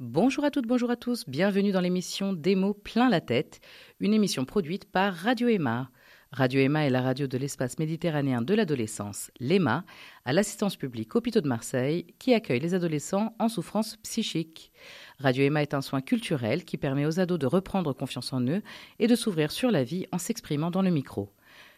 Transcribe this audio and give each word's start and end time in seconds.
Bonjour 0.00 0.44
à 0.44 0.50
toutes, 0.50 0.66
bonjour 0.66 0.90
à 0.90 0.96
tous, 0.96 1.28
bienvenue 1.28 1.72
dans 1.72 1.82
l'émission 1.82 2.32
Des 2.32 2.56
plein 2.82 3.10
la 3.10 3.20
tête, 3.20 3.60
une 4.00 4.14
émission 4.14 4.46
produite 4.46 4.90
par 4.90 5.12
Radio 5.12 5.46
Emma. 5.48 5.90
Radio 6.32 6.58
Emma 6.62 6.86
est 6.86 6.90
la 6.90 7.02
radio 7.02 7.26
de 7.26 7.36
l'espace 7.36 7.78
méditerranéen 7.78 8.40
de 8.40 8.54
l'adolescence, 8.54 9.30
l'EMA, 9.40 9.84
à 10.24 10.32
l'assistance 10.32 10.76
publique 10.76 11.14
Hôpitaux 11.14 11.42
de 11.42 11.48
Marseille, 11.48 12.06
qui 12.18 12.32
accueille 12.32 12.60
les 12.60 12.72
adolescents 12.72 13.34
en 13.38 13.50
souffrance 13.50 13.96
psychique. 13.96 14.72
Radio 15.18 15.44
Emma 15.44 15.60
est 15.60 15.74
un 15.74 15.82
soin 15.82 16.00
culturel 16.00 16.64
qui 16.64 16.78
permet 16.78 17.04
aux 17.04 17.20
ados 17.20 17.38
de 17.38 17.44
reprendre 17.44 17.92
confiance 17.92 18.32
en 18.32 18.40
eux 18.40 18.62
et 19.00 19.06
de 19.06 19.14
s'ouvrir 19.14 19.50
sur 19.50 19.70
la 19.70 19.84
vie 19.84 20.06
en 20.12 20.18
s'exprimant 20.18 20.70
dans 20.70 20.80
le 20.80 20.90
micro. 20.90 21.30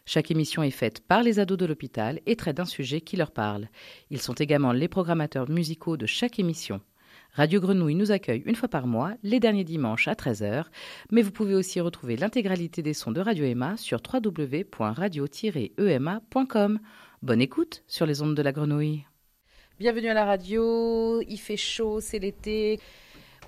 Chaque 0.07 0.31
émission 0.31 0.63
est 0.63 0.71
faite 0.71 1.01
par 1.01 1.25
les 1.25 1.41
ados 1.41 1.59
de 1.59 1.67
l'hôpital 1.67 2.21
et 2.27 2.37
traite 2.37 2.59
d'un 2.59 2.67
sujet 2.67 3.01
qui 3.01 3.17
leur 3.17 3.33
parle. 3.33 3.67
Ils 4.11 4.23
sont 4.23 4.35
également 4.35 4.71
les 4.71 4.87
programmateurs 4.87 5.51
musicaux 5.51 5.97
de 5.97 6.07
chaque 6.07 6.39
émission. 6.39 6.81
Radio 7.35 7.61
Grenouille 7.61 7.95
nous 7.95 8.13
accueille 8.13 8.43
une 8.45 8.57
fois 8.57 8.69
par 8.69 8.87
mois, 8.87 9.15
les 9.23 9.41
derniers 9.41 9.65
dimanches 9.65 10.07
à 10.07 10.13
13h, 10.13 10.67
mais 11.11 11.23
vous 11.23 11.31
pouvez 11.31 11.55
aussi 11.55 11.81
retrouver 11.81 12.17
l'intégralité 12.17 12.83
des 12.83 12.93
sons 12.93 13.11
de 13.11 13.23
Radio 13.23 13.47
Emma 13.47 13.79
sur 13.79 14.03
www.radio-ema.com. 14.03 16.79
Bonne 17.23 17.41
écoute 17.41 17.85
sur 17.87 18.05
les 18.05 18.21
ondes 18.21 18.35
de 18.35 18.43
la 18.43 18.53
Grenouille. 18.53 19.07
Bienvenue 19.79 20.09
à 20.09 20.15
la 20.15 20.27
radio, 20.27 21.23
il 21.23 21.39
fait 21.39 21.57
chaud, 21.57 22.01
c'est 22.01 22.19
l'été. 22.19 22.79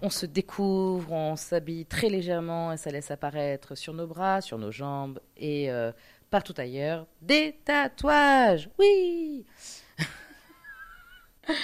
On 0.00 0.08
se 0.08 0.24
découvre, 0.24 1.12
on 1.12 1.36
s'habille 1.36 1.84
très 1.84 2.08
légèrement 2.08 2.72
et 2.72 2.78
ça 2.78 2.90
laisse 2.90 3.10
apparaître 3.10 3.74
sur 3.74 3.92
nos 3.92 4.06
bras, 4.06 4.40
sur 4.40 4.56
nos 4.56 4.70
jambes 4.70 5.20
et 5.36 5.70
euh, 5.70 5.92
partout 6.30 6.54
ailleurs 6.56 7.06
des 7.20 7.58
tatouages. 7.66 8.70
Oui 8.78 9.44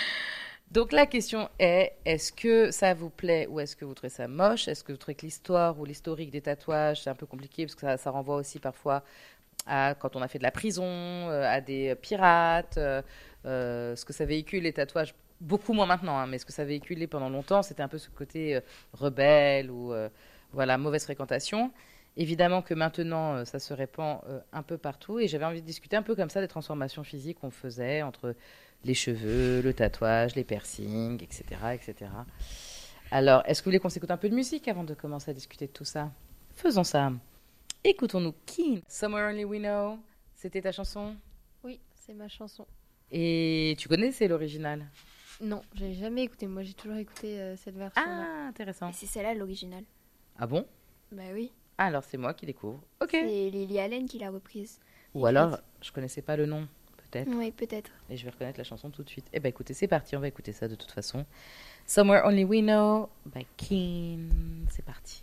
Donc 0.71 0.93
la 0.93 1.07
question 1.07 1.49
est, 1.59 1.95
est-ce 2.05 2.31
que 2.33 2.71
ça 2.71 2.95
vous 2.95 3.11
plaît 3.11 3.49
ou 3.49 3.59
est-ce 3.59 3.75
que 3.75 3.85
vous 3.85 3.95
trouvez 3.95 4.09
ça 4.11 4.29
moche? 4.29 4.69
Est-ce 4.69 4.85
que 4.85 4.93
vous 4.93 4.99
trouvez 4.99 5.17
que 5.17 5.27
l'histoire 5.27 5.81
ou 5.81 5.85
l'historique 5.85 6.31
des 6.31 6.43
tatouages, 6.43 7.03
c'est 7.03 7.11
un 7.11 7.17
peu 7.17 7.27
compliqué 7.27 7.67
parce 7.67 7.75
que 7.75 7.97
ça, 7.97 8.11
renvoie 8.11 8.37
aussi 8.37 8.61
parfois 8.61 9.03
à 9.67 9.97
quand 9.97 10.15
on 10.15 10.23
a 10.23 10.29
fait 10.29 10.39
de 10.39 10.45
la 10.45 10.53
prison, 10.53 10.85
euh, 10.85 11.43
à 11.45 11.61
des 11.61 11.97
pirates, 11.97 12.79
euh, 12.79 13.03
euh, 13.47 13.97
ce 13.97 14.05
que 14.05 14.13
ça 14.13 14.25
véhicule 14.25 14.63
les 14.63 14.73
tatouages, 14.73 15.13
beaucoup 15.41 15.73
moins 15.73 15.87
maintenant, 15.87 16.17
hein, 16.17 16.29
mais 16.29 16.39
ce 16.39 16.47
que 16.47 16.53
ça 16.53 16.65
véhiculait 16.65 17.09
pendant 17.09 17.31
longtemps, 17.31 17.63
c'était 17.63 17.83
un 17.83 17.89
peu 17.89 17.99
ce 17.99 18.09
côté 18.11 18.61
rebelle 18.93 19.71
ou 19.73 19.93
voilà 20.53 20.79
mauvaise 20.79 21.03
fréquentation. 21.03 21.73
Évidemment 22.17 22.63
que 22.63 22.75
maintenant, 22.75 23.45
ça 23.45 23.59
se 23.59 23.73
répand 23.73 24.21
un 24.53 24.63
peu 24.63 24.79
partout 24.79 25.19
et 25.19 25.29
j'avais 25.29 25.45
envie 25.45 25.63
de 25.63 25.67
discuter 25.67 25.97
un 25.97 26.03
peu 26.03 26.15
comme 26.15 26.31
ça 26.31 26.41
des 26.41 26.49
transformations 26.49 27.05
physiques 27.05 27.39
qu'on 27.41 27.51
faisait 27.51 28.03
entre 28.03 28.35
les 28.85 28.95
cheveux, 28.95 29.61
le 29.63 29.75
tatouage, 29.75 30.35
les 30.35 30.45
piercings, 30.45 31.23
etc. 31.23 31.45
etc. 31.75 32.11
Alors, 33.11 33.43
est-ce 33.47 33.61
que 33.61 33.65
vous 33.65 33.71
voulez 33.71 33.81
qu'on 33.81 33.89
s'écoute 33.89 34.11
un 34.11 34.17
peu 34.17 34.29
de 34.29 34.35
musique 34.35 34.69
avant 34.69 34.85
de 34.85 34.95
commencer 34.95 35.31
à 35.31 35.35
discuter 35.35 35.67
de 35.67 35.73
tout 35.73 35.85
ça? 35.85 36.11
Faisons 36.55 36.85
ça. 36.85 37.13
Écoutons-nous 37.83 38.35
Keen. 38.47 38.83
Somewhere 38.87 39.31
Only 39.31 39.45
We 39.45 39.61
Know. 39.61 39.99
C'était 40.35 40.63
ta 40.63 40.73
chanson? 40.73 41.17
Oui, 41.65 41.81
c'est 41.95 42.15
ma 42.15 42.29
chanson. 42.29 42.67
Et 43.11 43.75
tu 43.79 43.89
connais, 43.89 44.13
c'est 44.13 44.29
l'original? 44.29 44.87
Non, 45.41 45.63
j'ai 45.75 45.95
jamais 45.95 46.23
écouté. 46.23 46.47
Moi, 46.47 46.63
j'ai 46.63 46.75
toujours 46.75 46.99
écouté 46.99 47.41
euh, 47.41 47.57
cette 47.57 47.75
version. 47.77 48.03
Ah, 48.05 48.47
intéressant. 48.49 48.93
c'est 48.93 49.07
celle-là 49.07 49.35
l'original. 49.35 49.85
Ah 50.39 50.47
bon? 50.47 50.67
Bah 51.11 51.23
oui. 51.33 51.51
Ah, 51.79 51.87
alors 51.87 52.05
c'est 52.05 52.19
moi 52.19 52.35
qui 52.35 52.47
découvre. 52.47 52.83
Ok. 53.01 53.11
C'est 53.13 53.51
Lily 53.51 53.81
Allen 53.81 54.07
qui 54.07 54.19
l'a 54.19 54.31
reprise. 54.31 54.79
Ou 55.15 55.27
alors, 55.27 55.59
je 55.83 55.91
connaissais 55.91 56.23
pas 56.23 56.37
le 56.37 56.47
nom 56.47 56.69
peut-être. 57.11 57.29
Oui, 57.35 57.51
peut-être. 57.51 57.91
Et 58.09 58.17
je 58.17 58.25
vais 58.25 58.31
reconnaître 58.31 58.59
la 58.59 58.65
chanson 58.65 58.91
tout 58.91 59.03
de 59.03 59.09
suite. 59.09 59.27
Eh 59.33 59.41
ben 59.41 59.49
écoutez, 59.49 59.75
c'est 59.75 59.89
parti, 59.89 60.17
on 60.17 60.21
va 60.21 60.29
écouter 60.29 60.53
ça 60.53 60.69
de 60.69 60.75
toute 60.75 60.91
façon. 60.91 61.25
Somewhere 61.87 62.23
Only 62.25 62.45
We 62.45 62.61
Know 62.63 63.09
by 63.27 63.47
Keen. 63.57 64.67
C'est 64.71 64.85
parti. 64.85 65.23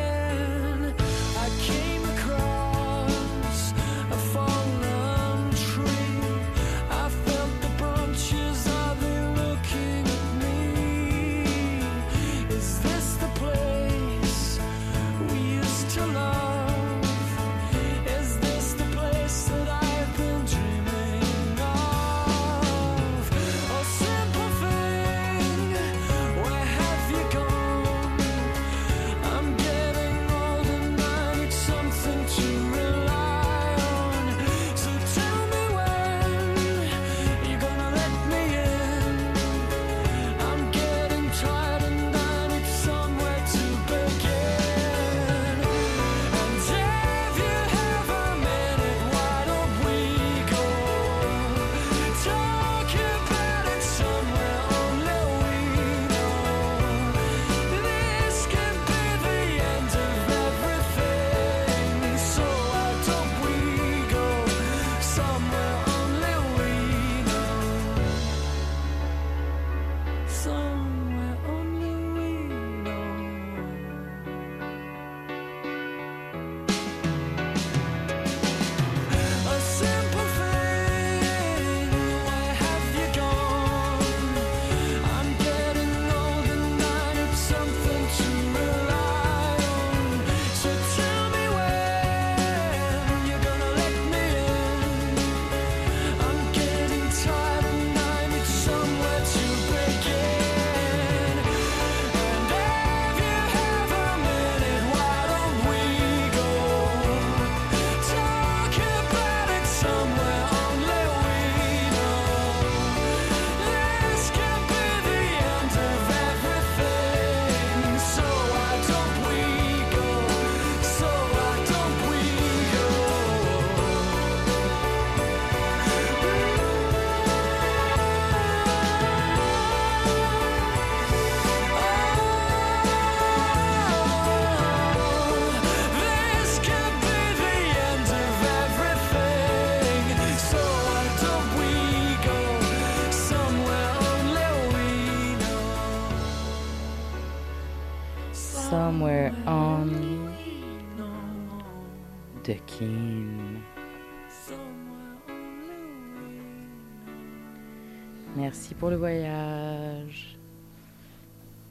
Pour 158.81 158.89
le 158.89 158.95
voyage. 158.95 160.35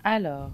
Alors, 0.05 0.51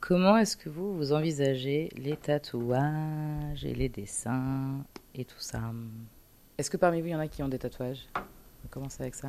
comment 0.00 0.38
est-ce 0.38 0.56
que 0.56 0.70
vous, 0.70 0.96
vous 0.96 1.12
envisagez 1.12 1.90
les 1.94 2.16
tatouages 2.16 3.64
et 3.64 3.74
les 3.74 3.90
dessins 3.90 4.78
et 5.14 5.26
tout 5.26 5.38
ça? 5.40 5.60
Est-ce 6.56 6.70
que 6.70 6.78
parmi 6.78 7.02
vous, 7.02 7.08
il 7.08 7.10
y 7.10 7.14
en 7.14 7.18
a 7.20 7.28
qui 7.28 7.42
ont 7.42 7.48
des 7.48 7.58
tatouages? 7.58 8.06
On 8.16 8.68
commence 8.70 8.98
avec 8.98 9.14
ça. 9.14 9.28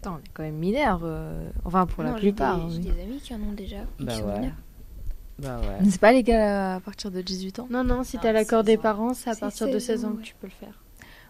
Attends, 0.00 0.14
on 0.14 0.18
est 0.18 0.28
quand 0.32 0.44
même 0.44 0.54
mineurs. 0.54 1.00
euh, 1.02 1.48
Enfin, 1.64 1.86
pour 1.86 2.04
la 2.04 2.10
Non, 2.12 2.16
j'ai 2.18 2.28
plupart. 2.30 2.58
des- 2.68 2.76
oui. 2.76 2.82
J'ai 2.84 2.92
des 2.92 3.02
amis 3.02 3.18
qui 3.18 3.34
en 3.34 3.40
ont 3.40 3.52
déjà. 3.52 3.78
Bah 3.98 4.12
qui 4.12 4.18
sont 4.20 4.26
ouais. 4.26 4.38
mineurs. 4.38 4.54
Bah 5.40 5.58
ouais. 5.60 5.90
C'est 5.90 6.00
pas 6.00 6.12
légal 6.12 6.40
à 6.76 6.80
partir 6.80 7.10
de 7.10 7.20
18 7.20 7.58
ans? 7.58 7.66
Non, 7.68 7.82
non, 7.82 8.04
si 8.04 8.16
Ah, 8.16 8.20
t'as 8.22 8.32
l'accord 8.32 8.60
16 8.60 8.66
des 8.66 8.76
ans. 8.78 8.82
parents, 8.82 9.12
c'est 9.14 9.30
à 9.30 9.34
partir 9.34 9.66
de 9.66 9.72
16 9.72 9.82
16 9.86 10.04
ans 10.04 10.10
ans, 10.10 10.16
que 10.16 10.22
tu 10.22 10.34
peux 10.40 10.46
le 10.46 10.52
faire. 10.52 10.80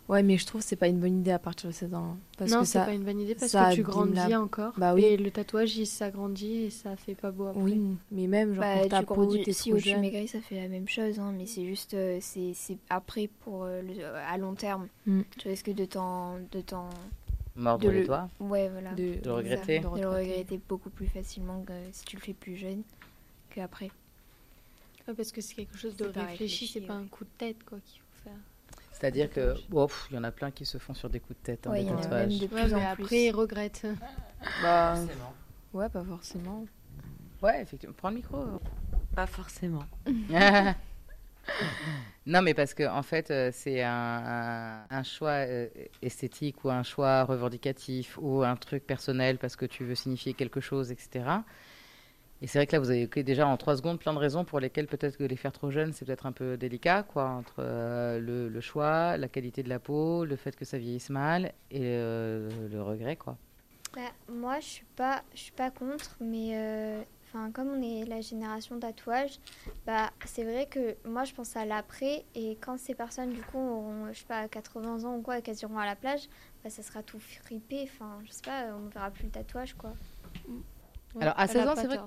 Ouais, 0.09 0.23
mais 0.23 0.39
je 0.39 0.47
trouve 0.47 0.61
que 0.61 0.67
c'est 0.67 0.77
pas 0.77 0.87
une 0.87 1.01
bonne 1.01 1.19
idée 1.19 1.33
à 1.33 1.39
partir 1.41 1.69
de 1.69 1.75
16 1.75 1.93
ans. 1.95 2.17
Parce 2.39 2.51
non, 2.53 2.61
que 2.61 2.67
c'est 2.67 2.79
ça. 2.79 2.85
pas 2.85 2.93
une 2.95 3.03
bonne 3.03 3.19
idée 3.21 3.35
parce 3.35 3.51
que 3.51 3.75
tu 3.75 3.83
grandis 3.83 4.15
la- 4.15 4.41
encore. 4.41 4.73
Bah 4.77 4.95
oui. 4.95 5.05
Et 5.05 5.17
le 5.17 5.31
tatouage, 5.33 5.77
il 5.77 5.87
s'agrandit 5.87 6.65
et 6.67 6.71
ça 6.71 6.95
fait 6.97 7.17
pas 7.17 7.33
beau 7.33 7.47
après. 7.47 7.61
Oui, 7.61 7.81
mais 8.13 8.29
même 8.29 8.55
genre 8.55 8.63
Bah, 8.63 8.79
pour 8.79 8.89
ta 8.89 9.01
tu 9.01 9.07
peau, 9.07 9.15
grandis- 9.15 9.43
t'es 9.43 9.53
si 9.53 9.71
trop 9.71 9.79
au 9.79 9.83
tu 9.83 9.97
maigris, 9.97 10.29
ça 10.29 10.41
fait 10.41 10.61
la 10.63 10.69
même 10.69 10.89
chose, 10.89 11.19
hein, 11.19 11.33
mais 11.37 11.47
c'est 11.47 11.65
juste, 11.67 11.95
euh, 11.95 12.19
c'est 12.21 12.53
c'est 12.55 12.79
après 12.89 13.29
pour 13.41 13.65
euh, 13.65 13.83
le- 13.83 14.05
à 14.05 14.39
long 14.39 14.55
terme. 14.55 14.87
Mm. 15.07 15.23
Tu 15.39 15.49
risques 15.49 15.75
de 15.75 15.85
t'en, 15.85 16.39
de 16.53 16.61
t'en, 16.61 16.89
Mordre 17.57 17.85
de 17.85 17.91
les 17.91 18.01
le- 18.03 18.07
doigts. 18.07 18.29
ouais, 18.39 18.69
voilà, 18.69 18.93
De, 18.93 19.15
le 19.25 19.33
regretter. 19.33 19.81
de 19.81 19.85
le 20.03 20.09
regretter 20.09 20.61
beaucoup 20.69 20.91
plus 20.91 21.07
facilement 21.09 21.63
que 21.67 21.73
si 21.91 22.05
tu 22.05 22.15
le 22.15 22.23
fais 22.23 22.33
plus 22.35 22.55
jeune 22.57 22.83
qu'après. 23.51 23.91
Ouais, 25.09 25.15
parce 25.15 25.33
que 25.33 25.41
c'est 25.41 25.55
quelque 25.55 25.77
chose 25.79 25.97
de 25.97 26.05
C'est 26.05 26.13
pas 26.13 26.21
réfléchi, 26.21 26.43
réfléchi, 26.45 26.67
c'est 26.69 26.81
pas 26.83 26.95
ouais. 26.97 27.03
un 27.03 27.07
coup 27.07 27.25
de 27.25 27.31
tête 27.39 27.57
quoi 27.69 27.79
qu'il 27.85 27.99
faut. 28.01 28.06
C'est-à-dire 28.99 29.31
que, 29.31 29.55
il 30.11 30.15
y 30.15 30.19
en 30.19 30.25
a 30.25 30.31
plein 30.33 30.51
qui 30.51 30.65
se 30.65 30.79
font 30.79 30.95
sur 30.95 31.11
des 31.11 31.21
coups 31.21 31.39
de 31.39 31.45
tête, 31.45 31.67
hein, 31.67 31.71
Ouais, 31.71 31.83
des 31.83 31.87
y 31.89 31.91
en 31.91 31.99
a 31.99 32.09
même 32.09 32.39
de 32.39 32.47
plus 32.47 32.57
mais 32.57 32.75
en 32.75 32.81
après, 32.81 33.05
plus. 33.05 33.17
ils 33.17 33.31
regrettent. 33.31 33.87
Bah, 34.63 34.95
ouais, 35.75 35.89
pas 35.91 36.03
forcément. 36.03 36.65
Ouais, 37.43 37.61
effectivement. 37.61 37.95
Prends 37.99 38.09
le 38.09 38.17
micro. 38.17 38.43
Pas 39.15 39.27
forcément. 39.27 39.85
non, 42.27 42.41
mais 42.43 42.55
parce 42.55 42.73
que 42.75 42.89
en 42.89 43.03
fait, 43.03 43.31
euh, 43.31 43.51
c'est 43.53 43.83
un, 43.83 43.93
un- 43.93 44.87
un 44.91 45.03
choix 45.03 45.47
euh, 45.47 45.69
esthétique 46.03 46.65
ou 46.65 46.71
un 46.71 46.83
choix 46.83 47.25
revendicatif 47.25 48.19
ou 48.21 48.43
un 48.43 48.57
truc 48.57 48.85
personnel 48.87 49.39
parce 49.39 49.57
que 49.57 49.67
tu 49.67 49.85
veux 49.85 49.95
signifier 49.95 50.33
quelque 50.35 50.61
chose, 50.61 50.91
etc. 50.91 51.27
Et 52.43 52.47
c'est 52.47 52.59
vrai 52.59 52.67
que 52.67 52.73
là, 52.73 52.81
vous 52.81 52.91
avez 52.91 53.03
évoqué 53.03 53.23
déjà 53.23 53.47
en 53.47 53.57
trois 53.57 53.77
secondes 53.77 53.99
plein 53.99 54.13
de 54.13 54.19
raisons 54.19 54.45
pour 54.45 54.61
lesquelles 54.61 54.87
peut-être 54.87 55.17
que 55.17 55.25
les 55.25 55.37
faire 55.37 55.53
trop 55.53 55.71
jeunes, 55.71 55.93
c'est 55.95 56.05
peut-être 56.05 56.27
un 56.27 56.33
peu 56.33 56.59
délicat, 56.59 57.03
quoi, 57.03 57.31
entre 57.31 57.57
euh, 57.61 58.19
le, 58.21 58.49
le 58.49 58.61
choix, 58.61 59.17
la 59.17 59.29
qualité 59.29 59.63
de 59.63 59.71
la 59.71 59.79
peau, 59.79 60.25
le 60.27 60.37
fait 60.37 60.55
que 60.55 60.67
ça 60.67 60.77
vieillisse 60.77 61.09
mal 61.09 61.53
et 61.71 61.81
euh, 61.83 62.69
le 62.71 62.83
regret, 62.83 63.17
quoi. 63.17 63.39
Bah, 63.95 64.03
moi, 64.29 64.61
je 64.61 64.67
suis 64.67 64.87
pas, 64.97 65.23
je 65.35 65.41
suis 65.41 65.53
pas 65.53 65.71
contre, 65.71 66.15
mais 66.21 66.51
euh, 66.53 67.03
enfin, 67.25 67.51
comme 67.53 67.69
on 67.69 67.83
est 67.83 68.05
la 68.05 68.21
génération 68.21 68.79
tatouage, 68.79 69.39
bah, 69.87 70.11
c'est 70.27 70.45
vrai 70.45 70.67
que 70.67 70.95
moi, 71.09 71.25
je 71.25 71.33
pense 71.33 71.57
à 71.57 71.65
l'après, 71.65 72.27
et 72.35 72.59
quand 72.61 72.79
ces 72.79 72.95
personnes, 72.95 73.31
du 73.31 73.41
coup, 73.41 73.57
auront, 73.59 74.13
je 74.13 74.19
sais 74.19 74.27
pas, 74.27 74.47
80 74.47 75.05
ans 75.05 75.17
ou 75.17 75.23
quoi, 75.23 75.39
et 75.39 75.43
qu'elles 75.43 75.63
iront 75.63 75.79
à 75.79 75.87
la 75.87 75.97
plage, 75.97 76.29
bah, 76.63 76.69
ça 76.69 76.83
sera 76.83 77.03
tout 77.03 77.19
fripé, 77.19 77.85
enfin, 77.85 78.19
je 78.27 78.33
sais 78.33 78.43
pas, 78.45 78.67
on 78.77 78.91
verra 78.91 79.11
plus 79.11 79.25
le 79.25 79.31
tatouage, 79.31 79.73
quoi. 79.73 79.95
Alors, 81.19 81.35
à 81.39 81.45
elle 81.45 81.51
16 81.51 81.67
a 81.67 81.73
ans, 81.73 81.77
c'est 81.77 81.87
vrai. 81.87 81.99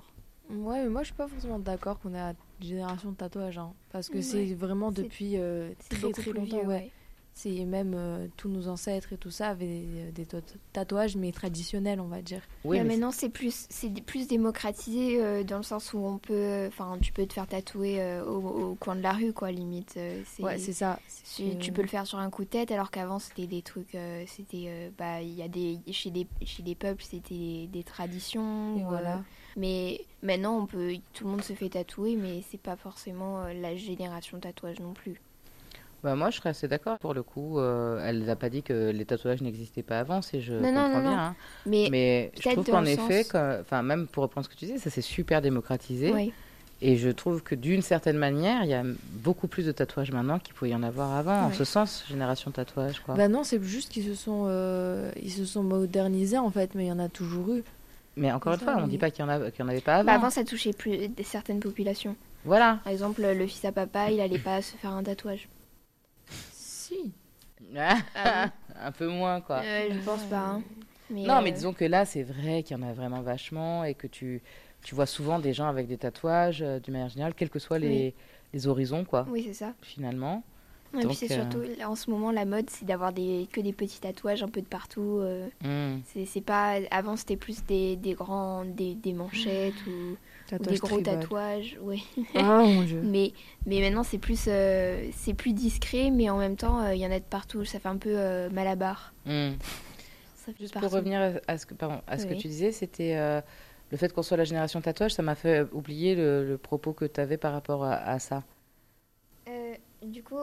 Ouais, 0.50 0.84
mais 0.84 0.90
moi 0.90 1.02
je 1.02 1.08
suis 1.08 1.16
pas 1.16 1.28
forcément 1.28 1.60
d'accord 1.60 2.00
qu'on 2.00 2.14
à 2.16 2.32
une 2.32 2.36
génération 2.68 3.12
de 3.12 3.16
tatouage. 3.16 3.58
hein, 3.58 3.74
parce 3.92 4.10
que 4.10 4.18
Ouais. 4.18 4.22
c'est 4.24 4.54
vraiment 4.56 4.92
depuis 4.92 5.38
euh, 5.38 5.70
très 5.90 6.12
très 6.12 6.32
longtemps. 6.32 6.44
vieux, 6.58 6.58
ouais. 6.62 6.66
ouais. 6.68 6.92
C'est 7.36 7.64
même 7.64 7.94
euh, 7.96 8.28
tous 8.36 8.50
nos 8.50 8.68
ancêtres 8.68 9.14
et 9.14 9.18
tout 9.18 9.32
ça 9.32 9.50
avaient 9.50 9.66
des, 9.66 10.12
des 10.14 10.26
tat- 10.26 10.42
tatouages, 10.74 11.16
mais 11.16 11.32
traditionnels, 11.32 12.02
on 12.02 12.08
va 12.08 12.22
dire. 12.22 12.42
Oui, 12.66 12.78
mais 12.80 12.84
maintenant, 12.84 13.12
c'est 13.12 13.30
plus, 13.30 13.66
c'est 13.70 13.90
plus 14.04 14.28
démocratisé 14.28 15.24
euh, 15.24 15.44
dans 15.46 15.56
le 15.58 15.64
sens 15.64 15.94
où 15.94 16.00
on 16.00 16.18
peut, 16.18 16.66
enfin, 16.68 16.98
tu 17.02 17.14
peux 17.14 17.26
te 17.26 17.32
faire 17.34 17.48
tatouer 17.48 18.02
euh, 18.02 18.26
au, 18.26 18.72
au 18.72 18.76
coin 18.76 18.96
de 18.96 19.02
la 19.02 19.14
rue, 19.14 19.32
quoi, 19.32 19.52
limite. 19.52 19.94
euh, 19.96 20.22
Ouais, 20.40 20.58
c'est 20.58 20.74
ça. 20.74 21.00
Tu, 21.36 21.58
tu 21.60 21.72
peux 21.72 21.82
le 21.84 21.88
faire 21.88 22.06
sur 22.06 22.18
un 22.20 22.30
coup 22.30 22.44
de 22.44 22.50
tête, 22.50 22.72
alors 22.72 22.92
qu'avant 22.92 23.20
c'était 23.20 23.48
des 23.48 23.62
trucs, 23.62 23.96
euh, 23.96 24.26
c'était, 24.28 24.66
euh, 24.68 24.90
bah, 24.98 25.22
il 25.22 25.34
y 25.34 25.42
a 25.44 25.48
des 25.48 25.80
chez 25.92 26.10
des 26.10 26.28
chez 26.44 26.64
des 26.64 26.76
peuples 26.76 27.04
c'était 27.04 27.70
des 27.72 27.84
traditions. 27.84 28.76
Et 28.78 28.84
ou, 28.84 28.88
voilà. 28.90 29.24
Mais 29.58 30.02
maintenant 30.24 30.58
on 30.60 30.66
peut, 30.66 30.94
tout 31.14 31.26
le 31.26 31.32
monde 31.32 31.44
se 31.44 31.54
fait 31.54 31.70
tatouer, 31.70 32.16
mais 32.16 32.44
c'est 32.50 32.60
pas 32.62 32.76
forcément 32.76 33.42
euh, 33.44 33.54
la 33.54 33.76
génération 33.76 34.40
tatouage 34.40 34.80
non 34.80 34.94
plus. 34.94 35.20
Bah, 36.02 36.16
moi, 36.16 36.30
je 36.30 36.38
serais 36.38 36.50
assez 36.52 36.70
d'accord. 36.70 36.98
Pour 37.00 37.14
le 37.14 37.24
coup, 37.24 37.60
euh, 37.60 38.02
elle 38.06 38.24
n'a 38.24 38.38
pas 38.38 38.50
dit 38.50 38.64
que 38.64 38.90
les 38.92 39.04
tatouages 39.04 39.42
n'existaient 39.42 39.84
pas 39.84 40.00
avant, 40.00 40.22
si 40.22 40.42
je 40.42 40.54
Non, 40.54 40.60
non, 40.72 40.84
comprends 40.84 40.94
non, 40.94 41.02
bien. 41.02 41.10
non. 41.12 41.18
hein. 41.18 41.36
Mais, 41.66 41.88
Mais 41.92 42.32
je 42.38 42.50
trouve 42.50 42.66
qu'en 42.66 42.86
effet, 42.86 43.24
sens- 43.24 43.36
enfin, 43.60 43.82
même 43.84 44.08
pour 44.08 44.24
reprendre 44.24 44.46
ce 44.46 44.50
que 44.50 44.58
tu 44.58 44.64
disais, 44.66 44.78
ça 44.78 44.90
c'est 44.90 45.02
super 45.02 45.42
démocratisé. 45.42 46.32
Et 46.82 46.96
je 46.96 47.10
trouve 47.10 47.44
que 47.44 47.56
d'une 47.56 47.82
certaine 47.82 48.18
manière, 48.18 48.64
il 48.64 48.70
y 48.70 48.74
a 48.74 48.86
beaucoup 49.12 49.50
plus 49.50 49.66
de 49.66 49.74
tatouages 49.74 50.14
maintenant 50.14 50.40
qu'il 50.40 50.54
pouvait 50.54 50.72
y 50.72 50.76
en 50.76 50.84
avoir 50.84 51.12
avant. 51.14 51.48
En 51.48 51.52
ce 51.52 51.66
sens, 51.66 52.06
génération 52.08 52.52
tatouage, 52.52 53.02
quoi. 53.02 53.16
Bah 53.16 53.28
non, 53.28 53.44
c'est 53.44 53.62
juste 53.62 53.92
qu'ils 53.92 54.06
se 54.06 54.16
sont 54.16 54.46
euh, 54.48 55.12
ils 55.22 55.32
se 55.34 55.44
sont 55.44 55.64
modernisés 55.64 56.38
en 56.38 56.50
fait, 56.50 56.76
mais 56.76 56.86
il 56.86 56.88
y 56.88 56.92
en 56.94 57.00
a 57.00 57.10
toujours 57.10 57.52
eu. 57.54 57.64
Mais 58.16 58.32
encore 58.32 58.54
une 58.54 58.60
fois, 58.60 58.76
on 58.78 58.82
ne 58.82 58.88
dit 58.88 58.98
pas 58.98 59.12
qu'il 59.12 59.24
n'y 59.26 59.32
en, 59.32 59.36
y 59.50 59.62
en 59.62 59.68
avait 59.68 59.82
pas 59.82 59.96
avant. 59.98 60.04
Bah, 60.06 60.14
avant 60.14 60.30
ça 60.30 60.44
touchait 60.44 60.74
plus 60.74 61.08
des- 61.08 61.24
certaines 61.24 61.60
populations. 61.60 62.16
Voilà. 62.46 62.80
Par 62.84 62.92
exemple, 62.94 63.22
le 63.22 63.48
fils 63.48 63.64
à 63.66 63.72
papa, 63.72 64.12
il 64.12 64.20
allait 64.22 64.40
pas 64.40 64.62
se 64.62 64.76
faire 64.78 64.92
un 64.92 65.04
tatouage. 65.04 65.48
Si. 66.52 67.12
Un 68.82 68.92
peu 68.92 69.08
moins, 69.08 69.42
quoi. 69.42 69.58
Euh, 69.60 69.90
je 69.92 70.00
pense 70.00 70.24
pas. 70.24 70.38
hein. 70.40 70.62
Mais, 71.10 71.24
Non, 71.24 71.42
mais 71.42 71.52
euh, 71.52 71.54
disons 71.54 71.74
que 71.74 71.86
là, 71.86 72.06
c'est 72.06 72.24
vrai 72.24 72.64
qu'il 72.64 72.78
y 72.78 72.80
en 72.80 72.88
a 72.88 72.94
vraiment 72.94 73.22
vachement 73.22 73.84
et 73.84 73.94
que 73.94 74.08
tu, 74.08 74.42
tu 74.84 74.96
vois 74.96 75.06
souvent 75.06 75.40
des 75.40 75.54
gens 75.54 75.68
avec 75.68 75.88
des 75.88 75.98
tatouages, 75.98 76.62
euh, 76.62 76.80
d'une 76.80 76.94
manière 76.94 77.10
générale, 77.10 77.34
quels 77.36 77.50
que 77.50 77.60
soient 77.60 77.80
les, 77.80 78.14
les 78.54 78.68
horizons, 78.68 79.04
quoi, 79.06 79.26
Oui, 79.30 79.44
c'est 79.46 79.54
ça. 79.54 79.74
finalement. 79.82 80.44
Et 80.96 81.02
Donc, 81.02 81.08
puis 81.08 81.16
c'est 81.16 81.32
euh, 81.32 81.36
surtout, 81.36 81.60
en 81.86 81.96
ce 81.96 82.10
moment, 82.10 82.32
la 82.32 82.46
mode, 82.46 82.70
c'est 82.70 82.86
d'avoir 82.86 83.14
des, 83.14 83.48
que 83.52 83.62
des 83.62 83.74
petits 83.74 84.00
tatouages 84.00 84.42
un 84.44 84.48
peu 84.50 84.62
de 84.62 84.66
partout. 84.68 85.20
euh, 85.22 85.48
Hmm. 85.64 86.00
C'est 86.06 86.26
c'est 86.26 86.42
pas 86.42 86.80
avant 86.92 87.16
c'était 87.16 87.38
plus 87.38 87.64
des, 87.66 87.96
des 87.96 88.14
grands 88.14 88.66
des, 88.66 88.96
des 88.96 89.14
manchettes 89.14 89.86
ou, 89.86 90.18
des 90.60 90.78
gros 90.78 90.96
tribal. 90.98 91.20
tatouages 91.20 91.78
ouais 91.82 92.00
Ah 92.36 92.64
mon 92.66 92.84
dieu. 92.84 93.02
mais 93.04 93.34
mais 93.66 93.82
maintenant 93.82 94.04
c'est 94.04 94.18
plus 94.18 94.46
euh, 94.48 95.10
c'est 95.14 95.34
plus 95.36 95.54
discret 95.54 96.10
mais 96.12 96.30
en 96.30 96.38
même 96.40 96.56
temps 96.56 96.80
euh, 96.82 96.96
il 96.96 97.02
y 97.02 97.06
en 97.06 97.12
a 97.12 97.20
de 97.20 97.26
partout 97.26 97.64
ça 97.66 97.80
fait 97.80 97.88
un 97.90 97.98
peu 97.98 98.10
euh, 98.18 98.50
malabar 98.50 99.14
fait 100.36 100.56
Juste 100.60 100.74
pour 100.80 100.92
revenir 100.92 101.42
à- 101.48 101.58
ce 101.58 101.66
que, 101.66 101.74
pardon, 101.74 102.02
à 102.08 102.18
ce 102.18 102.26
que 102.26 102.34
Oui. 102.34 102.40
tu 102.42 102.48
disais, 102.48 102.72
c'était 102.72 103.16
euh, 103.18 103.42
le 103.92 103.98
fait 103.98 104.12
qu'on 104.14 104.24
soit 104.24 104.38
la 104.38 104.44
génération 104.46 104.82
tatouage, 104.82 105.14
ça 105.14 105.22
m'a 105.22 105.36
fait 105.36 105.62
oublier 105.72 106.16
le, 106.16 106.46
le 106.48 106.58
propos 106.58 106.94
que 106.94 107.06
tu 107.06 107.20
avais 107.22 107.38
par 107.38 107.54
rapport 107.54 107.84
à, 107.84 107.96
à 107.96 108.20
ça. 108.20 108.44
Euh, 109.48 109.76
du 110.04 110.24
coup, 110.24 110.40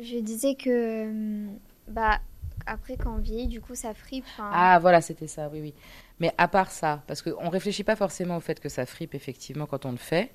je 0.00 0.18
disais 0.18 0.54
que, 0.54 1.06
hum, 1.08 1.58
bah, 1.88 2.20
après, 2.66 2.96
quand 2.96 3.14
on 3.14 3.18
vieillit, 3.18 3.48
du 3.48 3.60
coup, 3.60 3.74
ça 3.74 3.94
fripe. 3.94 4.26
Ah, 4.50 4.78
voilà, 4.80 5.00
c'était 5.00 5.26
ça, 5.26 5.48
oui, 5.52 5.60
oui. 5.60 5.74
Mais 6.20 6.32
à 6.38 6.46
part 6.48 6.70
ça, 6.70 7.02
parce 7.06 7.22
qu'on 7.22 7.44
ne 7.44 7.50
réfléchit 7.50 7.84
pas 7.84 7.96
forcément 7.96 8.36
au 8.36 8.40
fait 8.40 8.60
que 8.60 8.68
ça 8.68 8.86
fripe 8.86 9.14
effectivement 9.14 9.66
quand 9.66 9.86
on 9.86 9.90
le 9.92 9.96
fait, 9.96 10.30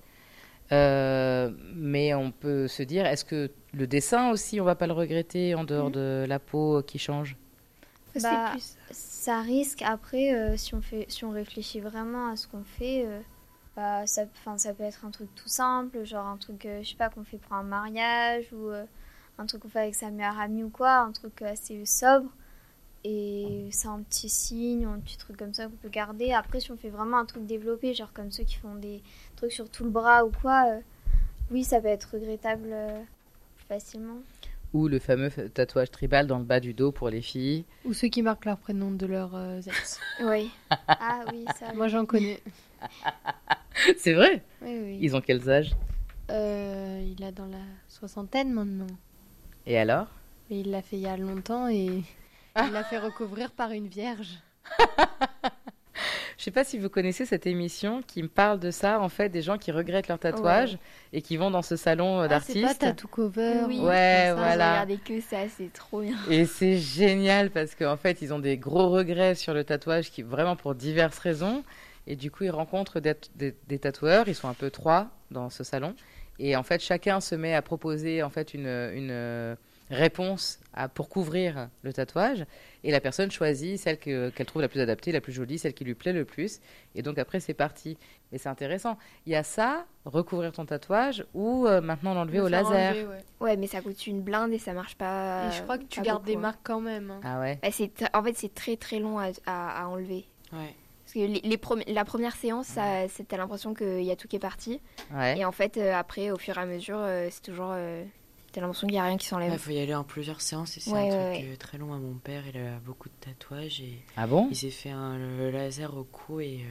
euh, 0.74 1.52
mais 1.76 2.14
on 2.16 2.32
peut 2.32 2.68
se 2.68 2.84
dire, 2.84 3.06
est-ce 3.06 3.26
que 3.26 3.52
le 3.74 3.88
dessin 3.88 4.32
aussi, 4.32 4.62
on 4.62 4.66
va 4.66 4.76
pas 4.76 4.88
le 4.88 4.94
regretter 4.94 5.56
en 5.56 5.64
dehors 5.66 5.92
de 5.92 6.26
la 6.28 6.40
peau 6.40 6.84
qui 6.84 7.00
change? 7.00 7.38
Bah, 8.16 8.52
plus- 8.52 8.78
Ça 8.92 9.42
risque 9.42 9.82
après, 9.84 10.34
euh, 10.34 10.58
si, 10.58 10.74
on 10.76 10.82
fait, 10.82 11.06
si 11.10 11.24
on 11.26 11.32
réfléchit 11.32 11.80
vraiment 11.82 12.30
à 12.30 12.36
ce 12.36 12.48
qu'on 12.48 12.64
fait, 12.64 13.06
euh, 13.06 13.22
bah, 13.76 14.08
ça, 14.08 14.24
ça 14.58 14.74
peut 14.74 14.84
être 14.84 15.06
un 15.06 15.12
truc 15.12 15.34
tout 15.36 15.50
simple, 15.50 16.04
genre 16.06 16.26
un 16.28 16.38
truc, 16.38 16.66
euh, 16.66 16.82
je 16.84 16.90
sais 16.90 16.96
pas, 16.96 17.10
qu'on 17.10 17.24
fait 17.24 17.38
pour 17.38 17.54
un 17.54 17.64
mariage 17.64 18.52
ou 18.54 18.70
euh, 18.72 18.86
un 19.38 19.46
truc 19.46 19.62
qu'on 19.62 19.70
fait 19.70 19.80
avec 19.80 19.96
sa 19.96 20.10
meilleure 20.10 20.40
amie 20.40 20.64
ou 20.64 20.70
quoi, 20.70 20.98
un 21.00 21.12
truc 21.12 21.42
assez 21.42 21.86
sobre. 21.86 22.30
Et 23.04 23.68
c'est 23.72 23.88
un 23.88 24.02
petit 24.02 24.28
signe, 24.28 24.86
un 24.86 25.00
petit 25.00 25.18
truc 25.18 25.38
comme 25.38 25.54
ça 25.54 25.66
qu'on 25.66 25.78
peut 25.78 25.90
garder. 25.90 26.34
Après, 26.34 26.60
si 26.60 26.72
on 26.72 26.78
fait 26.78 26.90
vraiment 26.90 27.20
un 27.20 27.26
truc 27.26 27.46
développé, 27.46 27.94
genre 27.94 28.12
comme 28.12 28.32
ceux 28.32 28.44
qui 28.44 28.56
font 28.56 28.76
des 28.76 29.02
trucs 29.38 29.54
sur 29.54 29.70
tout 29.70 29.84
le 29.86 29.90
bras 29.90 30.26
ou 30.26 30.32
quoi, 30.42 30.66
euh, 30.68 30.80
oui, 31.52 31.64
ça 31.64 31.80
peut 31.80 31.88
être 31.88 32.10
regrettable 32.14 32.70
euh, 32.72 33.02
facilement. 33.70 34.18
Ou 34.74 34.90
le 34.90 35.00
fameux 35.00 35.30
tatouage 35.30 35.92
tribal 35.92 36.28
dans 36.28 36.40
le 36.40 36.44
bas 36.44 36.60
du 36.60 36.74
dos 36.74 36.92
pour 36.92 37.10
les 37.10 37.22
filles. 37.22 37.64
Ou 37.86 37.94
ceux 37.94 38.10
qui 38.10 38.22
marquent 38.22 38.46
leur 38.46 38.58
prénom 38.58 38.92
de 38.92 39.06
leur 39.06 39.36
euh, 39.36 39.62
ex. 39.62 40.00
Oui. 40.26 40.52
Ah 40.70 41.24
oui, 41.32 41.46
ça. 41.58 41.74
Moi, 41.74 41.88
j'en 41.88 42.06
connais. 42.06 42.42
C'est 43.98 44.14
vrai 44.14 44.44
Oui, 44.62 44.80
oui. 44.84 44.98
Ils 45.02 45.16
ont 45.16 45.22
quels 45.22 45.50
âges? 45.50 45.72
Euh, 46.30 47.02
il 47.18 47.24
a 47.24 47.32
dans 47.32 47.46
la 47.46 47.64
soixantaine 47.88 48.52
maintenant. 48.52 48.88
Et 49.68 49.78
alors? 49.78 50.08
Mais 50.50 50.62
il 50.62 50.72
l'a 50.72 50.82
fait 50.82 50.96
il 50.96 51.02
y 51.04 51.08
a 51.08 51.18
longtemps 51.18 51.68
et 51.68 51.76
il 51.86 52.72
l'a 52.72 52.84
fait 52.84 52.98
recouvrir 53.00 53.52
par 53.52 53.72
une 53.72 53.88
vierge. 53.88 54.40
Je 56.38 56.44
sais 56.44 56.52
pas 56.52 56.64
si 56.64 56.78
vous 56.78 56.90
connaissez 56.90 57.26
cette 57.26 57.48
émission 57.48 58.04
qui 58.06 58.22
me 58.22 58.28
parle 58.28 58.60
de 58.60 58.70
ça, 58.70 59.02
en 59.02 59.10
fait, 59.10 59.30
des 59.30 59.42
gens 59.42 59.58
qui 59.58 59.72
regrettent 59.72 60.08
leur 60.08 60.20
tatouage 60.20 60.78
et 61.12 61.22
qui 61.24 61.36
vont 61.36 61.50
dans 61.50 61.64
ce 61.64 61.76
salon 61.76 62.22
euh, 62.22 62.28
Ah, 62.30 62.40
c'est 62.40 62.54
pas 62.54 62.62
d'artistes. 62.68 62.80
tattoo 62.82 63.08
cover. 63.08 63.62
Oui. 63.68 63.80
ou 63.80 63.88
Ouais, 63.88 64.26
ça. 64.28 64.36
voilà. 64.36 64.72
Regardez 64.74 64.98
que 64.98 65.20
ça, 65.20 65.38
c'est 65.58 65.74
trop 65.74 66.02
bien. 66.02 66.16
Et 66.30 66.46
c'est 66.46 66.78
génial 66.78 67.50
parce 67.50 67.74
qu'en 67.74 67.98
fait, 67.98 68.22
ils 68.22 68.34
ont 68.34 68.40
des 68.40 68.58
gros 68.58 68.90
regrets 68.90 69.34
sur 69.36 69.54
le 69.56 69.64
tatouage, 69.64 70.12
qui 70.12 70.22
vraiment 70.22 70.56
pour 70.56 70.76
diverses 70.76 71.18
raisons. 71.18 71.64
Et 72.06 72.16
du 72.16 72.30
coup, 72.30 72.44
ils 72.44 72.52
rencontrent 72.52 73.00
des, 73.00 73.16
des- 73.36 73.56
des 73.68 73.80
tatoueurs. 73.80 74.28
Ils 74.30 74.36
sont 74.36 74.48
un 74.48 74.54
peu 74.54 74.70
trois 74.70 75.08
dans 75.32 75.50
ce 75.50 75.64
salon. 75.64 75.96
Et 76.40 76.56
en 76.56 76.64
fait, 76.64 76.82
chacun 76.82 77.20
se 77.20 77.36
met 77.36 77.54
à 77.56 77.62
proposer 77.62 78.22
en 78.24 78.30
fait 78.30 78.54
une, 78.54 78.68
une 78.68 79.10
euh, 79.12 79.56
réponse 79.90 80.60
à, 80.74 80.88
pour 80.88 81.10
couvrir 81.10 81.70
le 81.82 81.94
tatouage. 81.94 82.46
Et 82.84 82.92
la 82.92 83.00
personne 83.00 83.32
choisit 83.32 83.80
celle 83.80 83.98
que- 83.98 84.30
qu'elle 84.30 84.46
trouve 84.46 84.62
la 84.62 84.68
plus 84.68 84.80
adaptée, 84.82 85.12
la 85.12 85.22
plus 85.22 85.34
jolie, 85.34 85.58
celle 85.58 85.74
qui 85.74 85.84
lui 85.84 85.96
plaît 85.96 86.14
le 86.14 86.26
plus. 86.26 86.60
Et 86.96 87.02
donc 87.02 87.18
après, 87.18 87.40
c'est 87.40 87.54
parti. 87.56 87.98
Et 88.32 88.38
c'est 88.38 88.50
intéressant. 88.50 88.98
Il 89.26 89.32
y 89.32 89.36
a 89.36 89.44
ça, 89.44 89.86
recouvrir 90.06 90.52
ton 90.52 90.66
tatouage, 90.66 91.26
ou 91.34 91.66
euh, 91.66 91.80
maintenant 91.82 92.14
l'enlever 92.14 92.38
Le 92.40 92.44
au 92.44 92.48
laser. 92.50 92.92
enlever, 92.94 93.06
ouais. 93.08 93.24
Ouais, 93.40 93.58
mais 93.58 93.68
ça 93.68 93.82
coûte 93.82 94.06
une 94.06 94.22
blinde 94.22 94.52
et 94.54 94.60
ça 94.60 94.74
marche 94.74 94.96
pas. 94.96 95.48
Et 95.48 95.52
je 95.54 95.64
crois 95.64 95.78
que 95.78 95.86
tu 95.86 96.02
gardes 96.02 96.26
des 96.26 96.36
hein. 96.36 96.40
marques 96.40 96.60
quand 96.64 96.82
même. 96.82 97.10
hein. 97.12 97.22
Ah 97.24 97.40
ouais. 97.40 97.58
Bah, 97.64 98.10
en 98.14 98.24
fait, 98.24 98.34
c'est 98.38 98.54
très 98.54 98.76
très 98.78 99.00
long 99.00 99.18
à, 99.18 99.30
à- 99.46 99.84
à 99.84 99.88
enlever. 99.88 100.26
Ouais. 100.54 100.76
Parce 101.08 101.14
que 101.14 101.20
les, 101.20 101.40
les 101.42 101.58
premi- 101.58 101.86
la 101.88 102.04
première 102.04 102.36
séance, 102.36 102.72
t'as 102.76 103.38
l'impression 103.38 103.74
qu'il 103.74 104.04
y 104.04 104.12
a 104.12 104.18
tout 104.18 104.28
qui 104.28 104.36
est 104.36 104.40
parti. 104.40 104.82
Ouais. 105.14 105.38
Et 105.40 105.46
en 105.46 105.54
fait, 105.54 105.78
euh, 105.78 105.94
après, 105.96 106.32
au 106.32 106.38
fur 106.38 106.58
et 106.58 106.62
à 106.62 106.66
mesure, 106.66 106.98
euh, 107.00 107.30
c'est 107.32 107.42
toujours. 107.44 107.70
euh, 107.72 108.04
t'as 108.52 108.60
l'impression 108.60 108.88
qu'il 108.88 108.96
n'y 108.96 109.00
a 109.00 109.06
rien 109.06 109.16
qui 109.16 109.26
s'enlève. 109.26 109.54
Il 109.54 109.58
faut 109.58 109.72
y 109.72 109.80
aller 109.80 109.96
en 109.96 110.04
plusieurs 110.04 110.42
séances 110.42 110.76
et 110.76 110.82
c'est 110.82 110.92
Ouais, 110.92 111.10
un 111.10 111.18
ouais, 111.18 111.34
truc 111.40 111.46
euh, 111.50 111.56
très 111.56 111.78
long 111.78 111.94
à 111.94 111.98
mon 111.98 112.16
père. 112.16 112.44
Il 112.54 112.58
a 112.60 112.80
beaucoup 112.80 113.08
de 113.08 113.14
tatouages 113.22 113.80
et 113.80 114.04
Ah 114.18 114.28
bon? 114.28 114.50
il 114.52 114.56
s'est 114.58 114.70
fait 114.70 114.90
un 114.90 115.18
le 115.18 115.50
laser 115.50 115.96
au 115.96 116.04
cou 116.04 116.42
et 116.42 116.66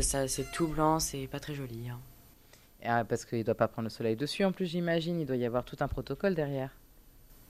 ça 0.00 0.26
c'est 0.26 0.50
tout 0.50 0.68
blanc, 0.68 0.98
c'est 0.98 1.26
pas 1.26 1.38
très 1.40 1.54
joli. 1.54 1.90
hein. 1.90 2.00
Ah, 2.82 3.04
parce 3.04 3.26
qu'il 3.26 3.38
ne 3.38 3.42
doit 3.44 3.54
pas 3.54 3.68
prendre 3.68 3.86
le 3.86 3.90
soleil 3.90 4.16
dessus, 4.16 4.44
en 4.44 4.52
plus, 4.52 4.64
j'imagine. 4.66 5.20
Il 5.20 5.26
doit 5.26 5.36
y 5.36 5.44
avoir 5.44 5.64
tout 5.64 5.76
un 5.80 5.88
protocole 5.88 6.34
derrière. 6.34 6.70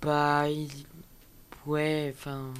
Bah, 0.02 0.48
il... 0.48 0.70
ouais, 1.66 2.12
enfin, 2.16 2.52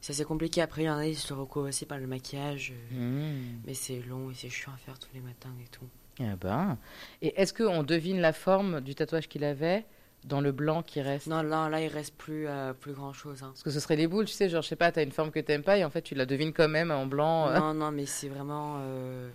c'est 0.00 0.12
assez 0.12 0.24
compliqué. 0.24 0.62
Après, 0.62 0.82
il 0.82 0.86
y 0.86 0.90
en 0.90 0.96
a, 0.98 1.06
ils 1.06 1.16
se 1.16 1.32
le 1.34 1.40
recouvrent 1.40 1.68
aussi 1.68 1.86
par 1.86 1.98
le 1.98 2.06
maquillage. 2.06 2.72
euh, 2.94 2.96
Mmh. 3.40 3.60
Mais 3.66 3.74
c'est 3.74 4.00
long 4.00 4.30
et 4.30 4.34
c'est 4.34 4.48
chiant 4.50 4.72
à 4.72 4.76
faire 4.78 4.98
tous 4.98 5.10
les 5.14 5.20
matins 5.20 5.52
et 5.62 5.68
tout. 5.68 5.86
Ah 6.20 6.36
ben. 6.40 6.78
Et 7.22 7.40
est-ce 7.40 7.54
qu'on 7.54 7.82
devine 7.82 8.20
la 8.20 8.32
forme 8.32 8.80
du 8.80 8.94
tatouage 8.94 9.28
qu'il 9.28 9.42
avait 9.44 9.86
dans 10.24 10.40
le 10.42 10.52
blanc 10.52 10.82
qui 10.82 11.00
reste? 11.00 11.28
Non, 11.28 11.40
là, 11.42 11.68
là, 11.70 11.80
il 11.80 11.88
reste 11.88 12.14
plus, 12.14 12.46
euh, 12.46 12.72
plus 12.74 12.92
grand 12.92 13.12
chose. 13.14 13.40
Parce 13.40 13.62
que 13.62 13.70
ce 13.70 13.80
serait 13.80 13.96
les 13.96 14.06
boules, 14.06 14.26
tu 14.26 14.34
sais, 14.34 14.48
genre, 14.50 14.60
je 14.62 14.68
sais 14.68 14.76
pas, 14.76 14.92
t'as 14.92 15.02
une 15.02 15.12
forme 15.12 15.30
que 15.30 15.40
t'aimes 15.40 15.62
pas 15.62 15.78
et 15.78 15.84
en 15.84 15.88
fait, 15.90 16.02
tu 16.02 16.14
la 16.14 16.26
devines 16.26 16.52
quand 16.52 16.68
même 16.68 16.90
en 16.90 17.06
blanc. 17.06 17.48
euh. 17.48 17.58
Non, 17.58 17.72
non, 17.74 17.90
mais 17.90 18.04
c'est 18.06 18.28
vraiment, 18.28 18.76
euh, 18.80 19.30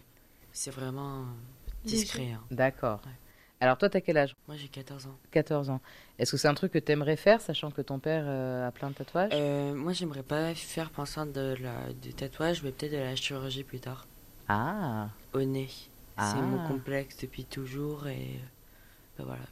c'est 0.51 0.69
vraiment 0.71 1.25
discret. 1.83 2.31
hein. 2.33 2.43
D'accord. 2.51 3.01
Ouais. 3.05 3.11
Alors, 3.61 3.77
toi, 3.77 3.89
t'as 3.89 4.01
quel 4.01 4.17
âge? 4.17 4.35
Moi, 4.47 4.57
j'ai 4.57 4.67
14 4.67 5.07
ans. 5.07 5.17
14 5.31 5.69
ans. 5.69 5.81
Est-ce 6.19 6.31
que 6.31 6.37
c'est 6.37 6.47
un 6.47 6.53
truc 6.53 6.73
que 6.73 6.79
t'aimerais 6.79 7.15
faire, 7.15 7.39
sachant 7.41 7.71
que 7.71 7.81
ton 7.81 7.99
père 7.99 8.23
euh, 8.27 8.67
a 8.67 8.71
plein 8.71 8.89
de 8.89 8.95
tatouages? 8.95 9.31
Euh, 9.33 9.73
moi, 9.73 9.93
j'aimerais 9.93 10.23
pas 10.23 10.53
faire 10.53 10.89
pour 10.89 11.01
l'instant 11.03 11.25
de 11.25 11.55
la, 11.61 11.93
du 11.93 12.13
tatouage, 12.13 12.63
mais 12.63 12.71
peut-être 12.71 12.91
de 12.91 12.97
la 12.97 13.15
chirurgie 13.15 13.63
plus 13.63 13.79
tard. 13.79 14.07
Ah 14.47 15.09
Au 15.33 15.41
nez. 15.41 15.69
Ah. 16.17 16.33
C'est 16.33 16.41
mon 16.41 16.67
complexe 16.67 17.17
depuis 17.17 17.45
toujours 17.45 18.07
et 18.07 18.39
bah, 19.17 19.23
voilà. 19.25 19.43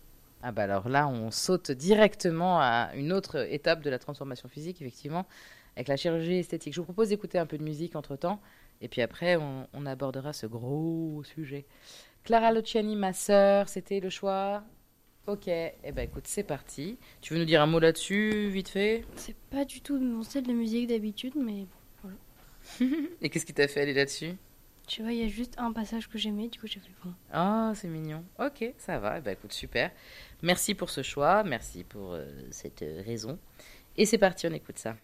Ah 0.44 0.52
bah 0.52 0.64
alors 0.64 0.90
là, 0.90 1.08
on 1.08 1.32
saute 1.32 1.72
directement 1.72 2.60
à 2.60 2.90
une 2.96 3.14
autre 3.14 3.48
étape 3.50 3.82
de 3.82 3.90
la 3.90 3.98
transformation 3.98 4.50
physique, 4.50 4.82
effectivement, 4.82 5.26
avec 5.76 5.88
la 5.88 5.96
chirurgie 5.96 6.36
esthétique. 6.36 6.74
Je 6.74 6.82
vous 6.82 6.86
propose 6.86 7.10
d'écouter 7.10 7.40
un 7.40 7.46
peu 7.46 7.58
de 7.58 7.64
musique 7.64 7.96
entre-temps, 7.96 8.42
et 8.82 8.90
puis 8.90 9.02
après, 9.02 9.38
on, 9.38 9.68
on 9.74 9.86
abordera 9.86 10.34
ce 10.34 10.46
gros 10.46 11.24
sujet. 11.24 11.66
Clara 12.24 12.54
Luciani, 12.54 12.96
ma 12.96 13.14
sœur, 13.14 13.68
c'était 13.68 14.00
le 14.00 14.10
choix 14.10 14.64
Ok, 15.28 15.48
eh 15.48 15.92
ben 15.94 16.04
écoute, 16.04 16.28
c'est 16.28 16.44
parti. 16.44 16.98
Tu 17.22 17.34
veux 17.34 17.40
nous 17.40 17.46
dire 17.46 17.62
un 17.62 17.66
mot 17.66 17.80
là-dessus, 17.80 18.50
vite 18.50 18.68
fait? 18.70 19.06
C'est 19.16 19.36
pas 19.50 19.64
du 19.64 19.80
tout 19.80 19.98
mon 19.98 20.24
style 20.24 20.44
de 20.46 20.52
musique 20.52 20.88
d'habitude, 20.88 21.34
mais 21.36 21.66
Et 23.22 23.30
qu'est-ce 23.30 23.46
qui 23.46 23.54
t'a 23.54 23.68
fait 23.68 23.82
aller 23.82 23.94
là-dessus? 23.94 24.34
Tu 24.88 25.02
vois, 25.02 25.14
il 25.14 25.20
y 25.20 25.24
a 25.24 25.28
juste 25.30 25.56
un 25.58 25.72
passage 25.72 26.10
que 26.10 26.18
j'aimais, 26.18 26.50
du 26.50 26.60
coup 26.60 26.68
j'ai 26.68 26.80
fait 26.80 26.92
bon. 27.04 27.14
Ah, 27.32 27.72
c'est 27.76 27.88
mignon. 27.88 28.24
Ok, 28.40 28.74
ça 28.78 29.00
va. 29.00 29.18
Eh 29.18 29.22
ben, 29.22 29.32
écoute, 29.32 29.54
super. 29.54 29.92
Merci 30.42 30.76
pour 30.76 30.90
ce 30.90 31.04
choix. 31.04 31.44
Merci 31.44 31.84
pour 31.84 32.14
euh, 32.14 32.26
cette 32.52 32.82
euh, 32.82 33.02
raison. 33.06 33.40
Et 33.96 34.06
c'est 34.06 34.18
parti, 34.18 34.48
on 34.48 34.54
écoute 34.54 34.80
ça. 34.80 34.96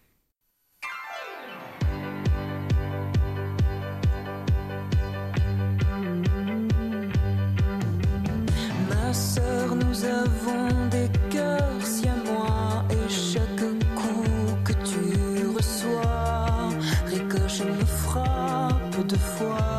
De 19.04 19.16
fois. 19.16 19.69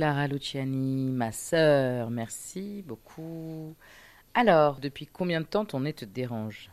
Clara 0.00 0.28
Luciani, 0.28 1.10
ma 1.10 1.30
sœur, 1.30 2.08
merci 2.08 2.82
beaucoup. 2.86 3.76
Alors, 4.32 4.80
depuis 4.80 5.06
combien 5.06 5.42
de 5.42 5.44
temps 5.44 5.66
ton 5.66 5.80
nez 5.80 5.92
te 5.92 6.06
dérange? 6.06 6.70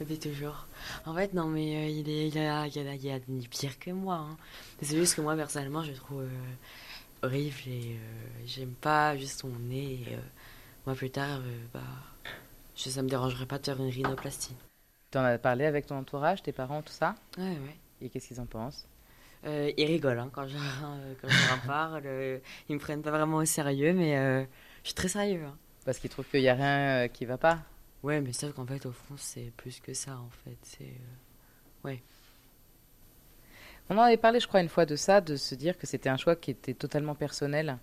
Depuis 0.00 0.18
toujours. 0.18 0.66
En 1.04 1.14
fait, 1.14 1.34
non, 1.34 1.44
mais 1.44 1.76
euh, 1.76 1.88
il, 1.90 2.08
est, 2.08 2.28
il, 2.28 2.38
a, 2.38 2.66
il, 2.66 2.78
a, 2.78 2.94
il 2.94 3.04
y 3.04 3.10
a 3.10 3.18
des 3.18 3.48
pires 3.48 3.78
que 3.78 3.90
moi. 3.90 4.14
hein. 4.14 4.36
C'est 4.80 4.96
juste 4.96 5.14
que 5.14 5.20
moi, 5.20 5.36
personnellement, 5.36 5.82
je 5.82 5.90
le 5.90 5.96
trouve 5.98 6.22
euh, 6.22 7.22
horrible 7.22 7.58
et 7.66 7.96
euh, 7.96 8.46
j'aime 8.46 8.72
pas 8.72 9.14
juste 9.14 9.44
mon 9.44 9.58
nez. 9.58 10.00
et, 10.08 10.16
moi, 10.86 10.96
plus 10.96 11.10
tard, 11.10 11.42
bah, 11.74 11.80
je, 12.74 12.88
ça 12.88 13.02
me 13.02 13.10
dérangerait 13.10 13.44
pas 13.44 13.58
de 13.58 13.66
faire 13.66 13.78
une 13.78 13.90
rhinoplastie. 13.90 14.54
T'en 15.10 15.22
as 15.22 15.36
parlé 15.36 15.66
avec 15.66 15.84
ton 15.84 15.98
entourage, 15.98 16.42
tes 16.42 16.52
parents, 16.52 16.80
tout 16.80 16.94
ça? 16.94 17.14
Ouais, 17.36 17.44
ouais. 17.44 17.76
Et 18.00 18.08
qu'est-ce 18.08 18.28
qu'ils 18.28 18.40
en 18.40 18.46
pensent? 18.46 18.86
Euh, 19.46 19.72
ils 19.76 19.86
rigolent 19.86 20.18
hein, 20.18 20.30
quand 20.32 20.46
je 20.46 20.56
euh, 20.56 21.14
quand 21.20 21.28
je 21.28 21.48
leur 21.48 21.60
parle. 21.66 22.02
euh, 22.04 22.38
ils 22.68 22.74
me 22.74 22.80
prennent 22.80 23.02
pas 23.02 23.10
vraiment 23.10 23.38
au 23.38 23.44
sérieux, 23.44 23.92
mais 23.92 24.16
euh, 24.18 24.42
je 24.82 24.88
suis 24.88 24.94
très 24.94 25.08
sérieux. 25.08 25.44
hein. 25.44 25.56
Parce 25.84 25.98
qu'ils 25.98 26.10
trouvent 26.10 26.26
qu'il 26.26 26.40
n'y 26.40 26.48
a 26.48 26.54
rien 26.54 27.04
euh, 27.04 27.08
qui 27.08 27.24
va 27.24 27.38
pas 27.38 27.58
Ouais, 28.02 28.20
mais 28.20 28.32
sauf 28.32 28.52
qu'en 28.54 28.66
fait, 28.66 28.84
au 28.86 28.92
fond, 28.92 29.14
c'est 29.16 29.52
plus 29.56 29.80
que 29.80 29.92
ça, 29.92 30.12
en 30.16 30.30
fait. 30.44 30.56
C'est 30.62 30.84
euh, 31.86 31.94
On 33.90 33.98
en 33.98 34.02
avait 34.02 34.16
parlé, 34.16 34.40
je 34.40 34.46
crois, 34.46 34.60
une 34.60 34.68
fois 34.68 34.86
de 34.86 34.96
ça, 34.96 35.20
de 35.20 35.36
se 35.36 35.54
dire 35.54 35.76
que 35.76 35.86
c'était 35.86 36.08
un 36.08 36.16
choix 36.16 36.36
qui 36.36 36.50
était 36.52 36.74
totalement 36.74 37.14
personnel. 37.14 37.78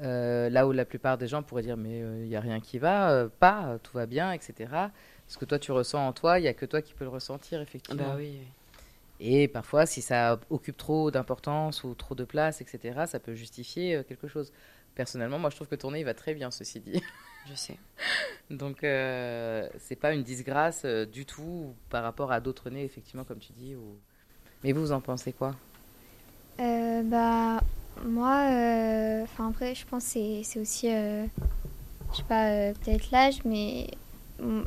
Euh, 0.00 0.48
là 0.48 0.66
où 0.68 0.72
la 0.72 0.84
plupart 0.84 1.18
des 1.18 1.26
gens 1.26 1.42
pourraient 1.42 1.62
dire 1.64 1.76
mais 1.76 1.98
il 1.98 2.28
n'y 2.28 2.36
a 2.36 2.40
rien 2.40 2.60
qui 2.60 2.78
va, 2.78 3.10
euh, 3.10 3.28
pas, 3.28 3.66
euh, 3.66 3.78
tout 3.82 3.92
va 3.96 4.06
bien, 4.06 4.30
etc. 4.32 4.92
Ce 5.26 5.36
que 5.38 5.44
toi 5.44 5.58
tu 5.58 5.72
ressens 5.72 6.06
en 6.06 6.12
toi, 6.12 6.38
il 6.38 6.42
n'y 6.42 6.48
a 6.48 6.54
que 6.54 6.66
toi 6.66 6.82
qui 6.82 6.94
peux 6.94 7.02
le 7.04 7.10
ressentir, 7.10 7.60
effectivement. 7.60 8.10
bah 8.10 8.14
oui. 8.16 8.38
oui. 8.40 8.46
Et 9.20 9.48
parfois, 9.48 9.86
si 9.86 10.00
ça 10.02 10.38
occupe 10.50 10.76
trop 10.76 11.10
d'importance 11.10 11.82
ou 11.84 11.94
trop 11.94 12.14
de 12.14 12.24
place, 12.24 12.60
etc., 12.60 13.06
ça 13.06 13.18
peut 13.18 13.34
justifier 13.34 13.96
euh, 13.96 14.02
quelque 14.02 14.28
chose. 14.28 14.52
Personnellement, 14.94 15.38
moi 15.38 15.50
je 15.50 15.56
trouve 15.56 15.68
que 15.68 15.74
ton 15.74 15.90
nez 15.92 16.00
il 16.00 16.04
va 16.04 16.14
très 16.14 16.34
bien, 16.34 16.50
ceci 16.50 16.80
dit. 16.80 17.02
Je 17.48 17.54
sais. 17.54 17.78
Donc, 18.50 18.84
euh, 18.84 19.68
c'est 19.78 19.96
pas 19.96 20.12
une 20.12 20.22
disgrâce 20.22 20.82
euh, 20.84 21.06
du 21.06 21.24
tout 21.24 21.74
par 21.88 22.02
rapport 22.02 22.30
à 22.30 22.40
d'autres 22.40 22.68
nez, 22.68 22.84
effectivement, 22.84 23.24
comme 23.24 23.38
tu 23.38 23.52
dis. 23.52 23.74
Ou... 23.74 23.96
Mais 24.62 24.72
vous, 24.72 24.80
vous 24.82 24.92
en 24.92 25.00
pensez 25.00 25.32
quoi? 25.32 25.54
Euh, 26.60 27.02
bah, 27.04 27.60
moi, 28.04 28.50
euh, 28.50 29.22
enfin 29.22 29.48
après, 29.48 29.74
je 29.74 29.86
pense 29.86 30.04
que 30.12 30.42
c'est- 30.42 30.60
aussi, 30.60 30.92
euh, 30.92 31.24
je 32.12 32.16
sais 32.18 32.22
pas, 32.24 32.50
euh, 32.50 32.72
peut-être 32.74 33.10
l'âge, 33.12 33.44
mais 33.44 33.88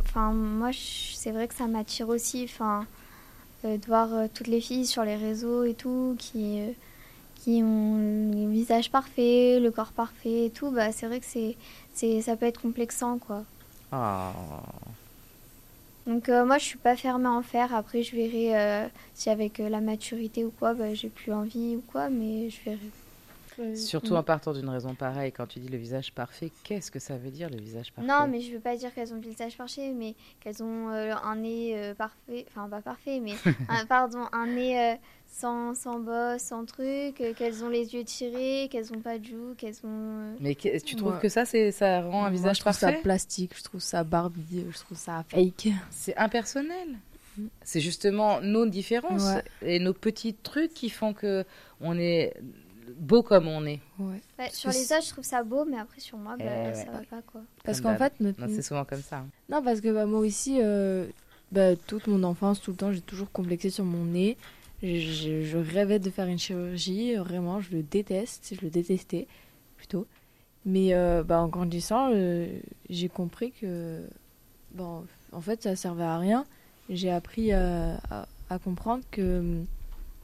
enfin 0.02 0.32
moi, 0.32 0.72
c'est 0.74 1.32
vrai 1.32 1.48
que 1.48 1.54
ça 1.54 1.68
m'attire 1.68 2.10
aussi, 2.10 2.46
enfin, 2.46 2.86
de 3.64 3.86
voir 3.86 4.14
euh, 4.14 4.28
toutes 4.34 4.48
les 4.48 4.62
filles 4.62 4.86
sur 4.86 5.04
les 5.04 5.16
réseaux 5.16 5.64
et 5.64 5.74
tout 5.74 6.16
qui 6.18 6.62
euh, 6.62 6.72
qui 7.36 7.62
ont 7.64 7.98
le 7.98 8.52
visage 8.52 8.92
parfait, 8.92 9.60
le 9.60 9.72
corps 9.72 9.94
parfait 9.94 10.46
et 10.46 10.50
tout, 10.52 10.70
bah 10.72 10.92
c'est 10.92 11.08
vrai 11.08 11.20
que 11.20 11.26
c'est 11.26 11.56
c'est 11.94 12.22
ça 12.22 12.36
peut 12.36 12.46
être 12.46 12.62
complexant 12.62 13.18
quoi. 13.18 13.44
Ah. 13.92 14.32
Donc 16.08 16.30
euh, 16.30 16.46
moi 16.46 16.58
je 16.58 16.66
suis 16.66 16.78
pas 16.78 16.96
fermée 16.96 17.28
à 17.28 17.32
en 17.32 17.42
faire. 17.42 17.74
Après 17.76 18.04
je 18.04 18.16
verrai 18.16 18.58
euh, 18.58 18.88
si 19.14 19.30
avec 19.30 19.60
euh, 19.60 19.70
la 19.70 19.82
maturité 19.82 20.46
ou 20.46 20.52
quoi, 20.52 20.74
bah, 20.74 20.94
j'ai 20.94 21.10
plus 21.10 21.32
envie 21.34 21.76
ou 21.76 21.84
quoi, 21.92 22.10
mais 22.10 22.50
je 22.50 22.58
verrai. 22.66 22.80
Euh, 23.60 23.76
Surtout 23.76 24.14
mm. 24.14 24.18
en 24.18 24.24
partant 24.24 24.54
d'une 24.54 24.70
raison 24.70 24.96
pareille, 24.96 25.32
quand 25.32 25.46
tu 25.48 25.60
dis 25.60 25.68
le 25.68 25.78
visage 25.78 26.14
parfait, 26.14 26.52
qu'est-ce 26.64 26.90
que 26.92 27.00
ça 27.00 27.18
veut 27.18 27.32
dire 27.32 27.50
le 27.50 27.58
visage 27.58 27.92
parfait? 27.92 28.08
Non, 28.10 28.28
mais 28.28 28.40
je 28.42 28.52
veux 28.54 28.60
pas 28.60 28.76
dire 28.78 28.94
qu'elles 28.94 29.12
ont 29.14 29.18
le 29.18 29.22
visage 29.28 29.58
parfait, 29.58 29.92
mais 29.96 30.16
qu'elles 30.40 30.64
ont 30.64 30.90
euh, 30.90 31.14
un 31.24 31.36
nez 31.36 31.74
euh, 31.76 31.94
parfait, 31.94 32.46
enfin 32.50 32.68
pas 32.70 32.82
parfait, 32.82 33.20
mais 33.20 33.34
un, 33.70 33.86
pardon, 33.86 34.26
un 34.32 34.48
nez 34.48 34.80
euh, 34.80 34.96
sans, 35.28 35.76
sans 35.76 36.00
bosse, 36.00 36.42
sans 36.42 36.66
truc, 36.66 37.20
euh, 37.22 37.34
qu'elles 37.34 37.64
ont 37.64 37.70
les 37.70 37.94
yeux 37.94 38.04
tirés, 38.04 38.68
qu'elles 38.72 38.92
ont 38.94 39.00
pas 39.02 39.18
de 39.20 39.26
joues, 39.26 39.54
qu'elles 39.58 39.78
ont. 39.84 39.88
euh, 40.34 40.36
Mais 40.40 40.56
que- 40.56 40.80
tu 40.84 40.96
trouves 40.96 41.12
Moi- 41.12 41.20
que 41.20 41.30
ça, 41.30 41.46
c'est, 41.46 41.72
ça 41.72 42.02
rend 42.02 42.20
un 42.20 42.22
Moi, 42.22 42.30
visage 42.30 42.58
je 42.58 42.62
trouve 42.62 42.80
parfait? 42.80 42.96
ça 42.98 43.02
plastique, 43.02 43.52
je 43.58 43.64
trouve 43.64 43.82
ça 43.82 44.04
Barbie, 44.04 44.66
je 44.72 44.78
trouve 44.80 44.98
ça 44.98 45.24
fake. 45.28 45.68
C'est 45.90 46.16
impersonnel. 46.18 46.98
C'est 47.64 47.80
justement 47.80 48.42
nos 48.42 48.66
différences 48.66 49.24
Ouais. 49.24 49.44
et 49.76 49.80
nos 49.80 49.94
petits 49.94 50.34
trucs 50.34 50.74
qui 50.74 50.90
font 50.90 51.14
que 51.14 51.46
on 51.80 51.98
est 51.98 52.34
beau 52.98 53.24
comme 53.24 53.48
on 53.48 53.66
est. 53.66 53.80
Ouais. 54.00 54.22
ouais, 54.40 54.50
sur 54.52 54.70
les 54.72 54.92
autres, 54.94 55.04
je 55.06 55.10
trouve 55.10 55.24
ça 55.24 55.44
beau, 55.44 55.66
mais 55.66 55.78
après 55.78 56.00
sur 56.00 56.18
moi, 56.18 56.36
bah, 56.38 56.46
Eh 56.48 56.68
ouais. 56.68 56.74
ça 56.76 56.92
va 56.92 57.00
pas 57.10 57.22
quoi. 57.22 57.42
Parce 57.64 57.82
qu'en 57.82 57.96
fait, 57.98 58.14
notre- 58.20 58.48
c'est 58.50 58.62
souvent 58.62 58.86
comme 58.86 59.02
ça. 59.02 59.18
hein. 59.20 59.28
Non, 59.50 59.62
parce 59.64 59.82
que 59.82 59.92
bah, 59.94 60.06
moi 60.06 60.20
aussi, 60.20 60.58
euh, 60.62 61.08
bah, 61.52 61.76
toute 61.76 62.08
mon 62.08 62.24
enfance, 62.24 62.62
tout 62.62 62.72
le 62.72 62.78
temps, 62.78 62.92
j'ai 62.92 63.02
toujours 63.02 63.32
complexé 63.32 63.70
sur 63.70 63.86
mon 63.86 64.06
nez. 64.06 64.38
Je, 64.84 64.96
je- 65.00 65.44
je 65.44 65.58
rêvais 65.58 66.00
de 66.00 66.10
faire 66.10 66.28
une 66.28 66.40
chirurgie, 66.40 67.16
vraiment, 67.16 67.60
je 67.62 67.72
le 67.72 67.84
déteste, 67.84 68.54
je 68.56 68.62
le 68.62 68.70
détestais 68.72 69.28
plutôt. 69.78 70.08
Mais 70.66 70.94
euh, 70.94 71.24
bah, 71.24 71.40
en 71.42 71.48
grandissant, 71.48 72.10
euh, 72.14 72.48
j'ai 72.90 73.10
compris 73.10 73.52
que, 73.52 74.02
bon, 74.74 75.06
en 75.32 75.42
fait, 75.42 75.62
ça 75.64 75.76
servait 75.76 76.04
à 76.04 76.18
rien. 76.18 76.46
J'ai 76.90 77.12
appris 77.12 77.52
à, 77.52 77.98
à- 78.10 78.28
à 78.50 78.60
comprendre 78.60 79.04
que 79.12 79.62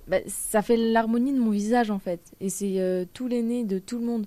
bah, 0.08 0.18
ça 0.28 0.62
fait 0.62 0.78
l'harmonie 0.78 1.34
de 1.34 1.40
mon 1.40 1.52
visage, 1.52 1.92
en 1.92 2.00
fait. 2.00 2.34
Et 2.40 2.50
c'est 2.50 2.80
euh, 2.80 3.06
tous 3.14 3.28
les 3.28 3.42
nez 3.42 3.64
de 3.64 3.80
tout 3.80 4.00
le 4.00 4.06
monde. 4.06 4.26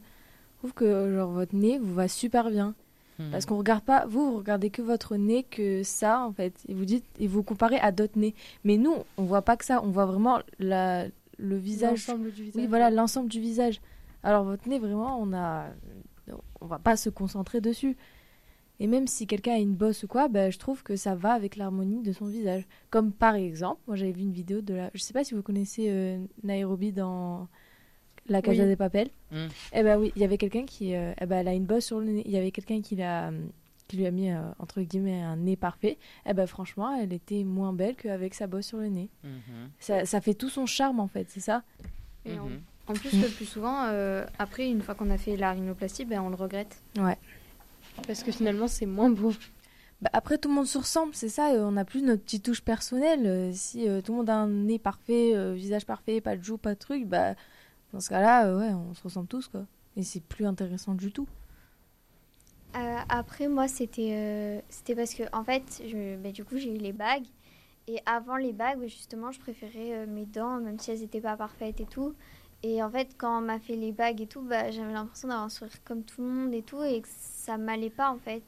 Je 0.55 0.59
trouve 0.59 0.75
que 0.75 1.15
genre, 1.15 1.31
votre 1.31 1.55
nez 1.55 1.79
vous 1.79 1.95
va 1.95 2.09
super 2.09 2.51
bien. 2.51 2.75
Hmm. 3.19 3.31
Parce 3.31 3.47
qu'on 3.47 3.57
regarde 3.57 3.83
pas, 3.83 4.07
vous, 4.07 4.33
vous 4.33 4.37
regardez 4.39 4.71
que 4.71 4.83
votre 4.83 5.17
nez, 5.17 5.43
que 5.43 5.83
ça, 5.83 6.25
en 6.25 6.33
fait. 6.33 6.55
Et 6.69 6.75
vous 6.75 6.85
dites, 6.85 7.05
et 7.19 7.27
vous 7.27 7.43
comparez 7.43 7.79
à 7.79 7.93
d'autres 7.93 8.19
nez. 8.19 8.35
Mais 8.65 8.77
nous, 8.77 8.95
on 9.17 9.25
voit 9.25 9.43
pas 9.43 9.57
que 9.57 9.65
ça. 9.65 9.83
On 9.83 9.91
voit 9.91 10.07
vraiment 10.07 10.41
la, 10.59 11.07
le 11.39 11.57
visage. 11.57 12.07
L'ensemble 12.07 12.33
du 12.33 12.43
visage. 12.45 12.63
Oui, 12.63 12.67
voilà, 12.67 12.91
l'ensemble 12.91 13.29
du 13.29 13.41
visage. 13.41 13.81
Alors, 14.23 14.45
votre 14.45 14.69
nez, 14.69 14.79
vraiment, 14.79 15.19
on 15.21 15.33
a. 15.33 15.67
On 16.61 16.67
va 16.67 16.79
pas 16.79 16.97
se 16.97 17.09
concentrer 17.09 17.61
dessus. 17.61 17.97
Et 18.81 18.87
même 18.87 19.07
si 19.07 19.27
quelqu'un 19.27 19.53
a 19.53 19.59
une 19.59 19.75
bosse 19.75 20.03
ou 20.05 20.09
quoi, 20.09 20.29
ben, 20.29 20.51
je 20.51 20.59
trouve 20.59 20.83
que 20.83 20.97
ça 20.97 21.15
va 21.15 21.33
avec 21.35 21.57
l'harmonie 21.57 22.03
de 22.03 22.13
son 22.13 22.27
visage. 22.27 22.65
Comme 22.89 23.13
par 23.13 23.35
exemple, 23.35 23.81
moi 23.87 23.95
j'avais 23.95 24.13
vu 24.13 24.23
une 24.23 24.33
vidéo 24.33 24.63
de 24.63 24.75
la. 24.75 24.91
Je 24.95 25.01
sais 25.03 25.13
pas 25.13 25.23
si 25.23 25.35
vous 25.35 25.43
connaissez 25.43 25.87
euh, 25.91 26.19
Nairobi 26.43 26.91
dans 26.91 27.47
La 28.29 28.41
Casa 28.41 28.63
Oui. 28.63 28.69
des 28.69 28.77
Papel. 28.77 29.11
Mm. 29.31 29.37
Eh 29.75 29.83
ben 29.83 29.99
oui, 30.01 30.13
il 30.17 30.23
y 30.23 30.25
avait 30.25 30.39
quelqu'un 30.39 30.65
qui. 30.65 30.95
euh, 30.95 31.13
eh 31.21 31.27
ben, 31.27 31.39
elle 31.41 31.49
a 31.49 31.55
une 31.55 31.67
bosse 31.67 31.85
sur 31.85 32.01
le 32.01 32.07
nez. 32.07 32.23
Il 32.25 32.31
y 32.33 32.39
avait 32.39 32.51
quelqu'un 32.53 32.81
qui, 32.81 32.97
l'a, 32.97 33.31
qui 33.87 33.99
lui 33.99 34.07
a 34.07 34.11
mis, 34.11 34.31
euh, 34.31 34.41
entre 34.59 34.81
guillemets, 34.81 35.21
un 35.21 35.37
nez 35.37 35.57
parfait. 35.57 35.99
Eh 36.25 36.33
ben 36.33 36.47
franchement, 36.47 36.97
elle 36.97 37.13
était 37.13 37.45
moins 37.45 37.75
belle 37.75 37.97
qu'avec 37.97 38.33
sa 38.35 38.47
bosse 38.47 38.67
sur 38.67 38.79
le 38.79 38.89
nez. 38.89 39.11
Mhm. 39.25 39.71
Ça, 39.79 40.07
ça 40.07 40.23
fait 40.23 40.35
tout 40.35 40.49
son 40.49 40.65
charme 40.65 41.01
en 41.01 41.07
fait, 41.09 41.27
c'est 41.29 41.41
ça 41.41 41.63
Et 42.25 42.39
en, 42.39 42.49
en 42.87 42.93
plus, 42.95 43.13
le 43.21 43.29
plus 43.29 43.45
souvent, 43.45 43.85
euh, 43.89 44.25
après, 44.39 44.71
une 44.71 44.81
fois 44.81 44.95
qu'on 44.95 45.11
a 45.11 45.19
fait 45.19 45.37
la 45.37 45.53
rhinoplastie, 45.53 46.07
ben, 46.07 46.23
on 46.23 46.31
le 46.31 46.35
regrette. 46.37 46.81
Ouais. 46.99 47.19
Parce 48.07 48.23
que 48.23 48.33
finalement, 48.33 48.67
c'est 48.67 48.87
moins 48.87 49.11
beau. 49.11 49.33
Bah, 50.01 50.11
après, 50.13 50.39
tout 50.39 50.49
le 50.49 50.55
monde 50.55 50.67
se 50.67 50.79
ressemble, 50.79 51.15
c'est 51.15 51.29
ça. 51.29 51.53
euh, 51.55 51.63
on 51.65 51.73
n'a 51.73 51.85
plus 51.85 52.03
notre 52.03 52.23
petite 52.23 52.45
touche 52.45 52.63
personnelle. 52.63 53.27
euh, 53.27 53.53
si 53.53 53.89
euh, 53.89 54.01
tout 54.01 54.13
le 54.13 54.19
monde 54.19 54.31
a 54.31 54.37
un 54.37 54.49
nez 54.49 54.79
parfait, 54.79 55.35
euh, 55.37 55.53
visage 55.55 55.87
parfait, 55.87 56.21
pas 56.21 56.37
de 56.37 56.43
joues, 56.43 56.59
pas 56.59 56.75
de 56.75 56.79
trucs, 56.79 57.07
bah, 57.07 57.35
dans 57.93 58.01
ce 58.01 58.09
cas-là, 58.09 58.47
euh, 58.47 58.59
ouais, 58.59 58.73
on 58.73 58.95
se 58.95 59.03
ressemble 59.03 59.29
tous, 59.29 59.49
quoi. 59.49 59.67
Et 59.97 60.03
c'est 60.03 60.23
plus 60.23 60.47
intéressant 60.47 60.95
du 60.95 61.13
tout. 61.13 61.29
Euh, 62.77 62.99
après, 63.09 63.49
moi, 63.49 63.69
c'était 63.69 64.13
euh, 64.13 64.61
c'était 64.69 64.95
parce 64.95 65.15
que, 65.15 65.25
en 65.33 65.45
fait, 65.45 65.83
je, 65.87 66.17
bah, 66.17 66.31
du 66.33 66.45
coup, 66.45 66.57
j'ai 66.57 66.75
eu 66.75 66.79
les 66.79 66.93
bagues. 66.93 67.27
Et 67.89 67.99
avant 68.07 68.37
les 68.37 68.53
bagues, 68.53 68.83
justement, 68.85 69.33
je 69.33 69.41
préférais 69.41 69.93
euh, 69.95 70.07
mes 70.07 70.25
dents, 70.27 70.61
même 70.61 70.79
si 70.79 70.93
elles 70.93 71.01
n'étaient 71.01 71.21
pas 71.21 71.37
parfaites 71.37 71.81
et 71.81 71.87
tout. 71.87 72.15
Et 72.63 72.83
en 72.83 72.91
fait, 72.91 73.09
quand 73.17 73.39
on 73.39 73.41
m'a 73.41 73.59
fait 73.59 73.77
les 73.77 73.93
bagues 73.93 74.21
et 74.21 74.27
tout, 74.27 74.43
bah, 74.43 74.71
j'avais 74.71 74.93
l'impression 74.93 75.29
d'avoir 75.29 75.47
un 75.47 75.49
sourire 75.49 75.73
comme 75.85 76.03
tout 76.03 76.21
le 76.21 76.29
monde 76.29 76.55
et 76.55 76.63
tout, 76.63 76.83
et 76.83 77.01
que 77.01 77.09
ça 77.11 77.57
m'allait 77.57 77.91
pas, 77.91 78.11
en 78.11 78.19
fait. 78.19 78.43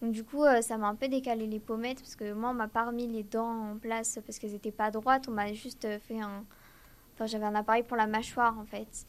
Donc, 0.00 0.12
du 0.12 0.24
coup, 0.24 0.42
euh, 0.44 0.62
ça 0.62 0.78
m'a 0.78 0.88
un 0.88 0.94
peu 0.94 1.06
décalé 1.06 1.46
les 1.46 1.60
pommettes, 1.60 2.00
parce 2.00 2.16
que 2.16 2.32
moi, 2.32 2.50
on 2.50 2.54
m'a 2.54 2.66
pas 2.68 2.86
remis 2.86 3.06
les 3.06 3.22
dents 3.22 3.72
en 3.72 3.76
place 3.76 4.18
parce 4.26 4.38
qu'elles 4.38 4.52
n'étaient 4.52 4.72
pas 4.72 4.90
droites. 4.90 5.28
On 5.28 5.32
m'a 5.32 5.52
juste 5.52 5.84
euh, 5.84 5.98
fait 6.00 6.20
un, 6.20 6.44
enfin, 7.14 7.26
j'avais 7.26 7.44
un 7.44 7.54
appareil 7.54 7.84
pour 7.84 7.96
la 7.96 8.06
mâchoire 8.06 8.58
en 8.58 8.64
fait. 8.64 9.06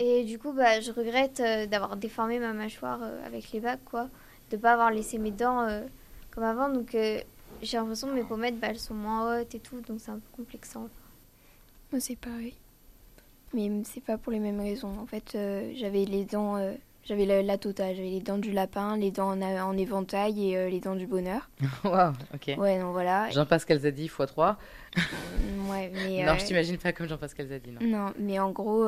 Et 0.00 0.24
du 0.24 0.38
coup, 0.38 0.52
bah, 0.52 0.80
je 0.80 0.92
regrette 0.92 1.40
euh, 1.40 1.66
d'avoir 1.66 1.96
déformé 1.96 2.38
ma 2.38 2.54
mâchoire 2.54 3.00
euh, 3.02 3.26
avec 3.26 3.52
les 3.52 3.60
bagues, 3.60 3.84
quoi. 3.84 4.08
De 4.50 4.56
pas 4.56 4.72
avoir 4.72 4.90
laissé 4.90 5.18
mes 5.18 5.30
dents 5.30 5.60
euh, 5.62 5.82
comme 6.30 6.44
avant. 6.44 6.70
Donc, 6.70 6.94
euh, 6.94 7.20
j'ai 7.60 7.76
l'impression 7.76 8.08
que 8.08 8.14
mes 8.14 8.24
pommettes, 8.24 8.58
bah, 8.58 8.68
elles 8.70 8.78
sont 8.78 8.94
moins 8.94 9.40
hautes 9.40 9.54
et 9.54 9.60
tout. 9.60 9.80
Donc, 9.82 10.00
c'est 10.00 10.10
un 10.10 10.20
peu 10.20 10.36
complexant. 10.36 10.88
Moi, 11.92 12.00
c'est 12.00 12.16
pareil. 12.16 12.54
Mais 13.52 13.68
c'est 13.84 14.00
pas 14.02 14.16
pour 14.18 14.32
les 14.32 14.38
mêmes 14.38 14.60
raisons. 14.60 14.96
En 15.00 15.06
fait, 15.06 15.32
euh, 15.34 15.72
j'avais 15.74 16.04
les 16.04 16.24
dents. 16.24 16.56
euh, 16.56 16.72
j'avais 17.04 17.26
la, 17.26 17.42
la 17.42 17.58
totale. 17.58 17.96
J'avais 17.96 18.10
les 18.10 18.20
dents 18.20 18.38
du 18.38 18.52
lapin, 18.52 18.96
les 18.96 19.10
dents 19.10 19.30
en, 19.32 19.42
en 19.42 19.76
éventail 19.76 20.50
et 20.50 20.56
euh, 20.56 20.68
les 20.68 20.80
dents 20.80 20.94
du 20.94 21.06
bonheur. 21.06 21.50
Waouh, 21.84 22.12
ok. 22.34 22.54
Ouais, 22.58 22.78
non, 22.78 22.92
voilà. 22.92 23.28
Jean-Pascal 23.30 23.78
Zadi 23.80 24.06
x3. 24.06 24.56
Mm, 24.96 25.68
Ouais, 25.70 25.90
mais. 25.94 26.24
Non, 26.24 26.38
je 26.38 26.46
t'imagine 26.46 26.78
pas 26.78 26.92
comme 26.92 27.08
Jean-Pascal 27.08 27.48
Zadi, 27.48 27.70
non. 27.72 27.80
Non, 27.86 28.12
mais 28.18 28.38
en 28.38 28.50
gros, 28.50 28.84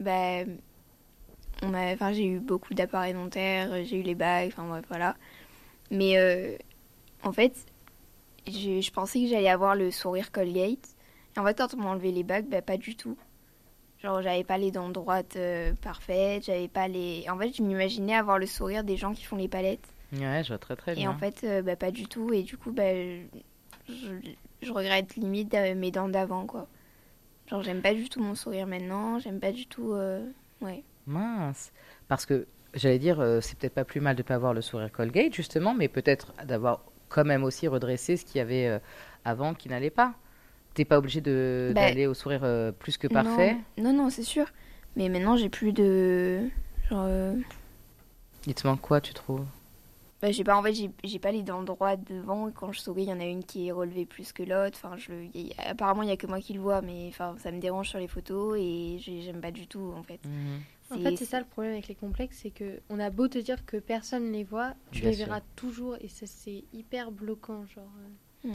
bah, 0.00 0.44
on 1.62 1.74
enfin, 1.74 2.12
j'ai 2.12 2.26
eu 2.26 2.38
beaucoup 2.40 2.74
d'appareils 2.74 3.14
dentaires, 3.14 3.84
j'ai 3.84 3.96
eu 3.98 4.02
les 4.02 4.14
bagues, 4.14 4.48
enfin 4.48 4.66
bref, 4.66 4.84
voilà. 4.88 5.14
Mais 5.90 6.58
en 7.22 7.32
fait, 7.32 7.54
je, 8.46 8.80
je 8.80 8.90
pensais 8.90 9.20
que 9.22 9.28
j'allais 9.28 9.48
avoir 9.50 9.74
le 9.76 9.90
sourire 9.90 10.30
Colgate. 10.32 10.93
Et 11.36 11.40
en 11.40 11.44
fait, 11.44 11.56
quand 11.58 11.74
on 11.74 11.78
m'a 11.78 11.90
enlevé 11.90 12.12
les 12.12 12.22
bagues, 12.22 12.46
bah, 12.48 12.62
pas 12.62 12.76
du 12.76 12.96
tout. 12.96 13.16
Genre, 14.02 14.20
j'avais 14.22 14.44
pas 14.44 14.58
les 14.58 14.70
dents 14.70 14.90
droites 14.90 15.36
euh, 15.36 15.72
parfaites, 15.82 16.44
j'avais 16.44 16.68
pas 16.68 16.88
les. 16.88 17.24
En 17.30 17.38
fait, 17.38 17.52
je 17.56 17.62
m'imaginais 17.62 18.14
avoir 18.14 18.38
le 18.38 18.46
sourire 18.46 18.84
des 18.84 18.96
gens 18.96 19.14
qui 19.14 19.24
font 19.24 19.36
les 19.36 19.48
palettes. 19.48 19.88
Ouais, 20.12 20.42
je 20.44 20.48
vois 20.48 20.58
très 20.58 20.76
très 20.76 20.92
Et 20.92 20.96
bien. 20.96 21.10
en 21.10 21.16
fait, 21.18 21.42
euh, 21.44 21.62
bah, 21.62 21.74
pas 21.76 21.90
du 21.90 22.06
tout. 22.06 22.32
Et 22.32 22.42
du 22.42 22.56
coup, 22.58 22.70
bah, 22.70 22.92
je, 23.88 24.14
je 24.62 24.72
regrette 24.72 25.16
limite 25.16 25.54
euh, 25.54 25.74
mes 25.74 25.90
dents 25.90 26.08
d'avant, 26.08 26.44
quoi. 26.46 26.66
Genre, 27.48 27.62
j'aime 27.62 27.80
pas 27.82 27.94
du 27.94 28.08
tout 28.08 28.22
mon 28.22 28.34
sourire 28.34 28.66
maintenant. 28.66 29.18
J'aime 29.18 29.40
pas 29.40 29.52
du 29.52 29.66
tout. 29.66 29.94
Ouais. 30.62 30.82
Mince. 31.06 31.72
Parce 32.08 32.24
que 32.24 32.46
j'allais 32.72 32.98
dire, 32.98 33.22
c'est 33.42 33.58
peut-être 33.58 33.74
pas 33.74 33.84
plus 33.84 34.00
mal 34.00 34.16
de 34.16 34.22
pas 34.22 34.34
avoir 34.34 34.54
le 34.54 34.62
sourire 34.62 34.90
Colgate, 34.90 35.34
justement, 35.34 35.74
mais 35.74 35.88
peut-être 35.88 36.32
d'avoir 36.46 36.84
quand 37.10 37.24
même 37.26 37.44
aussi 37.44 37.68
redressé 37.68 38.16
ce 38.16 38.24
qu'il 38.24 38.38
y 38.38 38.40
avait 38.40 38.80
avant 39.26 39.52
qui 39.52 39.68
n'allait 39.68 39.90
pas. 39.90 40.14
T'es 40.74 40.84
pas 40.84 40.98
obligé 40.98 41.20
de- 41.20 41.72
Bah, 41.74 41.82
d'aller 41.82 42.06
au 42.06 42.14
sourire 42.14 42.40
euh, 42.42 42.72
plus 42.72 42.96
que 42.98 43.06
parfait. 43.06 43.56
Non, 43.78 43.92
non, 43.92 44.04
non, 44.04 44.10
c'est 44.10 44.22
sûr. 44.24 44.46
Mais 44.96 45.08
maintenant, 45.08 45.36
j'ai 45.36 45.48
plus 45.48 45.72
de. 45.72 46.48
Genre. 46.90 47.04
euh, 47.06 47.34
Il 48.46 48.54
te 48.54 48.66
manque 48.66 48.80
quoi, 48.80 49.00
tu 49.00 49.14
trouves? 49.14 49.44
Bah, 50.20 50.30
j'ai 50.32 50.42
pas, 50.44 50.56
en 50.56 50.62
fait, 50.62 50.72
j'ai 50.74 50.90
j'ai 51.04 51.18
pas 51.18 51.32
les 51.32 51.42
dents 51.42 51.62
droites 51.62 52.02
devant. 52.08 52.50
Quand 52.50 52.72
je 52.72 52.80
souris, 52.80 53.02
il 53.04 53.08
y 53.08 53.12
en 53.12 53.20
a 53.20 53.24
une 53.24 53.44
qui 53.44 53.68
est 53.68 53.72
relevée 53.72 54.06
plus 54.06 54.32
que 54.32 54.42
l'autre. 54.42 54.78
Enfin, 54.82 54.96
je, 54.96 55.12
le- 55.12 55.24
y 55.36 55.52
a- 55.58 55.70
apparemment, 55.70 56.02
il 56.02 56.08
y 56.08 56.12
a 56.12 56.16
que 56.16 56.26
moi 56.26 56.40
qui 56.40 56.54
le 56.54 56.60
vois, 56.60 56.80
mais 56.82 57.06
enfin, 57.08 57.36
ça 57.38 57.50
me 57.52 57.60
dérange 57.60 57.88
sur 57.90 57.98
les 57.98 58.08
photos 58.08 58.56
et 58.58 58.98
j'ai- 59.00 59.22
j'aime 59.22 59.40
pas 59.40 59.50
du 59.50 59.66
tout, 59.66 59.92
en 59.96 60.02
fait. 60.02 60.20
En 60.90 60.98
fait, 60.98 61.16
c'est 61.16 61.24
ça 61.24 61.38
le 61.40 61.46
problème 61.46 61.72
avec 61.72 61.88
les 61.88 61.94
complexes, 61.94 62.38
c'est 62.42 62.50
que 62.50 62.80
on 62.90 63.00
a 63.00 63.10
beau 63.10 63.26
te 63.26 63.38
dire 63.38 63.64
que 63.66 63.76
personne 63.78 64.30
les 64.32 64.44
voit, 64.44 64.74
tu 64.92 65.00
Bien 65.00 65.10
les 65.10 65.16
sûr. 65.16 65.26
verras 65.26 65.40
toujours 65.56 65.96
et 66.00 66.08
ça 66.08 66.26
c'est 66.26 66.62
hyper 66.72 67.10
bloquant, 67.10 67.64
genre. 67.66 67.88
euh. 68.44 68.48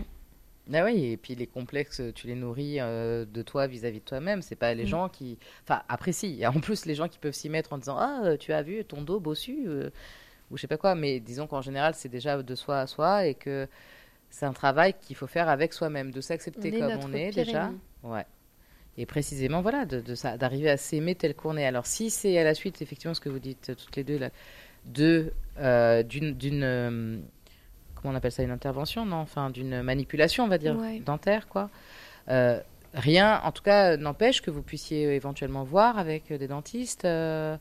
Ah 0.72 0.86
oui, 0.86 1.06
et 1.06 1.18
puis 1.18 1.34
les 1.36 1.48
complexes, 1.48 2.02
tu 2.14 2.28
les 2.28 2.36
nourris 2.36 2.80
euh, 2.80 3.26
de 3.26 3.42
toi 3.42 3.66
vis-à-vis 3.66 4.00
de 4.00 4.06
toi-même. 4.06 4.42
C'est 4.44 4.56
pas 4.56 4.74
les 4.76 4.84
Mm. 4.84 4.88
gens 4.88 5.10
qui. 5.10 5.38
Enfin, 5.64 5.82
après, 5.90 6.12
si. 6.12 6.46
En 6.46 6.60
plus 6.60 6.86
les 6.86 6.94
gens 6.96 7.08
qui 7.08 7.18
peuvent 7.18 7.34
s'y 7.34 7.50
mettre 7.50 7.74
en 7.74 7.78
disant 7.80 7.98
Ah, 7.98 8.22
euh, 8.24 8.38
tu 8.38 8.54
as 8.54 8.62
vu 8.62 8.86
ton 8.86 9.02
dos 9.02 9.20
bossu 9.20 9.64
euh, 9.68 9.90
ou 10.52 10.58
je 10.58 10.62
sais 10.62 10.68
pas 10.68 10.78
quoi. 10.78 10.94
Mais 10.96 11.20
disons 11.20 11.48
qu'en 11.48 11.62
général, 11.62 11.96
c'est 11.96 12.10
déjà 12.10 12.42
de 12.44 12.56
soi 12.56 12.80
à 12.82 12.88
soi 12.88 13.26
et 13.26 13.34
que 13.34 13.68
c'est 14.30 14.46
un 14.46 14.54
travail 14.54 14.94
qu'il 15.02 15.16
faut 15.16 15.26
faire 15.26 15.50
avec 15.50 15.74
soi-même, 15.74 16.12
de 16.12 16.22
s'accepter 16.22 16.72
comme 16.72 17.00
on 17.04 17.14
est 17.14 17.32
déjà. 17.32 17.72
Ouais. 18.04 18.26
Et 18.98 19.06
précisément, 19.08 19.62
voilà, 19.62 19.86
de, 19.86 20.02
de 20.02 20.14
ça, 20.14 20.38
d'arriver 20.38 20.70
à 20.70 20.78
s'aimer 20.78 21.16
tel 21.16 21.34
qu'on 21.34 21.58
est. 21.58 21.66
Alors, 21.66 21.86
si 21.88 22.10
c'est 22.12 22.38
à 22.38 22.44
la 22.44 22.54
suite, 22.54 22.82
effectivement, 22.84 23.14
ce 23.16 23.22
que 23.22 23.30
vous 23.30 23.40
dites 23.40 23.72
toutes 23.78 23.96
les 23.96 24.04
deux, 24.04 24.18
là, 24.20 24.30
de, 24.86 25.32
euh, 25.60 26.04
d'une, 26.04 26.34
comment 28.02 28.14
on 28.14 28.18
appelle 28.18 28.32
ça, 28.32 28.44
une 28.44 28.52
intervention, 28.52 29.06
non 29.06 29.18
Enfin, 29.18 29.50
d'une 29.50 29.82
manipulation, 29.82 30.44
on 30.44 30.48
va 30.48 30.58
dire, 30.58 30.78
Ouais. 30.78 31.00
dentaire, 31.00 31.48
quoi. 31.48 31.70
Euh, 32.30 32.60
rien, 32.94 33.42
en 33.44 33.52
tout 33.52 33.64
cas, 33.64 33.98
n'empêche 33.98 34.42
que 34.42 34.52
vous 34.52 34.62
puissiez 34.62 35.04
éventuellement 35.16 35.64
voir 35.64 35.98
avec 35.98 36.32
euh, 36.32 36.38
des 36.38 36.48
dentistes. 36.48 37.06
euh. 37.06 37.58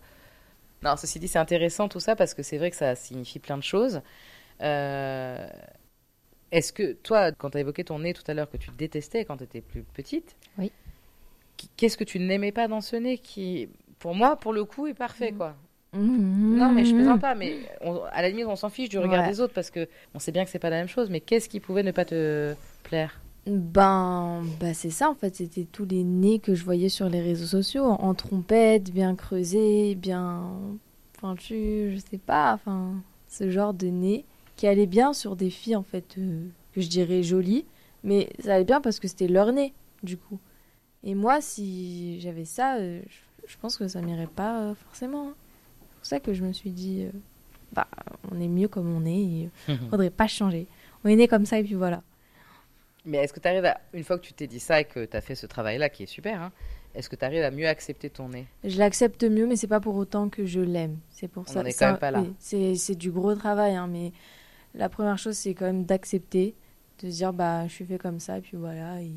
Non, 0.83 0.97
ceci 0.97 1.19
dit, 1.19 1.27
c'est 1.29 1.39
intéressant 1.41 1.89
tout 1.89 2.01
ça 2.01 2.15
parce 2.17 2.35
que 2.35 2.43
c'est 2.43 2.59
vrai 2.59 2.71
que 2.71 2.77
ça 2.77 2.95
signifie 2.95 3.39
plein 3.41 3.57
de 3.59 3.63
choses. 3.65 4.01
Euh, 4.63 5.49
Est-ce 6.53 6.73
que 6.73 6.93
toi, 6.93 7.33
quand 7.33 7.51
tu 7.51 7.59
as 7.59 7.61
évoqué 7.61 7.85
ton 7.85 7.99
nez 7.99 8.15
tout 8.15 8.23
à 8.27 8.35
l'heure 8.35 8.51
que 8.51 8.57
tu 8.57 8.71
détestais 8.71 9.25
quand 9.25 9.37
tu 9.39 9.45
étais 9.45 9.61
plus 9.61 9.83
petite, 9.83 10.37
Oui. 10.57 10.71
qu'est-ce 11.77 11.97
que 11.97 12.05
tu 12.05 12.19
n'aimais 12.21 12.53
pas 12.53 12.69
dans 12.69 12.81
ce 12.81 12.97
nez 12.97 13.19
qui, 13.19 13.69
pour 13.99 14.15
moi, 14.15 14.37
pour 14.37 14.53
le 14.53 14.65
coup, 14.65 14.87
est 14.87 14.95
parfait, 14.95 15.33
quoi? 15.33 15.55
Non, 15.95 16.01
Non, 16.03 16.73
mais 16.73 16.85
je 16.85 16.95
plaisante 16.95 17.21
pas, 17.21 17.35
mais 17.35 17.55
on- 17.81 18.03
à 18.13 18.21
la 18.23 18.29
limite, 18.29 18.47
on 18.47 18.57
s'en 18.57 18.69
fiche 18.69 18.89
du 18.89 18.99
regard 18.99 19.23
Ouais. 19.23 19.29
des 19.29 19.41
autres 19.41 19.55
parce 19.55 19.71
que 19.71 19.89
on 20.15 20.19
sait 20.19 20.33
bien 20.33 20.45
que 20.45 20.51
c'est 20.51 20.59
pas 20.59 20.71
la 20.71 20.77
même 20.77 20.89
chose, 20.89 21.09
mais 21.11 21.21
qu'est-ce 21.21 21.49
qui 21.49 21.61
pouvait 21.61 21.83
ne 21.83 21.93
pas 21.93 22.05
te 22.05 22.55
plaire? 22.85 23.21
Ben, 23.47 24.43
bah 24.61 24.75
c'est 24.75 24.91
ça 24.91 25.09
en 25.09 25.15
fait, 25.15 25.35
c'était 25.37 25.65
tous 25.65 25.87
les 25.87 26.05
nez 26.05 26.39
que 26.39 26.55
je 26.55 26.63
voyais 26.65 26.91
sur 26.91 27.09
les 27.09 27.23
réseaux 27.23 27.47
sociaux, 27.47 27.85
en, 27.85 27.95
en 28.03 28.13
trompette, 28.15 28.91
bien 28.93 29.15
creusé, 29.15 29.95
bien 29.95 30.51
pointu, 31.15 31.93
je 31.95 32.01
sais 32.11 32.19
pas, 32.19 32.53
enfin, 32.53 32.93
ce 33.29 33.51
genre 33.51 33.73
de 33.73 33.87
nez 33.87 34.25
qui 34.57 34.67
allait 34.67 34.87
bien 34.87 35.15
sur 35.15 35.35
des 35.37 35.49
filles 35.51 35.77
en 35.77 35.83
fait, 35.83 36.17
euh, 36.19 36.47
que 36.75 36.83
je 36.83 36.89
dirais 36.89 37.23
jolies, 37.23 37.65
mais 38.05 38.29
ça 38.41 38.55
allait 38.57 38.65
bien 38.65 38.83
parce 38.83 39.01
que 39.01 39.09
c'était 39.09 39.29
leur 39.29 39.53
nez, 39.53 39.73
du 40.03 40.19
coup. 40.19 40.39
Et 41.05 41.15
moi, 41.15 41.41
si 41.41 42.21
j'avais 42.21 42.45
ça, 42.45 42.77
euh, 42.77 43.01
je, 43.09 43.53
je 43.53 43.57
pense 43.59 43.77
que 43.79 43.89
ça 43.89 44.03
m'irait 44.03 44.27
pas 44.27 44.61
euh, 44.63 44.75
forcément. 44.75 45.29
hein. 45.29 45.35
C'est 46.09 46.17
pour 46.21 46.25
ça 46.25 46.33
que 46.33 46.33
je 46.35 46.43
me 46.43 46.53
suis 46.55 46.71
dit, 46.71 47.03
euh, 47.05 47.11
bah, 47.75 47.87
on 48.33 48.41
est 48.41 48.49
mieux 48.49 48.69
comme 48.69 48.91
on 48.91 49.05
est, 49.05 49.11
et 49.21 49.51
euh, 49.69 49.77
faudrait 49.91 50.09
pas 50.09 50.27
changer. 50.27 50.67
On 51.05 51.09
est 51.11 51.17
né 51.17 51.29
comme 51.29 51.45
ça 51.45 51.59
et 51.59 51.63
puis 51.65 51.75
voilà. 51.75 52.03
Mais 53.05 53.19
est-ce 53.19 53.33
que 53.35 53.41
tu 53.41 53.47
arrives 53.49 53.67
à, 53.67 53.79
une 53.93 54.05
fois 54.05 54.19
que 54.19 54.25
tu 54.25 54.33
t'es 54.33 54.47
dit 54.47 54.59
ça 54.59 54.81
et 54.81 54.85
que 54.87 55.05
tu 55.05 55.15
as 55.15 55.21
fait 55.21 55.35
ce 55.35 55.45
travail-là 55.45 55.91
qui 55.91 56.05
est 56.05 56.07
super, 56.07 56.41
hein, 56.41 56.53
est-ce 56.95 57.11
que 57.11 57.17
tu 57.17 57.27
arrives 57.27 57.43
à 57.45 57.51
mieux 57.51 57.69
accepter 57.69 58.09
ton 58.09 58.31
nez? 58.31 58.47
Je 58.65 58.79
l'accepte 58.79 59.23
mieux, 59.23 59.47
mais 59.47 59.57
c'est 59.57 59.67
pas 59.67 59.81
pour 59.81 59.97
autant 59.97 60.31
que 60.31 60.47
je 60.47 60.61
l'aime. 60.61 60.97
C'est 61.11 61.29
pour 61.29 61.45
On 61.47 61.53
ça. 61.53 61.61
est 61.61 61.73
ça- 61.73 61.85
quand 61.85 61.93
même 61.93 62.01
pas 62.01 62.11
là. 62.11 62.21
oui, 62.23 62.33
c'est 62.39 62.75
c'est 62.77 62.95
du 62.95 63.11
gros 63.11 63.35
travail, 63.35 63.75
hein, 63.75 63.87
mais 63.87 64.13
la 64.75 64.89
première 64.89 65.19
chose, 65.19 65.37
c'est 65.37 65.53
quand 65.53 65.67
même 65.67 65.85
d'accepter, 65.85 66.55
de 67.03 67.11
se 67.11 67.17
dire 67.17 67.35
bah 67.35 67.67
je 67.69 67.73
suis 67.75 67.85
fait 67.85 67.99
comme 67.99 68.19
ça, 68.19 68.39
et 68.39 68.41
puis 68.41 68.57
voilà. 68.57 69.03
et- 69.03 69.11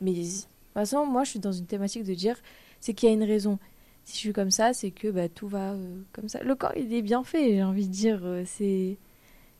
Mais 0.00 0.12
de 0.12 0.22
toute 0.22 0.46
façon, 0.72 1.04
moi, 1.04 1.24
je 1.24 1.30
suis 1.30 1.40
dans 1.40 1.52
une 1.52 1.66
thématique 1.66 2.04
de 2.04 2.14
dire 2.14 2.36
c'est 2.80 2.94
qu'il 2.94 3.08
y 3.08 3.12
a 3.12 3.14
une 3.14 3.24
raison. 3.24 3.58
Si 4.04 4.14
je 4.14 4.18
suis 4.18 4.32
comme 4.32 4.50
ça, 4.50 4.72
c'est 4.72 4.90
que 4.90 5.08
bah, 5.08 5.28
tout 5.28 5.46
va 5.48 5.72
euh, 5.72 5.96
comme 6.12 6.28
ça. 6.28 6.42
Le 6.42 6.54
corps, 6.54 6.72
il 6.76 6.92
est 6.92 7.02
bien 7.02 7.22
fait, 7.24 7.50
j'ai 7.54 7.62
envie 7.62 7.86
de 7.86 7.92
dire. 7.92 8.20
euh, 8.24 8.42
c'est 8.46 8.96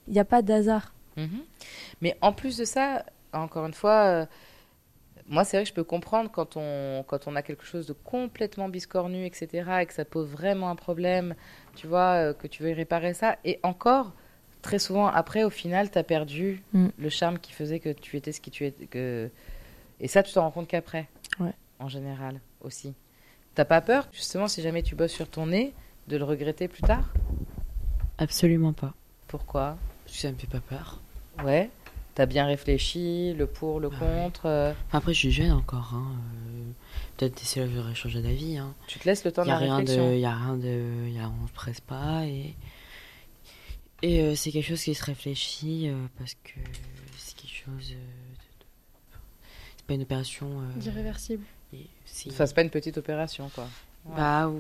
il 0.09 0.13
n'y 0.13 0.19
a 0.19 0.25
pas 0.25 0.43
d'hasard. 0.43 0.93
Mhm. 1.17 1.43
Mais 2.01 2.17
en 2.23 2.33
plus 2.33 2.57
de 2.59 2.65
ça, 2.65 3.05
encore 3.33 3.67
une 3.67 3.73
fois, 3.75 4.05
euh, 4.07 4.27
moi 5.29 5.45
c'est 5.45 5.57
vrai 5.57 5.63
que 5.65 5.69
je 5.69 5.75
peux 5.75 5.85
comprendre 5.85 6.31
quand 6.31 6.57
on, 6.57 7.05
quand 7.07 7.29
on 7.29 7.37
a 7.37 7.43
quelque 7.43 7.65
chose 7.65 7.87
de 7.87 7.93
complètement 7.93 8.69
biscornu, 8.69 9.25
etc., 9.25 9.49
et 9.83 9.87
que 9.87 9.95
ça 9.95 10.05
pose 10.05 10.29
vraiment 10.29 10.71
un 10.71 10.77
problème, 10.77 11.35
tu 11.77 11.87
vois, 11.87 12.15
euh, 12.31 12.33
que 12.35 12.49
tu 12.49 12.63
veux 12.65 12.73
réparer 12.73 13.15
ça. 13.15 13.39
Et 13.45 13.61
encore, 13.63 14.13
très 14.61 14.81
souvent 14.81 15.07
après, 15.07 15.45
au 15.45 15.51
final, 15.51 15.91
tu 15.91 15.99
as 15.99 16.03
perdu 16.05 16.63
Mm. 16.73 16.89
le 16.99 17.09
charme 17.09 17.39
qui 17.39 17.53
faisait 17.53 17.79
que 17.79 17.91
tu 17.93 18.17
étais 18.17 18.33
ce 18.33 18.41
qui 18.41 18.51
tu 18.51 18.67
étais. 18.67 18.87
Que... 18.87 19.31
Et 20.01 20.09
ça, 20.09 20.25
tu 20.25 20.33
t'en 20.33 20.43
rends 20.43 20.51
compte 20.51 20.69
qu'après, 20.69 21.09
Ouais. 21.39 21.53
en 21.79 21.89
général 21.89 22.41
aussi. 22.61 22.93
T'as 23.55 23.65
pas 23.65 23.81
peur, 23.81 24.09
justement, 24.13 24.49
si 24.49 24.63
jamais 24.63 24.83
tu 24.83 24.95
bosses 24.95 25.13
sur 25.13 25.29
ton 25.29 25.47
nez, 25.47 25.75
de 26.09 26.17
le 26.17 26.25
regretter 26.25 26.69
plus 26.69 26.83
tard? 26.83 27.13
Absolument 28.19 28.73
pas. 28.73 28.95
Pourquoi? 29.29 29.77
Parce 30.05 30.17
que 30.17 30.23
ça 30.23 30.33
me 30.33 30.37
fait 30.37 30.47
pas 30.47 30.61
peur. 30.61 31.01
Ouais. 31.45 31.71
T'as 32.15 32.27
bien 32.27 32.45
réfléchi, 32.47 33.33
le 33.35 33.47
pour, 33.47 33.81
le 33.81 33.89
Ah 33.93 33.99
contre. 33.99 34.47
euh, 34.47 34.73
Enfin, 34.89 34.99
après, 34.99 35.15
je 35.15 35.19
suis 35.19 35.31
jeune 35.33 35.53
encore. 35.53 35.93
Hein. 35.95 36.17
euh, 36.49 36.71
Peut-être 37.17 37.35
d'ici 37.37 37.59
là, 37.59 37.67
j'aurais 37.75 37.95
changé 37.95 38.21
d'avis. 38.21 38.59
Hein. 38.59 38.75
Tu 38.87 38.99
te 38.99 39.07
laisses 39.09 39.25
le 39.25 39.33
temps 39.33 39.43
Il 39.43 39.47
de 39.47 39.51
y 39.51 39.53
a 39.53 39.55
la 39.55 39.61
rien 39.61 39.77
réflexion. 39.79 40.11
de, 40.11 40.17
y 40.17 40.25
a 40.27 40.35
rien 40.35 40.57
de, 40.57 41.09
y 41.09 41.19
a, 41.19 41.31
on 41.43 41.47
se 41.47 41.53
presse 41.53 41.81
pas 41.81 42.25
et 42.27 42.55
et 44.05 44.21
euh, 44.21 44.35
c'est 44.35 44.51
quelque 44.51 44.67
chose 44.67 44.83
qui 44.83 44.95
se 44.97 45.05
réfléchit 45.05 45.89
euh, 45.89 45.95
parce 46.19 46.35
que 46.35 46.59
c'est 47.17 47.37
quelque 47.37 47.55
chose. 47.55 47.93
euh, 47.93 47.95
de- 47.95 49.19
c'est 49.77 49.87
pas 49.87 49.95
une 49.95 50.03
opération. 50.03 50.61
euh, 50.61 50.81
Irréversible. 50.85 51.45
Et 51.73 51.87
si- 52.05 52.29
Enfin, 52.31 52.47
c'est 52.47 52.55
pas 52.55 52.63
une 52.63 52.71
petite 52.71 52.99
opération, 52.99 53.51
quoi. 53.55 53.65
Ouais. 54.07 54.17
Bah, 54.17 54.51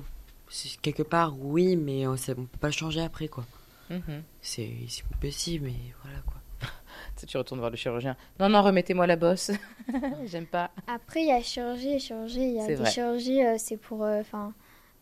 quelque 0.82 1.02
part, 1.02 1.34
oui, 1.38 1.76
mais 1.76 2.06
on, 2.06 2.16
sait- 2.16 2.32
on 2.36 2.44
peut 2.44 2.58
pas 2.58 2.68
le 2.68 2.72
changer 2.72 3.00
après, 3.02 3.28
quoi. 3.28 3.44
Mhm. 3.90 4.22
C'est 4.40 4.70
c'est 4.88 5.04
possible, 5.20 5.66
mais 5.66 5.74
voilà, 6.02 6.18
quoi. 6.20 6.36
Tu 7.26 7.36
retournes 7.36 7.58
voir 7.60 7.70
le 7.70 7.76
chirurgien. 7.76 8.16
Non, 8.40 8.48
non, 8.48 8.62
remettez-moi 8.62 9.06
la 9.06 9.16
bosse. 9.16 9.50
J'aime 10.26 10.46
pas. 10.46 10.70
Après, 10.86 11.20
il 11.22 11.28
y 11.28 11.32
a 11.32 11.40
chirurgie 11.42 11.90
et 11.90 11.98
chirurgie. 11.98 12.40
Il 12.40 12.54
y 12.54 12.58
a 12.60 12.62
C'est 12.62 12.68
des 12.68 12.74
vrai. 12.76 12.90
chirurgies, 12.90 13.44
euh, 13.44 13.56
c'est 13.58 13.76
pour, 13.76 14.02
euh, 14.04 14.20
enfin, 14.20 14.52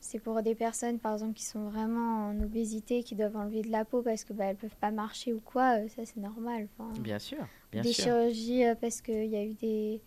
c'est 0.00 0.18
pour 0.18 0.42
des 0.42 0.54
personnes, 0.54 0.98
par 0.98 1.12
exemple, 1.14 1.34
qui 1.34 1.44
sont 1.44 1.68
vraiment 1.68 2.28
en 2.30 2.40
obésité, 2.42 3.02
qui 3.02 3.14
doivent 3.14 3.36
enlever 3.36 3.62
de 3.62 3.70
la 3.70 3.84
peau 3.84 4.02
parce 4.02 4.24
que 4.24 4.32
bah, 4.32 4.46
elles 4.46 4.56
peuvent 4.56 4.74
pas 4.80 4.90
marcher 4.90 5.32
ou 5.32 5.40
quoi. 5.44 5.78
euh, 5.78 5.88
ça, 5.88 6.02
c'est 6.04 6.16
normal. 6.20 6.68
enfin. 6.78 6.90
Bien 7.00 7.18
sûr, 7.18 7.38
bien 7.70 7.82
des 7.82 7.92
sûr. 7.92 8.04
chirurgies 8.04 8.64
euh, 8.64 8.74
parce 8.80 9.00
qu'il 9.02 9.26
y 9.26 9.36
a 9.36 9.44
eu 9.44 9.54
des 9.54 10.00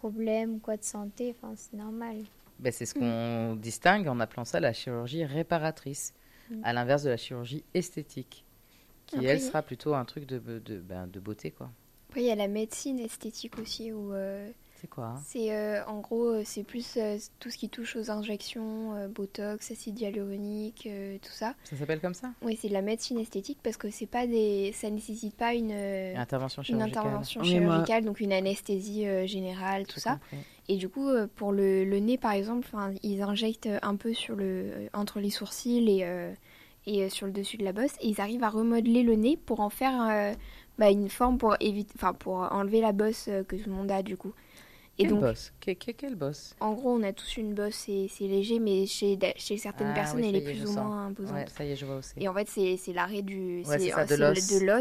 problème 0.00 0.60
quoi 0.60 0.76
de 0.76 0.84
santé, 0.84 1.34
enfin, 1.36 1.52
c'est 1.56 1.76
normal. 1.76 2.16
Ben, 2.58 2.72
c'est 2.72 2.86
ce 2.86 2.94
qu'on 2.94 3.56
distingue 3.56 4.08
en 4.08 4.18
appelant 4.20 4.44
ça 4.44 4.60
la 4.60 4.72
chirurgie 4.72 5.24
réparatrice, 5.24 6.12
Mm. 6.50 6.64
à 6.64 6.72
l'inverse 6.72 7.04
de 7.04 7.10
la 7.10 7.16
chirurgie 7.16 7.62
esthétique, 7.74 8.44
qui 9.06 9.16
Après, 9.16 9.28
elle 9.28 9.40
sera 9.40 9.62
plutôt 9.62 9.94
un 9.94 10.04
truc 10.04 10.26
de, 10.26 10.38
de, 10.38 10.78
ben, 10.80 11.06
de 11.06 11.20
beauté 11.20 11.52
quoi. 11.52 11.70
Après, 12.08 12.22
il 12.22 12.26
y 12.26 12.30
a 12.30 12.34
la 12.34 12.48
médecine 12.48 12.98
esthétique 12.98 13.56
aussi, 13.58 13.92
où 13.92 14.12
euh, 14.12 14.50
C'est 14.80 14.88
quoi 14.88 15.04
hein 15.06 15.20
c'est 15.26 15.52
euh, 15.54 15.84
en 15.86 16.00
gros, 16.00 16.28
euh, 16.28 16.42
c'est 16.44 16.62
plus 16.64 16.94
euh, 16.96 17.18
tout 17.38 17.50
ce 17.50 17.58
qui 17.58 17.68
touche 17.68 17.96
aux 17.96 18.10
injections, 18.10 18.94
euh, 18.94 19.08
botox, 19.08 19.70
acide 19.70 19.98
hyaluronique, 20.00 20.86
euh, 20.90 21.18
tout 21.20 21.32
ça. 21.32 21.54
Ça 21.64 21.76
s'appelle 21.76 22.00
comme 22.00 22.14
ça 22.14 22.32
Oui, 22.42 22.58
c'est 22.60 22.68
de 22.68 22.72
la 22.72 22.80
médecine 22.82 23.18
esthétique 23.18 23.58
parce 23.62 23.76
que 23.76 23.90
c'est 23.90 24.06
pas 24.06 24.26
des, 24.26 24.72
ça 24.74 24.88
nécessite 24.88 25.36
pas 25.36 25.54
une, 25.54 25.72
euh, 25.72 26.14
Intervention 26.16 26.62
une 26.62 26.66
chirurgicale. 26.66 26.98
intervention 27.04 27.40
Oui, 27.42 27.60
moi- 27.60 27.60
chirurgicale, 27.74 28.04
donc 28.04 28.20
une 28.20 28.32
anesthésie 28.32 29.06
euh, 29.06 29.26
générale, 29.26 29.86
tout 29.86 29.94
Tout 29.94 30.00
ça. 30.00 30.12
compris. 30.12 30.38
Et 30.68 30.76
du 30.76 30.88
coup, 30.88 31.08
pour 31.34 31.52
le, 31.52 31.84
le 31.84 31.98
nez, 31.98 32.16
par 32.16 32.32
exemple, 32.32 32.68
ils 33.02 33.20
injectent 33.22 33.68
un 33.82 33.96
peu 33.96 34.14
sur 34.14 34.36
le, 34.36 34.88
entre 34.94 35.18
les 35.20 35.30
sourcils 35.30 35.84
et, 35.98 36.04
euh, 36.04 36.32
et 36.86 37.08
sur 37.10 37.26
le 37.26 37.32
dessus 37.32 37.56
de 37.56 37.64
la 37.64 37.72
bosse. 37.72 37.90
Et 38.00 38.08
ils 38.08 38.20
arrivent 38.20 38.44
à 38.44 38.50
remodeler 38.50 39.02
le 39.02 39.14
nez 39.16 39.36
pour 39.36 39.58
en 39.60 39.68
faire 39.70 40.00
euh, 40.08 40.32
bah, 40.78 40.90
une 40.90 41.08
forme 41.08 41.38
pour, 41.38 41.56
éviter, 41.58 41.92
enfin, 41.96 42.12
pour 42.14 42.34
enlever 42.36 42.80
la 42.80 42.92
bosse 42.92 43.28
que 43.48 43.56
tout 43.56 43.68
le 43.68 43.74
monde 43.74 43.90
a, 43.90 44.02
du 44.04 44.16
coup. 44.16 44.32
Et 45.00 45.04
Quel 45.04 45.12
donc, 45.12 45.20
boss 45.22 45.52
Que- 45.60 45.70
que- 45.72 45.92
Quel 45.92 46.14
boss 46.14 46.54
en 46.60 46.74
gros, 46.74 46.90
on 46.90 47.02
a 47.02 47.12
tous 47.14 47.38
une 47.38 47.54
bosse, 47.54 47.74
c'est 47.74 48.06
c'est 48.10 48.26
léger, 48.26 48.58
mais 48.58 48.84
chez, 48.84 49.18
chez 49.36 49.56
certaines 49.56 49.88
Ah 49.92 49.94
personnes, 49.94 50.20
oui, 50.20 50.26
elle 50.28 50.36
est 50.36 50.40
plus 50.42 50.66
ou 50.66 50.72
moins 50.72 51.06
imposante. 51.06 51.34
Ouais, 51.34 51.46
ça 51.56 51.64
y 51.64 51.72
est, 51.72 51.76
je 51.76 51.86
vois 51.86 51.96
aussi. 51.96 52.12
Et 52.18 52.28
en 52.28 52.34
fait, 52.34 52.48
c'est 52.48 52.92
l'arrêt 52.92 53.22
du. 53.22 53.62
Ouais, 53.66 53.78
c'est 53.78 54.06
de 54.06 54.14
l'os. 54.16 54.60
le-. 54.62 54.80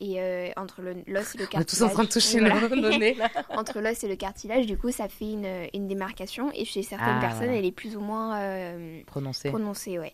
Et 0.00 0.20
euh, 0.20 0.50
entre 0.56 0.82
le- 0.82 0.96
l'os 1.06 1.34
et 1.36 1.38
le 1.38 1.46
cartilage. 1.46 1.54
On 1.56 1.60
est 1.60 1.64
tous 1.64 1.82
en 1.82 1.88
train 1.88 2.04
de 2.04 2.08
toucher 2.08 2.38
voilà. 2.40 2.68
nos 2.68 2.98
nez 2.98 3.14
là. 3.14 3.30
entre 3.50 3.80
l'os 3.80 4.02
et 4.04 4.08
le 4.08 4.16
cartilage, 4.16 4.66
du 4.66 4.76
coup, 4.76 4.90
ça 4.90 5.08
fait 5.08 5.30
une, 5.32 5.48
une 5.72 5.86
démarcation. 5.88 6.50
Et 6.52 6.64
chez 6.66 6.82
certaines 6.82 7.16
Ah, 7.18 7.20
personnes, 7.20 7.44
voilà. 7.44 7.58
elle 7.58 7.64
est 7.64 7.72
plus 7.72 7.96
ou 7.96 8.00
moins 8.00 8.38
euh, 8.40 9.00
Prononcé. 9.06 9.48
prononcée, 9.48 9.98
ouais. 9.98 10.12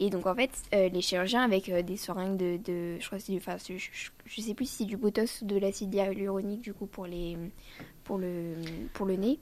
Et 0.00 0.10
donc, 0.10 0.26
en 0.26 0.34
fait, 0.34 0.50
euh, 0.74 0.88
les 0.88 1.00
chirurgiens 1.02 1.42
avec 1.42 1.68
des 1.70 1.96
seringues 1.96 2.36
de, 2.36 2.56
de- 2.56 2.98
je 3.00 3.06
crois 3.06 3.18
que 3.18 3.24
c'est 3.24 3.32
du, 3.32 3.38
enfin, 3.38 3.56
je, 3.58 3.76
je, 3.76 4.10
je 4.24 4.40
sais 4.40 4.54
plus 4.54 4.64
si 4.66 4.76
c'est 4.76 4.84
du 4.84 4.96
botox 4.96 5.42
ou 5.42 5.44
de 5.46 5.58
l'acide 5.58 5.92
hyaluronique, 5.92 6.60
du 6.60 6.72
coup, 6.72 6.86
pour 6.86 7.06
les, 7.06 7.36
pour 8.08 8.18
le, 8.18 8.54
pour 8.94 9.06
le 9.06 9.14
nez. 9.16 9.38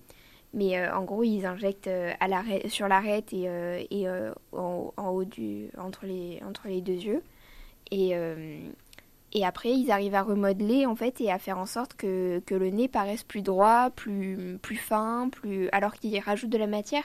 Mais 0.53 0.77
euh, 0.77 0.95
en 0.95 1.05
gros, 1.05 1.23
ils 1.23 1.47
injectent 1.47 1.87
euh, 1.87 2.13
à 2.19 2.29
sur 2.69 2.89
l'arête 2.89 3.33
et, 3.33 3.45
euh, 3.47 3.83
et 3.91 4.07
en, 4.53 4.93
en 4.97 5.09
haut 5.09 5.25
du, 5.25 5.69
entre 5.79 6.05
les, 6.05 6.41
entre 6.47 6.67
les 6.67 6.81
deux 6.81 6.93
yeux. 6.93 7.23
Et, 7.93 8.15
et 9.33 9.45
après, 9.45 9.71
ils 9.71 9.93
arrivent 9.93 10.17
à 10.17 10.23
remodeler 10.23 10.87
en 10.87 10.97
fait 10.97 11.21
et 11.21 11.31
à 11.31 11.39
faire 11.39 11.57
en 11.57 11.67
sorte 11.67 11.95
que, 11.95 12.43
que 12.45 12.57
le 12.57 12.71
nez 12.71 12.89
paraisse 12.89 13.23
plus 13.23 13.43
droit, 13.43 13.91
plus, 13.91 14.59
plus 14.61 14.75
fin, 14.75 15.29
plus 15.31 15.69
alors 15.71 15.95
qu'ils 15.95 16.19
rajoutent 16.19 16.51
de 16.51 16.59
la 16.59 16.67
matière, 16.67 17.05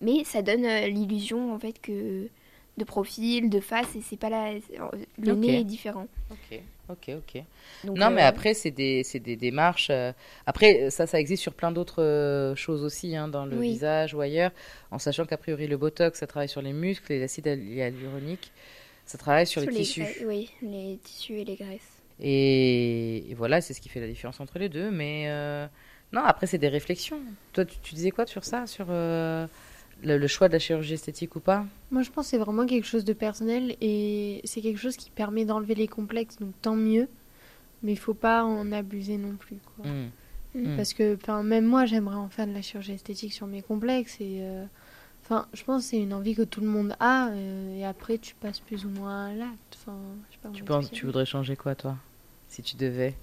mais 0.00 0.22
ça 0.22 0.42
donne 0.42 0.64
l'illusion 0.86 1.52
en 1.52 1.58
fait 1.58 1.80
que 1.80 2.28
de 2.80 2.84
profil, 2.84 3.50
de 3.50 3.60
face 3.60 3.94
et 3.96 4.00
c'est 4.02 4.16
pas 4.16 4.30
la 4.30 4.52
le 5.18 5.32
Ok. 5.32 5.48
nez 5.48 5.60
est 5.60 5.64
différent. 5.64 6.06
Ok, 6.30 6.60
ok, 6.88 7.10
ok. 7.18 7.42
Donc, 7.84 7.96
non, 7.98 8.10
mais 8.10 8.22
euh, 8.22 8.28
après, 8.28 8.54
c'est 8.54 8.70
des, 8.70 9.02
c'est 9.04 9.18
des 9.20 9.36
démarches. 9.36 9.88
euh, 9.90 10.12
Après, 10.46 10.90
ça, 10.90 11.06
ça 11.06 11.18
existe 11.18 11.42
sur 11.42 11.54
plein 11.54 11.72
d'autres 11.72 12.02
euh, 12.02 12.54
choses 12.54 12.84
aussi, 12.84 13.16
hein, 13.16 13.28
dans 13.28 13.46
le 13.46 13.58
Oui. 13.58 13.72
visage 13.72 14.14
ou 14.14 14.20
ailleurs, 14.20 14.52
en 14.90 14.98
sachant 14.98 15.26
qu'a 15.26 15.36
priori, 15.36 15.66
le 15.66 15.76
botox, 15.76 16.18
ça 16.20 16.26
travaille 16.26 16.48
sur 16.48 16.62
les 16.62 16.72
muscles 16.72 17.12
et 17.12 17.18
l'acide 17.20 17.46
hyaluronique, 17.46 18.52
ça 19.06 19.18
travaille 19.18 19.46
sur, 19.46 19.60
les 19.62 19.68
tissus. 19.68 20.02
graisses- 20.02 20.24
oui, 20.26 20.50
les 20.62 20.98
tissus 21.02 21.34
et 21.40 21.44
les 21.44 21.56
graisses. 21.56 22.02
Et, 22.20 23.30
et 23.30 23.34
voilà, 23.34 23.60
c'est 23.60 23.74
ce 23.74 23.80
qui 23.80 23.88
fait 23.88 24.00
la 24.00 24.06
différence 24.06 24.40
entre 24.40 24.58
les 24.58 24.68
deux. 24.68 24.90
Mais 24.90 25.24
euh, 25.28 25.66
non, 26.12 26.22
après, 26.22 26.46
c'est 26.46 26.58
des 26.58 26.68
réflexions. 26.68 27.20
Toi, 27.52 27.64
tu, 27.64 27.78
tu 27.82 27.94
disais 27.94 28.10
quoi 28.10 28.26
sur 28.26 28.44
ça 28.44 28.66
Sur 28.66 28.86
euh, 28.90 29.46
le, 30.02 30.18
le 30.18 30.26
choix 30.26 30.48
de 30.48 30.54
la 30.54 30.58
chirurgie 30.58 30.94
esthétique 30.94 31.36
ou 31.36 31.40
pas 31.40 31.64
Moi, 31.90 32.02
je 32.02 32.10
pense 32.10 32.26
que 32.26 32.30
c'est 32.30 32.38
vraiment 32.38 32.66
quelque 32.66 32.86
chose 32.86 33.04
de 33.04 33.12
personnel 33.12 33.76
et 33.80 34.40
c'est 34.44 34.60
quelque 34.60 34.78
chose 34.78 34.96
qui 34.96 35.10
permet 35.10 35.44
d'enlever 35.44 35.74
les 35.74 35.88
complexes, 35.88 36.36
donc 36.38 36.52
tant 36.62 36.76
mieux. 36.76 37.08
Mais 37.82 37.92
il 37.92 37.98
faut 37.98 38.14
pas 38.14 38.44
en 38.44 38.72
abuser 38.72 39.16
non 39.16 39.36
plus. 39.36 39.56
Quoi. 39.76 39.86
Hmm. 39.90 40.10
Mm. 40.54 40.76
Parce 40.76 40.92
que 40.94 41.16
même 41.42 41.66
moi, 41.66 41.86
j'aimerais 41.86 42.16
en 42.16 42.28
faire 42.28 42.46
de 42.46 42.52
la 42.52 42.62
chirurgie 42.62 42.92
esthétique 42.92 43.32
sur 43.32 43.46
mes 43.46 43.62
complexes. 43.62 44.16
Et, 44.20 44.40
euh, 44.42 44.64
je 45.52 45.62
pense 45.64 45.84
que 45.84 45.90
c'est 45.90 45.98
une 45.98 46.12
envie 46.12 46.34
que 46.34 46.42
tout 46.42 46.60
le 46.60 46.66
monde 46.66 46.96
a. 46.98 47.28
euh, 47.28 47.78
et 47.78 47.84
après, 47.84 48.18
tu 48.18 48.34
passes 48.34 48.60
plus 48.60 48.84
ou 48.84 48.88
moins 48.88 49.26
à 49.26 49.32
l'acte. 49.34 49.78
Tu 50.54 50.64
penses, 50.64 50.90
tu 50.90 51.06
voudrais 51.06 51.26
changer 51.26 51.56
quoi, 51.56 51.74
toi 51.74 51.96
Si 52.48 52.62
tu 52.62 52.76
devais 52.76 53.14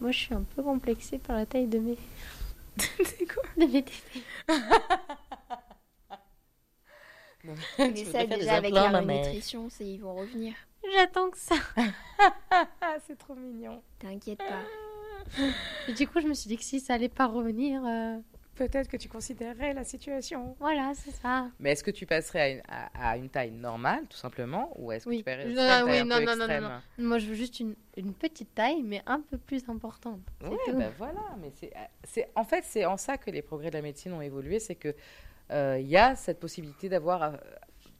Moi, 0.00 0.10
je 0.10 0.18
suis 0.18 0.34
un 0.34 0.44
peu 0.54 0.62
complexée 0.62 1.18
par 1.18 1.36
la 1.36 1.46
taille 1.46 1.68
de 1.68 1.78
mes. 1.78 1.96
C'est 2.76 3.26
quoi 3.34 3.42
de 3.56 3.64
mes 3.64 3.84
Mais 7.44 8.04
ça 8.04 8.26
déjà 8.26 8.54
avec 8.56 8.72
la 8.74 9.00
nutrition, 9.00 9.68
c'est 9.70 9.86
ils 9.86 9.98
vont 9.98 10.14
revenir. 10.14 10.54
J'attends 10.94 11.30
que 11.30 11.38
ça. 11.38 11.56
C'est 13.06 13.18
trop 13.18 13.34
mignon. 13.34 13.82
T'inquiète 13.98 14.38
pas. 14.38 14.62
Et 15.88 15.92
du 15.92 16.06
coup, 16.06 16.20
je 16.20 16.26
me 16.28 16.34
suis 16.34 16.48
dit 16.48 16.56
que 16.56 16.62
si 16.64 16.80
ça 16.80 16.94
allait 16.94 17.08
pas 17.08 17.26
revenir, 17.26 17.82
euh, 17.86 18.18
Peut-être 18.54 18.88
que 18.88 18.96
tu 18.96 19.08
considérerais 19.08 19.72
la 19.72 19.84
situation. 19.84 20.56
voilà, 20.58 20.92
c'est 20.96 21.12
ça. 21.12 21.48
Mais 21.60 21.70
est-ce 21.72 21.84
que 21.84 21.92
tu 21.92 22.06
passerais 22.06 22.40
à 22.40 22.48
une, 22.48 22.62
à- 22.68 23.10
à 23.12 23.16
une 23.16 23.28
taille 23.28 23.52
normale, 23.52 24.04
tout 24.10 24.16
simplement, 24.16 24.72
ou 24.76 24.90
est-ce 24.90 25.04
que 25.04 25.10
Oui. 25.10 25.18
tu 25.18 25.22
paierais 25.24 25.44
Je- 25.44 25.50
une 25.50 25.54
taille 25.54 25.82
oui, 25.84 25.98
un 25.98 26.04
non, 26.04 26.16
peu 26.16 26.24
non, 26.24 26.32
non, 26.32 26.36
non, 26.38 26.44
extrême? 26.54 26.80
Moi, 26.98 27.18
je 27.18 27.26
veux 27.26 27.34
juste 27.36 27.60
une, 27.60 27.76
une 27.96 28.12
petite 28.14 28.52
taille, 28.56 28.82
mais 28.82 29.00
un 29.06 29.20
peu 29.20 29.38
plus 29.38 29.62
importante. 29.68 30.20
Tout. 30.40 30.58
ben 30.74 30.92
voilà, 30.98 31.20
mais 31.40 31.52
c'est, 31.54 31.72
c'est, 32.02 32.28
en 32.34 32.44
fait, 32.44 32.64
c'est 32.64 32.84
en 32.84 32.96
ça 32.96 33.16
que 33.16 33.30
les 33.30 33.42
progrès 33.42 33.70
de 33.70 33.76
la 33.76 33.82
médecine 33.82 34.12
ont 34.12 34.22
évolué, 34.22 34.58
c'est 34.58 34.74
que 34.74 34.88
euh, 34.88 34.92
il 35.50 35.86
y 35.86 35.96
a 35.96 36.16
cette 36.16 36.40
possibilité 36.40 36.88
d'avoir, 36.88 37.22
euh, 37.22 37.32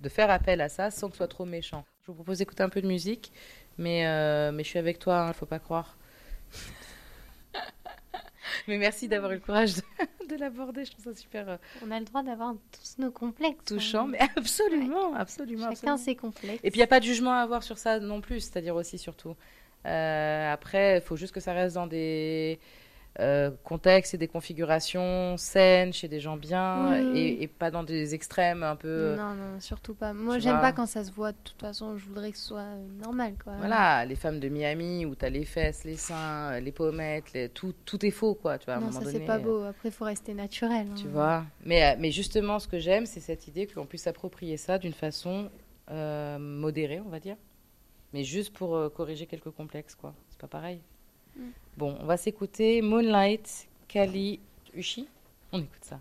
de 0.00 0.08
faire 0.08 0.30
appel 0.30 0.60
à 0.60 0.68
ça 0.68 0.90
sans 0.90 1.08
que 1.08 1.14
ce 1.14 1.18
soit 1.18 1.28
trop 1.28 1.44
méchant. 1.44 1.84
Je 2.02 2.08
vous 2.08 2.14
propose 2.14 2.38
d'écouter 2.38 2.62
un 2.62 2.68
peu 2.68 2.80
de 2.82 2.86
musique, 2.86 3.32
mais, 3.76 4.06
euh, 4.06 4.52
mais 4.52 4.64
je 4.64 4.68
suis 4.68 4.78
avec 4.78 4.98
toi, 4.98 5.24
il 5.24 5.28
ne 5.28 5.32
faut 5.32 5.46
pas 5.46 5.58
croire. 5.58 5.96
mais 8.68 8.78
merci 8.78 9.08
d'avoir 9.08 9.32
eu 9.32 9.36
le 9.36 9.40
courage 9.40 9.76
de, 9.76 9.82
de 10.28 10.36
l'aborder, 10.36 10.84
je 10.84 10.92
trouve 10.92 11.04
ça 11.04 11.14
super 11.14 11.48
euh, 11.48 11.56
On 11.84 11.90
a 11.90 11.98
le 11.98 12.04
droit 12.04 12.22
d'avoir 12.22 12.54
tous 12.72 13.02
nos 13.02 13.10
complexes. 13.10 13.64
touchant, 13.66 14.04
hein. 14.04 14.08
mais 14.12 14.20
absolument, 14.36 15.14
absolument. 15.14 15.64
Chacun 15.64 15.72
absolument. 15.72 15.96
ses 15.96 16.16
complexes. 16.16 16.60
Et 16.62 16.70
puis 16.70 16.78
il 16.78 16.82
n'y 16.82 16.84
a 16.84 16.88
pas 16.88 17.00
de 17.00 17.04
jugement 17.04 17.32
à 17.32 17.38
avoir 17.42 17.62
sur 17.62 17.78
ça 17.78 18.00
non 18.00 18.20
plus, 18.20 18.40
c'est-à-dire 18.40 18.76
aussi 18.76 18.98
surtout. 18.98 19.36
Euh, 19.86 20.52
après, 20.52 20.98
il 20.98 21.02
faut 21.02 21.16
juste 21.16 21.32
que 21.32 21.40
ça 21.40 21.52
reste 21.52 21.76
dans 21.76 21.86
des 21.86 22.58
euh, 23.20 23.50
contextes 23.64 24.14
et 24.14 24.18
des 24.18 24.28
configurations 24.28 25.36
saines, 25.36 25.92
chez 25.92 26.06
des 26.06 26.20
gens 26.20 26.36
bien, 26.36 27.14
et, 27.14 27.42
et 27.42 27.48
pas 27.48 27.70
dans 27.70 27.82
des 27.82 28.14
extrêmes 28.14 28.62
un 28.62 28.76
peu... 28.76 29.16
Non, 29.16 29.34
non, 29.34 29.60
surtout 29.60 29.94
pas. 29.94 30.12
Moi, 30.12 30.38
j'aime 30.38 30.60
pas 30.60 30.72
quand 30.72 30.86
ça 30.86 31.02
se 31.02 31.10
voit. 31.10 31.32
De 31.32 31.38
toute 31.42 31.60
façon, 31.60 31.96
je 31.98 32.06
voudrais 32.06 32.30
que 32.30 32.38
ce 32.38 32.46
soit 32.46 32.60
euh, 32.60 32.86
normal, 33.02 33.34
quoi. 33.42 33.54
Voilà, 33.58 34.04
les 34.04 34.14
femmes 34.14 34.38
de 34.38 34.48
Miami 34.48 35.04
où 35.04 35.16
tu 35.16 35.24
as 35.24 35.30
les 35.30 35.44
fesses, 35.44 35.84
les 35.84 35.96
seins, 35.96 36.60
les 36.60 36.70
pommettes, 36.72 37.32
les- 37.32 37.48
tout, 37.48 37.74
tout 37.84 38.04
est 38.06 38.12
faux, 38.12 38.34
quoi, 38.34 38.56
tu 38.58 38.66
vois, 38.66 38.74
à 38.74 38.76
un 38.76 38.80
non, 38.80 38.86
moment 38.88 39.00
ça, 39.00 39.10
c'est 39.10 39.20
pas 39.20 39.38
beau. 39.38 39.64
Après, 39.64 39.88
il 39.88 39.92
faut 39.92 40.04
rester 40.04 40.34
naturel. 40.34 40.86
Tu 40.96 41.06
hein. 41.06 41.10
vois 41.12 41.44
mais, 41.64 41.84
euh, 41.84 41.96
mais 41.98 42.12
justement, 42.12 42.58
ce 42.58 42.68
que 42.68 42.78
j'aime, 42.78 43.04
c'est 43.06 43.20
cette 43.20 43.48
idée 43.48 43.66
qu'on 43.66 43.86
puisse 43.86 44.02
s'approprier 44.02 44.56
ça 44.56 44.78
d'une 44.78 44.92
façon 44.92 45.50
euh, 45.90 46.38
modérée, 46.38 47.00
on 47.04 47.08
va 47.08 47.18
dire. 47.20 47.36
Mais 48.12 48.24
juste 48.24 48.54
pour 48.54 48.76
euh, 48.76 48.88
corriger 48.88 49.26
quelques 49.26 49.50
complexes, 49.50 49.94
quoi. 49.94 50.14
C'est 50.30 50.38
pas 50.38 50.46
pareil. 50.46 50.80
Mm. 51.38 51.42
Bon, 51.76 51.96
on 52.00 52.06
va 52.06 52.16
s'écouter 52.16 52.82
Moonlight, 52.82 53.68
Kali, 53.86 54.40
Uchi. 54.74 55.08
On 55.52 55.60
écoute 55.60 55.82
ça. 55.82 56.00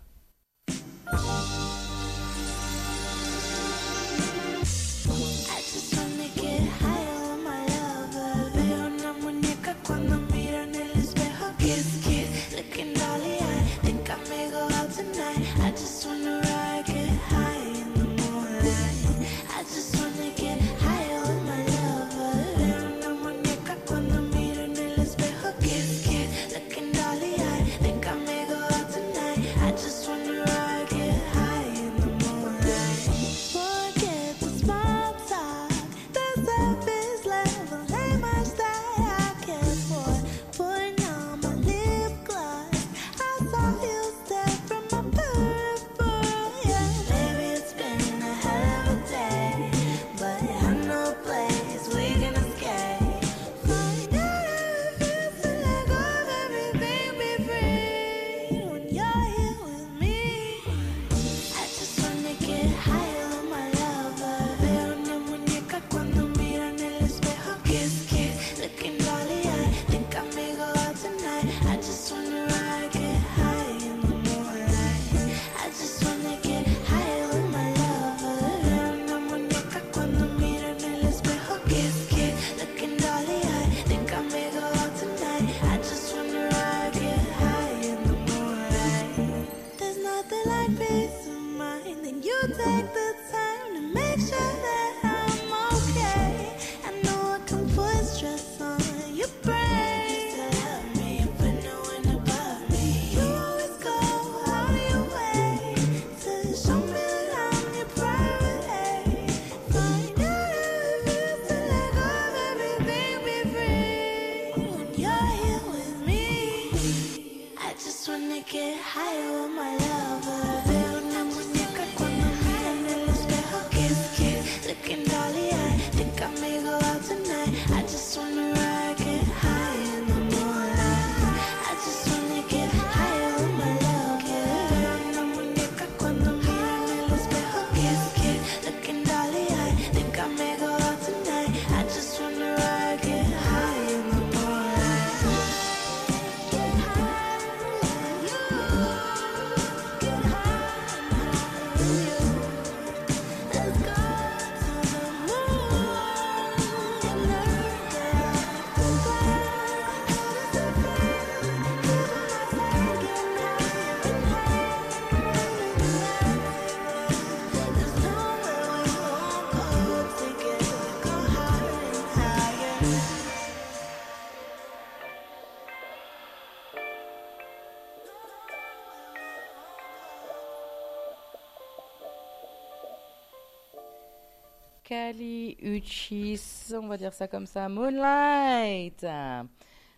On 186.10 186.86
va 186.86 186.96
dire 186.96 187.12
ça 187.12 187.28
comme 187.28 187.46
ça, 187.46 187.68
Moonlight. 187.68 189.06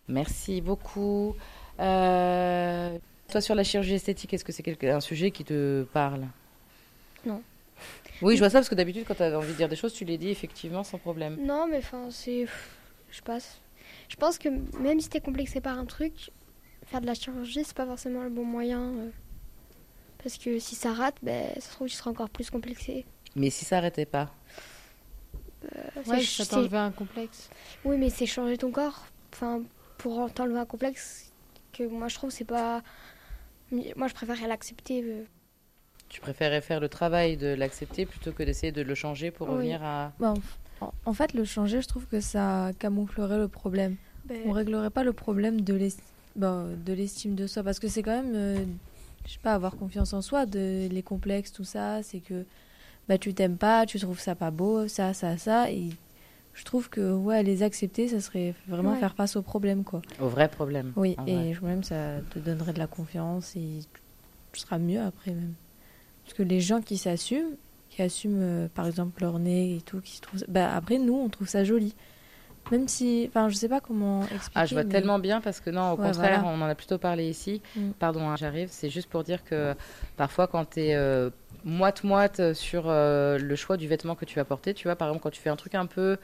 Merci 0.07 0.61
beaucoup. 0.61 1.35
Euh, 1.79 2.97
toi, 3.29 3.41
sur 3.41 3.55
la 3.55 3.63
chirurgie 3.63 3.93
esthétique, 3.93 4.33
est-ce 4.33 4.43
que 4.43 4.51
c'est 4.51 4.83
un 4.89 4.99
sujet 4.99 5.31
qui 5.31 5.43
te 5.43 5.83
parle? 5.93 6.27
Non. 7.25 7.41
Oui, 8.21 8.35
je 8.35 8.39
vois 8.39 8.49
ça 8.49 8.59
parce 8.59 8.69
que 8.69 8.75
d'habitude, 8.75 9.05
quand 9.07 9.15
tu 9.15 9.23
as 9.23 9.37
envie 9.37 9.53
de 9.53 9.57
dire 9.57 9.69
des 9.69 9.75
choses, 9.75 9.93
tu 9.93 10.05
les 10.05 10.17
dis 10.17 10.29
effectivement 10.29 10.83
sans 10.83 10.97
problème. 10.97 11.37
Non, 11.41 11.67
mais 11.67 11.77
enfin, 11.77 12.07
c'est. 12.11 12.45
Je 13.11 13.21
passe. 13.21 13.59
Je 14.09 14.15
pense 14.15 14.37
que 14.37 14.49
même 14.79 14.99
si 14.99 15.09
t'es 15.09 15.21
complexé 15.21 15.61
par 15.61 15.79
un 15.79 15.85
truc, 15.85 16.31
faire 16.85 17.01
de 17.01 17.07
la 17.07 17.13
chirurgie, 17.13 17.63
c'est 17.63 17.75
pas 17.75 17.85
forcément 17.85 18.23
le 18.23 18.29
bon 18.29 18.45
moyen. 18.45 18.81
euh, 18.81 19.09
parce 20.21 20.37
que 20.37 20.59
si 20.59 20.75
ça 20.75 20.93
rate, 20.93 21.15
ben, 21.23 21.47
ça 21.55 21.61
se 21.61 21.71
trouve, 21.71 21.87
tu 21.87 21.95
seras 21.95 22.11
encore 22.11 22.29
plus 22.29 22.49
complexé. 22.49 23.05
Mais 23.35 23.49
si 23.49 23.65
ça 23.65 23.77
n'arrêtait 23.77 24.05
pas 24.05 24.29
Ouais, 26.07 26.21
ça 26.21 26.43
c'est- 26.43 26.47
t'enlevait 26.47 26.77
un 26.77 26.91
complexe. 26.91 27.49
Oui, 27.85 27.97
mais 27.97 28.09
c'est 28.09 28.25
changer 28.25 28.57
ton 28.57 28.71
corps. 28.71 29.05
Enfin, 29.33 29.61
pour 29.97 30.31
t'enlever 30.33 30.59
un 30.59 30.65
complexe 30.65 31.31
que 31.73 31.83
moi 31.83 32.07
je 32.07 32.15
trouve 32.15 32.31
c'est 32.31 32.45
pas. 32.45 32.81
Moi 33.71 34.07
je 34.07 34.13
préférerais 34.13 34.47
l'accepter. 34.47 35.03
euh. 35.03 35.23
Tu 36.09 36.19
préférais 36.19 36.61
faire 36.61 36.79
le 36.81 36.89
travail 36.89 37.37
de 37.37 37.47
l'accepter 37.47 38.05
plutôt 38.05 38.33
que 38.33 38.43
d'essayer 38.43 38.73
de 38.73 38.81
le 38.81 38.95
changer 38.95 39.31
pour 39.31 39.47
Oui. 39.47 39.53
revenir 39.55 39.83
à. 39.83 40.11
Bah, 40.19 40.33
en, 41.05 41.13
fait, 41.13 41.33
le 41.33 41.45
changer, 41.45 41.81
je 41.81 41.87
trouve 41.87 42.05
que 42.05 42.19
ça 42.19 42.71
camouflerait 42.79 43.37
le 43.37 43.47
problème. 43.47 43.95
Ben, 44.25 44.41
On 44.45 44.51
réglerait 44.51 44.89
pas 44.89 45.03
le 45.03 45.13
problème 45.13 45.61
de 45.61 45.79
bah, 46.35 46.65
de 46.85 46.93
l'estime 46.93 47.35
de 47.35 47.47
soi 47.47 47.63
parce 47.63 47.79
que 47.79 47.87
c'est 47.87 48.03
quand 48.03 48.23
même, 48.23 48.33
euh, 48.35 48.65
je 49.25 49.33
sais 49.33 49.39
pas, 49.41 49.53
avoir 49.53 49.75
confiance 49.77 50.13
en 50.13 50.21
soi, 50.21 50.45
de, 50.45 50.87
les 50.91 51.03
complexes, 51.03 51.51
tout 51.51 51.63
ça, 51.63 52.03
c'est 52.03 52.19
que 52.19 52.45
bah, 53.11 53.17
tu 53.17 53.33
t'aimes 53.33 53.57
pas, 53.57 53.85
tu 53.85 53.99
trouves 53.99 54.21
ça 54.21 54.35
pas 54.35 54.51
beau, 54.51 54.87
ça, 54.87 55.13
ça, 55.13 55.37
ça. 55.37 55.69
Et 55.69 55.89
je 56.53 56.63
trouve 56.63 56.89
que 56.89 57.11
ouais, 57.11 57.43
les 57.43 57.61
accepter, 57.61 58.07
ça 58.07 58.21
serait 58.21 58.55
vraiment 58.69 58.93
Ouais. 58.93 58.99
faire 59.01 59.15
face 59.15 59.35
au 59.35 59.41
problème, 59.41 59.83
quoi. 59.83 60.01
Au 60.21 60.29
vrai 60.29 60.47
problème. 60.47 60.93
Oui, 60.95 61.17
et 61.27 61.35
vrai. 61.35 61.53
je 61.53 61.65
même 61.65 61.83
ça 61.83 62.21
te 62.29 62.39
donnerait 62.39 62.71
de 62.71 62.79
la 62.79 62.87
confiance 62.87 63.53
et 63.57 63.81
tu 64.53 64.61
seras 64.61 64.77
mieux 64.77 65.01
après 65.01 65.31
même. 65.31 65.55
Parce 66.23 66.35
que 66.37 66.43
les 66.43 66.61
gens 66.61 66.79
qui 66.79 66.97
s'assument, 66.97 67.57
qui 67.89 68.01
assument 68.01 68.39
euh, 68.41 68.67
par 68.73 68.87
exemple 68.87 69.21
leur 69.21 69.39
nez 69.39 69.75
et 69.75 69.81
tout, 69.81 69.99
qui 69.99 70.15
se 70.15 70.21
trouvent, 70.21 70.45
bah 70.47 70.73
après 70.73 70.97
nous 70.97 71.15
on 71.15 71.27
trouve 71.27 71.49
ça 71.49 71.65
joli. 71.65 71.93
Même 72.69 72.87
si, 72.87 73.25
enfin 73.27 73.49
je 73.49 73.55
sais 73.55 73.67
pas 73.67 73.79
comment 73.81 74.21
expliquer. 74.23 74.51
Ah, 74.55 74.65
je 74.65 74.75
vois 74.75 74.83
mais- 74.83 74.89
tellement 74.91 75.19
bien 75.19 75.41
parce 75.41 75.59
que 75.59 75.69
non, 75.69 75.91
au 75.93 75.97
Ouais, 75.97 76.07
contraire, 76.07 76.41
voilà. 76.41 76.57
on 76.57 76.61
en 76.61 76.67
a 76.69 76.75
plutôt 76.75 76.97
parlé 76.97 77.27
ici. 77.29 77.61
Mm. 77.75 77.91
Pardon, 77.99 78.29
hein, 78.29 78.35
j'arrive. 78.37 78.69
C'est 78.71 78.89
juste 78.89 79.09
pour 79.09 79.23
dire 79.23 79.43
que 79.43 79.73
parfois, 80.17 80.47
quand 80.47 80.65
tu 80.71 80.81
es 80.81 81.29
moite-moite 81.63 82.53
sur 82.53 82.83
euh, 82.87 83.37
le 83.37 83.55
choix 83.55 83.77
du 83.77 83.87
vêtement 83.87 84.15
que 84.15 84.25
tu 84.25 84.35
vas 84.35 84.45
porter, 84.45 84.73
tu 84.73 84.87
vois, 84.87 84.95
par 84.95 85.07
exemple, 85.09 85.23
quand 85.23 85.29
tu 85.31 85.41
fais 85.41 85.49
un 85.49 85.55
truc 85.55 85.75
un 85.75 85.85
peu 85.85 86.17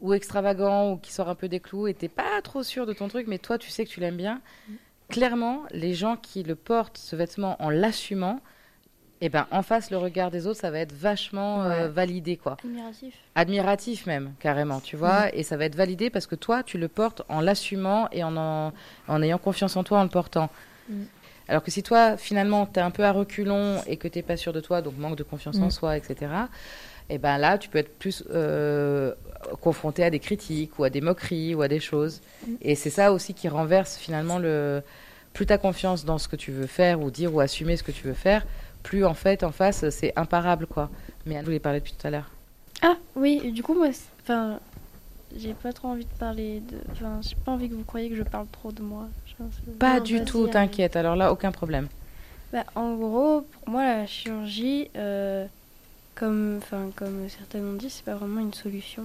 ou 0.00 0.12
extravagant 0.12 0.92
ou 0.92 0.96
qui 0.98 1.12
sort 1.12 1.28
un 1.28 1.34
peu 1.34 1.48
des 1.48 1.60
clous 1.60 1.86
et 1.86 1.94
t'es 1.94 2.08
pas 2.08 2.40
trop 2.42 2.62
sûr 2.62 2.84
de 2.86 2.92
ton 2.92 3.08
truc, 3.08 3.26
mais 3.28 3.38
toi, 3.38 3.56
tu 3.58 3.70
sais 3.70 3.84
que 3.84 3.90
tu 3.90 4.00
l'aimes 4.00 4.16
bien. 4.16 4.40
Mm. 4.68 4.72
Clairement, 5.08 5.62
les 5.70 5.94
gens 5.94 6.16
qui 6.16 6.42
le 6.42 6.54
portent, 6.56 6.98
ce 6.98 7.14
vêtement, 7.16 7.56
en 7.62 7.70
l'assumant, 7.70 8.40
eh 9.20 9.28
ben, 9.28 9.46
en 9.50 9.62
face, 9.62 9.90
le 9.90 9.96
regard 9.96 10.30
des 10.30 10.46
autres, 10.46 10.60
ça 10.60 10.70
va 10.70 10.78
être 10.80 10.92
vachement 10.92 11.64
euh, 11.64 11.88
validé, 11.88 12.36
quoi 12.36 12.56
Admiratif. 12.62 13.14
admiratif 13.34 14.06
même 14.06 14.32
carrément 14.40 14.80
tu 14.80 14.96
vois 14.96 15.34
et 15.34 15.42
ça 15.42 15.56
va 15.56 15.64
être 15.64 15.74
validé 15.76 16.10
parce 16.10 16.26
que 16.26 16.34
toi 16.34 16.62
tu 16.62 16.76
le 16.78 16.88
portes 16.88 17.22
en 17.28 17.40
l'assumant 17.40 18.08
et 18.12 18.22
en, 18.24 18.36
en 18.36 18.72
en 19.08 19.22
ayant 19.22 19.38
confiance 19.38 19.76
en 19.76 19.84
toi 19.84 19.98
en 20.00 20.02
le 20.04 20.08
portant 20.10 20.50
Mm. 20.88 21.02
alors 21.48 21.64
que 21.64 21.70
si 21.72 21.82
toi 21.82 22.16
finalement 22.16 22.64
tu 22.66 22.78
es 22.78 22.82
un 22.82 22.92
peu 22.92 23.04
à 23.04 23.10
reculons 23.10 23.82
et 23.88 23.96
que 23.96 24.06
tu 24.06 24.22
pas 24.22 24.36
sûr 24.36 24.52
de 24.52 24.60
toi 24.60 24.82
donc 24.82 24.96
manque 24.98 25.16
de 25.16 25.24
confiance 25.24 25.56
en 25.58 25.66
Mm. 25.66 25.70
soi 25.72 25.96
etc 25.96 26.14
et 27.10 27.18
ben 27.18 27.38
là 27.38 27.58
tu 27.58 27.68
peux 27.68 27.78
être 27.78 27.98
plus 27.98 28.22
euh, 28.30 29.12
confronté 29.60 30.04
à 30.04 30.10
des 30.10 30.20
critiques 30.20 30.78
ou 30.78 30.84
à 30.84 30.90
des 30.90 31.00
moqueries 31.00 31.54
ou 31.56 31.62
à 31.62 31.68
des 31.68 31.80
choses 31.80 32.20
Mm. 32.46 32.52
et 32.62 32.74
c'est 32.76 32.90
ça 32.90 33.12
aussi 33.12 33.34
qui 33.34 33.48
renverse 33.48 33.96
finalement 33.96 34.38
le 34.38 34.82
plus 35.32 35.44
tu 35.46 35.52
as 35.52 35.58
confiance 35.58 36.04
dans 36.04 36.18
ce 36.18 36.28
que 36.28 36.36
tu 36.36 36.50
veux 36.52 36.66
faire 36.68 37.00
ou 37.00 37.10
dire 37.10 37.34
ou 37.34 37.40
assumer 37.40 37.76
ce 37.76 37.82
que 37.82 37.92
tu 37.92 38.06
veux 38.06 38.14
faire 38.14 38.46
plus 38.86 39.04
en 39.04 39.14
fait 39.14 39.42
en 39.42 39.50
face 39.50 39.88
c'est 39.90 40.12
imparable 40.16 40.66
quoi 40.66 40.88
mais 41.26 41.34
elle 41.34 41.44
voulait 41.44 41.58
parler 41.58 41.80
depuis 41.80 41.92
tout 41.92 42.06
à 42.06 42.10
l'heure 42.10 42.30
Ah 42.82 42.96
oui, 43.16 43.50
du 43.50 43.62
coup 43.62 43.74
moi, 43.74 43.88
enfin, 44.22 44.60
j'ai 45.36 45.54
pas 45.54 45.72
trop 45.72 45.88
envie 45.88 46.04
de 46.04 46.18
parler 46.18 46.60
de, 46.60 46.76
enfin, 46.92 47.20
j'ai 47.20 47.36
pas 47.44 47.52
envie 47.52 47.68
que 47.68 47.74
vous 47.74 47.84
croyiez 47.84 48.08
que 48.08 48.16
je 48.16 48.22
parle 48.22 48.46
trop 48.52 48.70
de 48.70 48.82
moi. 48.82 49.08
Genre, 49.26 49.48
Pas 49.78 50.00
du 50.00 50.24
tout, 50.24 50.46
t'inquiète. 50.46 50.96
Alors 50.96 51.16
là, 51.16 51.32
aucun 51.32 51.50
problème. 51.50 51.88
Bah, 52.52 52.64
en 52.74 52.94
gros, 52.94 53.40
pour 53.40 53.68
moi, 53.68 53.84
la 53.84 54.06
chirurgie, 54.06 54.88
euh, 54.96 55.46
comme, 56.14 56.60
enfin, 56.62 56.90
comme 56.94 57.28
certains 57.28 57.58
ont 57.58 57.74
dit, 57.74 57.90
c'est 57.90 58.04
pas 58.04 58.14
vraiment 58.14 58.40
une 58.40 58.54
solution. 58.54 59.04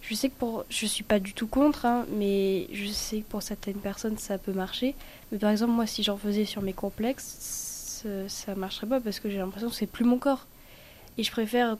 Je 0.00 0.14
sais 0.14 0.28
que 0.28 0.38
pour, 0.38 0.64
je 0.70 0.86
suis 0.86 1.02
pas 1.02 1.18
du 1.18 1.32
tout 1.32 1.48
contre, 1.48 1.84
hein, 1.86 2.06
mais 2.16 2.68
je 2.72 2.86
sais 2.86 3.18
que 3.18 3.28
pour 3.28 3.42
certaines 3.42 3.74
personnes 3.74 4.16
ça 4.16 4.38
peut 4.38 4.52
marcher. 4.52 4.94
Mais 5.32 5.38
par 5.38 5.50
exemple, 5.50 5.72
moi, 5.72 5.86
si 5.86 6.02
j'en 6.02 6.16
faisais 6.16 6.44
sur 6.44 6.62
mes 6.62 6.72
complexes, 6.72 7.67
ça, 8.02 8.28
ça 8.28 8.54
marcherait 8.54 8.86
pas 8.86 9.00
parce 9.00 9.20
que 9.20 9.28
j'ai 9.30 9.38
l'impression 9.38 9.68
que 9.68 9.74
c'est 9.74 9.86
plus 9.86 10.04
mon 10.04 10.18
corps. 10.18 10.46
Et 11.16 11.22
je 11.22 11.30
préfère, 11.30 11.76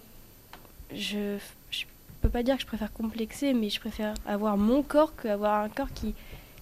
je, 0.92 1.38
je 1.70 1.84
peux 2.20 2.28
pas 2.28 2.42
dire 2.42 2.56
que 2.56 2.62
je 2.62 2.66
préfère 2.66 2.92
complexer, 2.92 3.54
mais 3.54 3.70
je 3.70 3.80
préfère 3.80 4.14
avoir 4.26 4.56
mon 4.56 4.82
corps 4.82 5.14
qu'avoir 5.16 5.62
un 5.62 5.68
corps 5.68 5.92
qui 5.94 6.14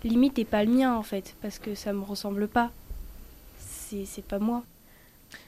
limite 0.05 0.39
est 0.39 0.45
pas 0.45 0.65
le 0.65 0.71
mien 0.71 0.95
en 0.95 1.03
fait, 1.03 1.35
parce 1.43 1.59
que 1.59 1.75
ça 1.75 1.93
me 1.93 2.03
ressemble 2.03 2.49
pas. 2.49 2.71
C'est 3.59 4.05
c'est 4.05 4.25
pas 4.25 4.39
moi. 4.39 4.63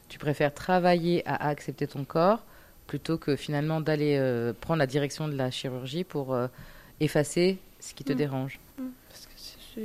Tu 0.09 0.19
préfères 0.19 0.55
travailler 0.55 1.23
à 1.27 1.49
accepter 1.49 1.87
ton 1.87 2.05
corps 2.05 2.43
plutôt 2.87 3.19
que 3.19 3.37
finalement 3.37 3.81
d'aller 3.81 4.17
euh, 4.19 4.53
prendre 4.59 4.79
la 4.79 4.87
direction 4.87 5.29
de 5.29 5.35
la 5.35 5.51
chirurgie 5.51 6.05
pour 6.05 6.33
euh, 6.35 6.49
effacer 7.01 7.59
ce 7.81 7.93
qui 7.95 8.05
te 8.05 8.13
Mm. 8.13 8.17
dérange? 8.17 8.59
Parce 9.11 9.27
que 9.27 9.33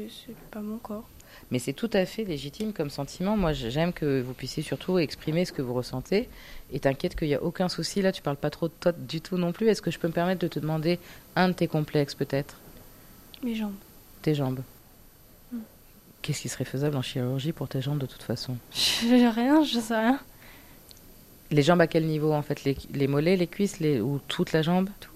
c'est 0.10 0.36
pas 0.50 0.62
mon 0.62 0.78
corps. 0.78 1.08
Mais 1.54 1.60
c'est 1.60 1.74
tout 1.74 1.90
à 1.94 2.08
fait 2.08 2.24
légitime 2.24 2.74
comme 2.74 2.90
sentiment. 2.90 3.38
Moi, 3.38 3.54
j'aime 3.54 3.94
que 3.94 4.24
vous 4.24 4.34
puissiez 4.34 4.64
surtout 4.64 4.98
exprimer 4.98 5.46
ce 5.46 5.52
que 5.52 5.62
vous 5.62 5.76
ressentez. 5.76 6.28
Et 6.72 6.80
t'inquiète 6.80 7.16
qu'il 7.16 7.28
n'y 7.28 7.36
a 7.36 7.44
aucun 7.44 7.70
souci. 7.70 8.02
Là, 8.02 8.12
tu 8.12 8.24
parles 8.24 8.38
pas 8.38 8.50
trop 8.50 8.70
de 8.70 8.74
toi 8.80 8.92
du 8.92 9.22
tout 9.22 9.38
non 9.38 9.52
plus. 9.52 9.68
Est-ce 9.68 9.84
que 9.84 9.92
je 9.92 10.00
peux 10.00 10.08
me 10.08 10.14
permettre 10.14 10.42
de 10.42 10.48
te 10.48 10.60
demander 10.60 10.98
un 11.36 11.50
de 11.50 11.54
tes 11.54 11.68
complexes, 11.68 12.16
peut-être? 12.16 12.58
Mes 13.44 13.54
jambes. 13.54 13.76
Tes 14.24 14.34
jambes. 14.34 14.62
Mm. 15.52 15.60
Qu'est-ce 16.24 16.42
qui 16.42 16.50
serait 16.50 16.66
faisable 16.66 16.96
en 16.98 17.04
chirurgie 17.04 17.52
pour 17.52 17.68
tes 17.68 17.84
jambes 17.84 18.00
de 18.00 18.08
toute 18.08 18.24
façon? 18.24 18.58
J'ai 18.72 19.30
rien, 19.30 19.64
je 19.64 19.78
sais 19.78 19.96
rien. 19.96 20.20
Les 21.52 21.62
jambes 21.62 21.82
à 21.82 21.88
quel 21.88 22.08
niveau 22.08 22.34
en 22.34 22.42
fait? 22.42 22.64
Les, 22.64 22.76
les 22.96 23.06
mollets, 23.06 23.36
les 23.36 23.46
cuisses 23.46 23.80
les, 23.80 24.02
ou 24.02 24.20
toute 24.28 24.54
la 24.54 24.64
jambe? 24.64 24.90
Tout. 25.00 25.12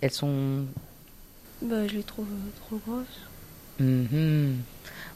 Elles 0.00 0.10
sont. 0.10 0.64
Bah, 1.62 1.86
je 1.86 1.94
les 1.94 2.02
trouve 2.02 2.26
euh, 2.26 2.50
trop 2.66 2.80
grosses. 2.84 3.20
Mhm. 3.78 4.56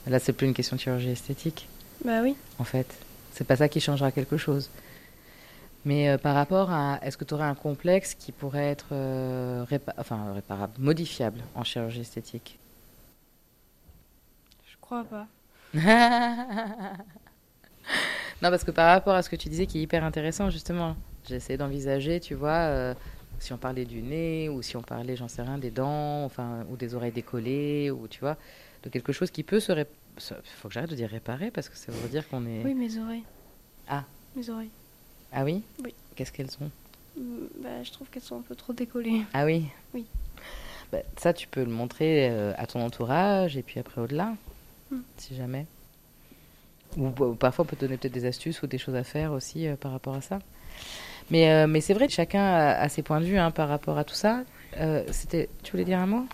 Là, 0.06 0.18
c'est 0.18 0.32
plus 0.32 0.46
une 0.46 0.54
question 0.54 0.76
de 0.76 0.80
chirurgie 0.80 1.10
esthétique. 1.10 1.68
Bah 2.04 2.20
oui. 2.22 2.36
en 2.58 2.64
fait. 2.64 2.86
C'est 3.32 3.44
pas 3.46 3.56
ça 3.56 3.68
qui 3.68 3.80
changera 3.80 4.10
quelque 4.10 4.36
chose. 4.36 4.70
Mais 5.84 6.08
euh, 6.08 6.18
par 6.18 6.34
rapport 6.34 6.70
à, 6.70 6.98
est-ce 7.02 7.16
que 7.16 7.24
tu 7.24 7.34
aurais 7.34 7.44
un 7.46 7.54
complexe 7.54 8.14
qui 8.14 8.32
pourrait 8.32 8.66
être 8.70 8.86
euh, 8.92 9.64
répa- 9.70 9.94
enfin, 9.96 10.32
réparable, 10.34 10.72
modifiable 10.78 11.40
en 11.54 11.62
chirurgie 11.64 12.00
esthétique? 12.00 12.58
Je 14.66 14.76
crois 14.80 15.04
pas. 15.04 15.26
Non, 18.42 18.50
parce 18.50 18.64
que 18.64 18.70
par 18.70 18.86
rapport 18.92 19.14
à 19.14 19.22
ce 19.22 19.30
que 19.30 19.36
tu 19.36 19.48
disais 19.48 19.66
qui 19.66 19.78
est 19.78 19.82
hyper 19.82 20.04
intéressant, 20.04 20.48
justement, 20.50 20.96
j'ai 21.28 21.36
essayé 21.36 21.56
d'envisager, 21.56 22.20
tu 22.20 22.34
vois, 22.34 22.50
euh, 22.50 22.94
si 23.40 23.52
on 23.52 23.56
parlait 23.58 23.84
du 23.84 24.00
nez 24.00 24.48
ou 24.48 24.62
si 24.62 24.76
on 24.76 24.82
parlait, 24.82 25.16
j'en 25.16 25.28
sais 25.28 25.42
rien, 25.42 25.58
des 25.58 25.70
dents, 25.70 26.24
enfin, 26.24 26.64
ou 26.70 26.76
des 26.76 26.94
oreilles 26.94 27.12
décollées, 27.12 27.90
ou 27.90 28.06
tu 28.08 28.20
vois, 28.20 28.36
de 28.88 28.92
quelque 28.92 29.12
chose 29.12 29.30
qui 29.30 29.42
peut 29.42 29.60
se. 29.60 29.72
ré- 29.72 29.86
se- 30.16 30.34
faut 30.60 30.68
que 30.68 30.74
j'arrête 30.74 30.90
de 30.90 30.96
dire 30.96 31.08
réparer 31.10 31.50
parce 31.50 31.68
que 31.68 31.76
ça 31.76 31.92
veut 31.92 32.08
dire 32.08 32.26
qu'on 32.28 32.44
est. 32.46 32.62
Oui, 32.64 32.74
mes 32.74 32.98
oreilles. 32.98 33.22
Ah. 33.88 34.04
Mes 34.36 34.48
oreilles. 34.50 34.70
Ah 35.32 35.44
oui 35.44 35.62
Oui. 35.84 35.94
Qu'est-ce 36.16 36.32
qu'elles 36.32 36.50
sont? 36.50 36.70
Mm, 37.16 37.22
Bah, 37.62 37.82
je 37.84 37.90
trouve 37.92 38.08
qu'elles 38.08 38.22
sont 38.22 38.38
un 38.38 38.42
peu 38.42 38.54
trop 38.54 38.72
décollées. 38.72 39.22
Ah 39.34 39.44
oui 39.44 39.66
Oui. 39.94 40.04
Bah, 40.90 40.98
ça, 41.18 41.32
tu 41.34 41.46
peux 41.48 41.62
le 41.62 41.70
montrer 41.70 42.30
euh, 42.30 42.52
à 42.56 42.66
ton 42.66 42.80
entourage 42.82 43.56
et 43.56 43.62
puis 43.62 43.78
après 43.78 44.00
au-delà, 44.00 44.34
Hmm. 44.90 45.00
si 45.18 45.34
jamais. 45.36 45.66
Ou, 46.96 47.08
ou 47.22 47.34
parfois, 47.34 47.64
on 47.64 47.68
peut 47.68 47.76
te 47.76 47.82
donner 47.84 47.98
peut-être 47.98 48.14
des 48.14 48.24
astuces 48.24 48.62
ou 48.62 48.66
des 48.66 48.78
choses 48.78 48.94
à 48.94 49.04
faire 49.04 49.32
aussi 49.32 49.66
euh, 49.68 49.76
par 49.76 49.92
rapport 49.92 50.14
à 50.14 50.22
ça. 50.22 50.38
Mais, 51.30 51.50
euh, 51.52 51.66
mais 51.66 51.82
c'est 51.82 51.92
vrai, 51.92 52.08
chacun 52.08 52.42
a, 52.42 52.72
a 52.80 52.88
ses 52.88 53.02
points 53.02 53.20
de 53.20 53.26
vue 53.26 53.36
hein, 53.38 53.50
par 53.50 53.68
rapport 53.68 53.98
à 53.98 54.04
tout 54.04 54.14
ça. 54.14 54.44
C'était, 55.10 55.48
tu 55.62 55.72
voulais 55.72 55.84
dire 55.84 55.98
un 55.98 56.06
mot? 56.06 56.26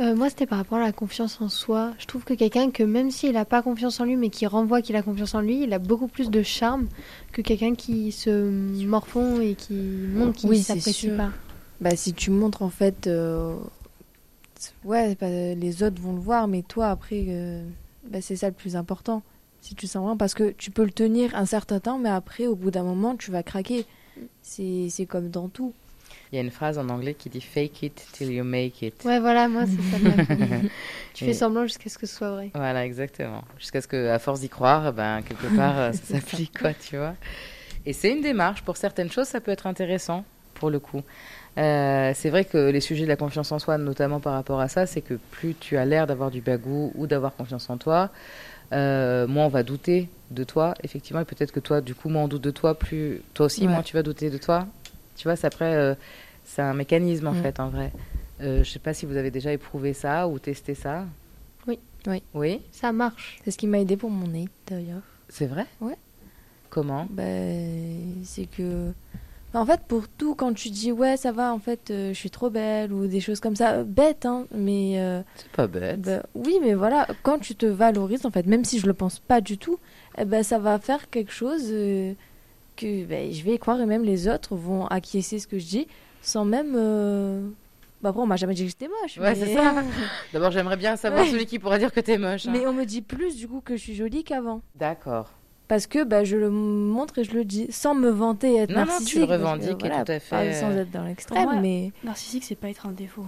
Euh, 0.00 0.14
moi, 0.14 0.28
c'était 0.28 0.46
par 0.46 0.58
rapport 0.58 0.78
à 0.78 0.82
la 0.82 0.92
confiance 0.92 1.40
en 1.40 1.48
soi. 1.48 1.94
Je 1.98 2.06
trouve 2.06 2.24
que 2.24 2.34
quelqu'un 2.34 2.70
que 2.70 2.82
même 2.82 3.10
s'il 3.10 3.32
n'a 3.32 3.46
pas 3.46 3.62
confiance 3.62 3.98
en 3.98 4.04
lui, 4.04 4.16
mais 4.16 4.28
qui 4.28 4.46
renvoie 4.46 4.82
qu'il 4.82 4.94
a 4.96 5.02
confiance 5.02 5.34
en 5.34 5.40
lui, 5.40 5.62
il 5.62 5.72
a 5.72 5.78
beaucoup 5.78 6.06
plus 6.06 6.30
de 6.30 6.42
charme 6.42 6.88
que 7.32 7.40
quelqu'un 7.40 7.74
qui 7.74 8.12
se 8.12 8.50
morfond 8.84 9.40
et 9.40 9.54
qui 9.54 9.74
montre 9.74 10.38
qu'il 10.38 10.50
Oui, 10.50 10.58
c'est 10.58 10.74
s'apprécie 10.74 11.08
pas. 11.08 11.30
Bah, 11.80 11.96
si 11.96 12.12
tu 12.12 12.30
montres 12.30 12.62
en 12.62 12.68
fait, 12.68 13.06
euh, 13.06 13.56
ouais, 14.84 15.16
bah, 15.18 15.28
les 15.28 15.82
autres 15.82 16.00
vont 16.00 16.12
le 16.12 16.20
voir, 16.20 16.46
mais 16.46 16.62
toi 16.62 16.88
après, 16.88 17.24
euh, 17.28 17.62
bah, 18.10 18.20
c'est 18.20 18.36
ça 18.36 18.48
le 18.48 18.54
plus 18.54 18.76
important. 18.76 19.22
Si 19.62 19.74
tu 19.74 19.86
sens 19.86 20.02
vraiment, 20.02 20.16
parce 20.16 20.34
que 20.34 20.50
tu 20.50 20.70
peux 20.70 20.84
le 20.84 20.92
tenir 20.92 21.34
un 21.34 21.46
certain 21.46 21.80
temps, 21.80 21.98
mais 21.98 22.10
après, 22.10 22.46
au 22.46 22.54
bout 22.54 22.70
d'un 22.70 22.84
moment, 22.84 23.16
tu 23.16 23.30
vas 23.30 23.42
craquer. 23.42 23.86
C'est 24.42 25.06
comme 25.08 25.28
dans 25.28 25.48
tout. 25.48 25.72
Il 26.32 26.36
y 26.36 26.38
a 26.38 26.42
une 26.42 26.50
phrase 26.50 26.78
en 26.78 26.88
anglais 26.88 27.14
qui 27.14 27.28
dit 27.30 27.40
Fake 27.40 27.82
it 27.84 28.06
till 28.12 28.32
you 28.32 28.42
make 28.44 28.82
it. 28.82 29.04
Ouais, 29.04 29.20
voilà, 29.20 29.48
moi, 29.48 29.64
c'est 29.66 29.82
ça. 29.82 29.96
tu 31.14 31.24
fais 31.24 31.32
semblant 31.32 31.62
jusqu'à 31.64 31.88
ce 31.88 31.98
que 31.98 32.06
ce 32.06 32.16
soit 32.16 32.30
vrai. 32.30 32.50
Voilà, 32.54 32.84
exactement. 32.84 33.42
Jusqu'à 33.58 33.80
ce 33.80 33.86
que, 33.88 34.08
à 34.10 34.18
force 34.18 34.40
d'y 34.40 34.48
croire, 34.48 34.92
ben, 34.92 35.22
quelque 35.22 35.54
part, 35.56 35.78
euh, 35.78 35.92
ça 35.92 36.14
s'applique, 36.18 36.58
quoi, 36.58 36.72
tu 36.74 36.96
vois. 36.96 37.14
Et 37.86 37.92
c'est 37.92 38.10
une 38.10 38.20
démarche. 38.22 38.62
Pour 38.62 38.76
certaines 38.76 39.10
choses, 39.10 39.28
ça 39.28 39.40
peut 39.40 39.52
être 39.52 39.66
intéressant, 39.68 40.24
pour 40.54 40.70
le 40.70 40.80
coup. 40.80 41.02
Euh, 41.58 42.12
c'est 42.14 42.28
vrai 42.28 42.44
que 42.44 42.70
les 42.70 42.80
sujets 42.80 43.04
de 43.04 43.08
la 43.08 43.16
confiance 43.16 43.50
en 43.52 43.58
soi, 43.58 43.78
notamment 43.78 44.20
par 44.20 44.34
rapport 44.34 44.60
à 44.60 44.68
ça, 44.68 44.84
c'est 44.86 45.00
que 45.00 45.14
plus 45.30 45.54
tu 45.54 45.76
as 45.78 45.84
l'air 45.84 46.06
d'avoir 46.06 46.30
du 46.30 46.40
bagou 46.40 46.92
ou 46.96 47.06
d'avoir 47.06 47.34
confiance 47.34 47.70
en 47.70 47.78
toi, 47.78 48.10
euh, 48.72 49.26
moins 49.26 49.46
on 49.46 49.48
va 49.48 49.62
douter 49.62 50.08
de 50.32 50.44
toi, 50.44 50.74
effectivement. 50.82 51.20
Et 51.20 51.24
peut-être 51.24 51.52
que 51.52 51.60
toi, 51.60 51.80
du 51.80 51.94
coup, 51.94 52.08
moins 52.08 52.24
on 52.24 52.28
doute 52.28 52.42
de 52.42 52.50
toi, 52.50 52.74
plus 52.76 53.22
toi 53.32 53.46
aussi, 53.46 53.62
Ouais. 53.62 53.68
moins 53.72 53.82
tu 53.82 53.94
vas 53.94 54.02
douter 54.02 54.28
de 54.28 54.38
toi. 54.38 54.66
Tu 55.16 55.24
vois, 55.24 55.36
c'est 55.36 55.46
après, 55.46 55.74
euh, 55.74 55.94
c'est 56.44 56.62
un 56.62 56.74
mécanisme, 56.74 57.26
en 57.28 57.32
Mm. 57.32 57.42
fait, 57.42 57.60
en 57.60 57.68
vrai. 57.68 57.92
Euh, 58.42 58.62
je 58.62 58.70
sais 58.70 58.78
pas 58.78 58.92
si 58.94 59.06
vous 59.06 59.16
avez 59.16 59.30
déjà 59.30 59.52
éprouvé 59.52 59.92
ça 59.94 60.28
ou 60.28 60.38
testé 60.38 60.74
ça. 60.74 61.06
Oui. 61.66 61.78
Oui. 62.06 62.22
Oui, 62.34 62.60
Ça 62.70 62.92
marche. 62.92 63.38
C'est 63.44 63.50
ce 63.50 63.58
qui 63.58 63.66
m'a 63.66 63.80
aidé 63.80 63.96
pour 63.96 64.10
mon 64.10 64.28
nez 64.28 64.48
d'ailleurs. 64.66 65.02
c'est 65.28 65.46
vrai? 65.46 65.66
Ouais. 65.80 65.96
Comment? 66.70 67.06
Bah, 67.10 67.22
c'est 68.24 68.46
que. 68.46 68.92
En 69.54 69.64
fait, 69.64 69.80
pour 69.88 70.06
tout, 70.06 70.34
quand 70.34 70.52
tu 70.52 70.68
dis 70.68 70.92
ouais, 70.92 71.16
ça 71.16 71.32
va, 71.32 71.54
en 71.54 71.58
fait, 71.58 71.90
euh, 71.90 72.08
je 72.12 72.18
suis 72.18 72.28
trop 72.30 72.50
belle 72.50 72.92
ou 72.92 73.06
des 73.06 73.20
choses 73.20 73.40
comme 73.40 73.56
ça, 73.56 73.72
euh, 73.76 73.84
bête, 73.84 74.26
hein, 74.26 74.46
mais. 74.54 75.00
euh, 75.00 75.22
C'est 75.36 75.50
pas 75.52 75.66
bête. 75.66 76.02
bah, 76.02 76.22
oui, 76.34 76.58
mais 76.60 76.74
voilà, 76.74 77.06
quand 77.22 77.38
tu 77.38 77.54
te 77.54 77.64
valorises, 77.64 78.26
en 78.26 78.30
fait, 78.30 78.44
même 78.46 78.64
si 78.64 78.78
je 78.80 78.86
le 78.86 78.92
pense 78.92 79.18
pas 79.18 79.40
du 79.40 79.56
tout, 79.56 79.78
eh 80.18 80.26
ben, 80.26 80.42
ça 80.42 80.58
va 80.58 80.78
faire 80.78 81.08
quelque 81.08 81.32
chose 81.32 81.62
euh, 81.70 82.12
que 82.76 83.04
ben, 83.04 83.32
je 83.32 83.42
vais 83.42 83.54
y 83.54 83.58
croire 83.58 83.80
et 83.80 83.86
même 83.86 84.04
les 84.04 84.28
autres 84.28 84.54
vont 84.54 84.86
acquiescer 84.86 85.38
ce 85.38 85.46
que 85.46 85.58
je 85.58 85.66
dis 85.66 85.86
sans 86.22 86.44
même. 86.44 86.74
euh, 86.76 87.48
Bah, 88.02 88.10
après, 88.10 88.20
on 88.22 88.26
m'a 88.26 88.36
jamais 88.36 88.54
dit 88.54 88.62
que 88.64 88.68
j'étais 88.68 88.88
moche. 89.02 89.16
Ouais, 89.18 89.34
mais... 89.34 89.46
c'est 89.46 89.54
ça. 89.54 89.74
D'abord, 90.32 90.50
j'aimerais 90.50 90.76
bien 90.76 90.96
savoir 90.96 91.22
Ouais. 91.24 91.30
celui 91.30 91.46
qui 91.46 91.58
pourrait 91.58 91.78
dire 91.78 91.92
que 91.92 92.00
t'es 92.00 92.18
moche. 92.18 92.46
hein. 92.46 92.50
mais 92.52 92.66
on 92.66 92.72
me 92.72 92.84
dit 92.84 93.00
plus 93.02 93.36
du 93.36 93.48
coup 93.48 93.60
que 93.64 93.76
je 93.76 93.82
suis 93.82 93.94
jolie 93.94 94.22
qu'avant. 94.24 94.60
D'accord. 94.74 95.30
Parce 95.68 95.86
que 95.88 96.04
bah, 96.04 96.22
je 96.22 96.36
le 96.36 96.48
montre 96.50 97.18
et 97.18 97.24
je 97.24 97.32
le 97.32 97.44
dis 97.44 97.66
sans 97.70 97.94
me 97.94 98.08
vanter 98.08 98.52
et 98.52 98.56
être 98.58 98.70
Non, 98.70 98.80
non, 98.80 98.86
narcissique. 98.86 99.12
tu 99.14 99.18
le 99.18 99.24
revendiques 99.24 99.70
et 99.84 99.88
voilà, 99.88 100.04
tout 100.04 100.12
à 100.12 100.14
pas 100.14 100.20
fait, 100.20 100.52
sans 100.52 100.70
être 100.76 100.90
dans 100.92 101.02
l'extrême, 101.04 101.42
moi, 101.42 101.56
mais 101.60 101.90
Narcissique, 102.04 102.44
c'est 102.44 102.54
pas 102.54 102.68
être 102.68 102.86
un 102.86 102.92
défaut. 102.92 103.24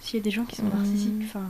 S'il 0.00 0.18
y 0.18 0.20
a 0.20 0.24
des 0.24 0.30
gens 0.30 0.44
qui 0.44 0.56
sont 0.56 0.64
Mhm. 0.64 0.76
narcissiques, 0.76 1.22
enfin. 1.24 1.44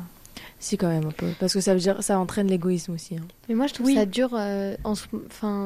Si 0.58 0.76
quand 0.76 0.88
même 0.88 1.06
un 1.06 1.10
peu. 1.12 1.26
Parce 1.40 1.52
que 1.54 1.60
ça 1.60 1.74
veut 1.74 1.80
dire 1.80 2.02
ça 2.02 2.18
entraîne 2.18 2.48
l'égoïsme 2.48 2.92
aussi. 2.94 3.16
hein. 3.16 3.26
Mais 3.48 3.54
moi, 3.54 3.66
je 3.66 3.74
trouve 3.74 3.86
Oui. 3.86 3.94
ça 3.94 4.06
dur 4.06 4.30
euh, 4.34 4.74
en 4.84 4.94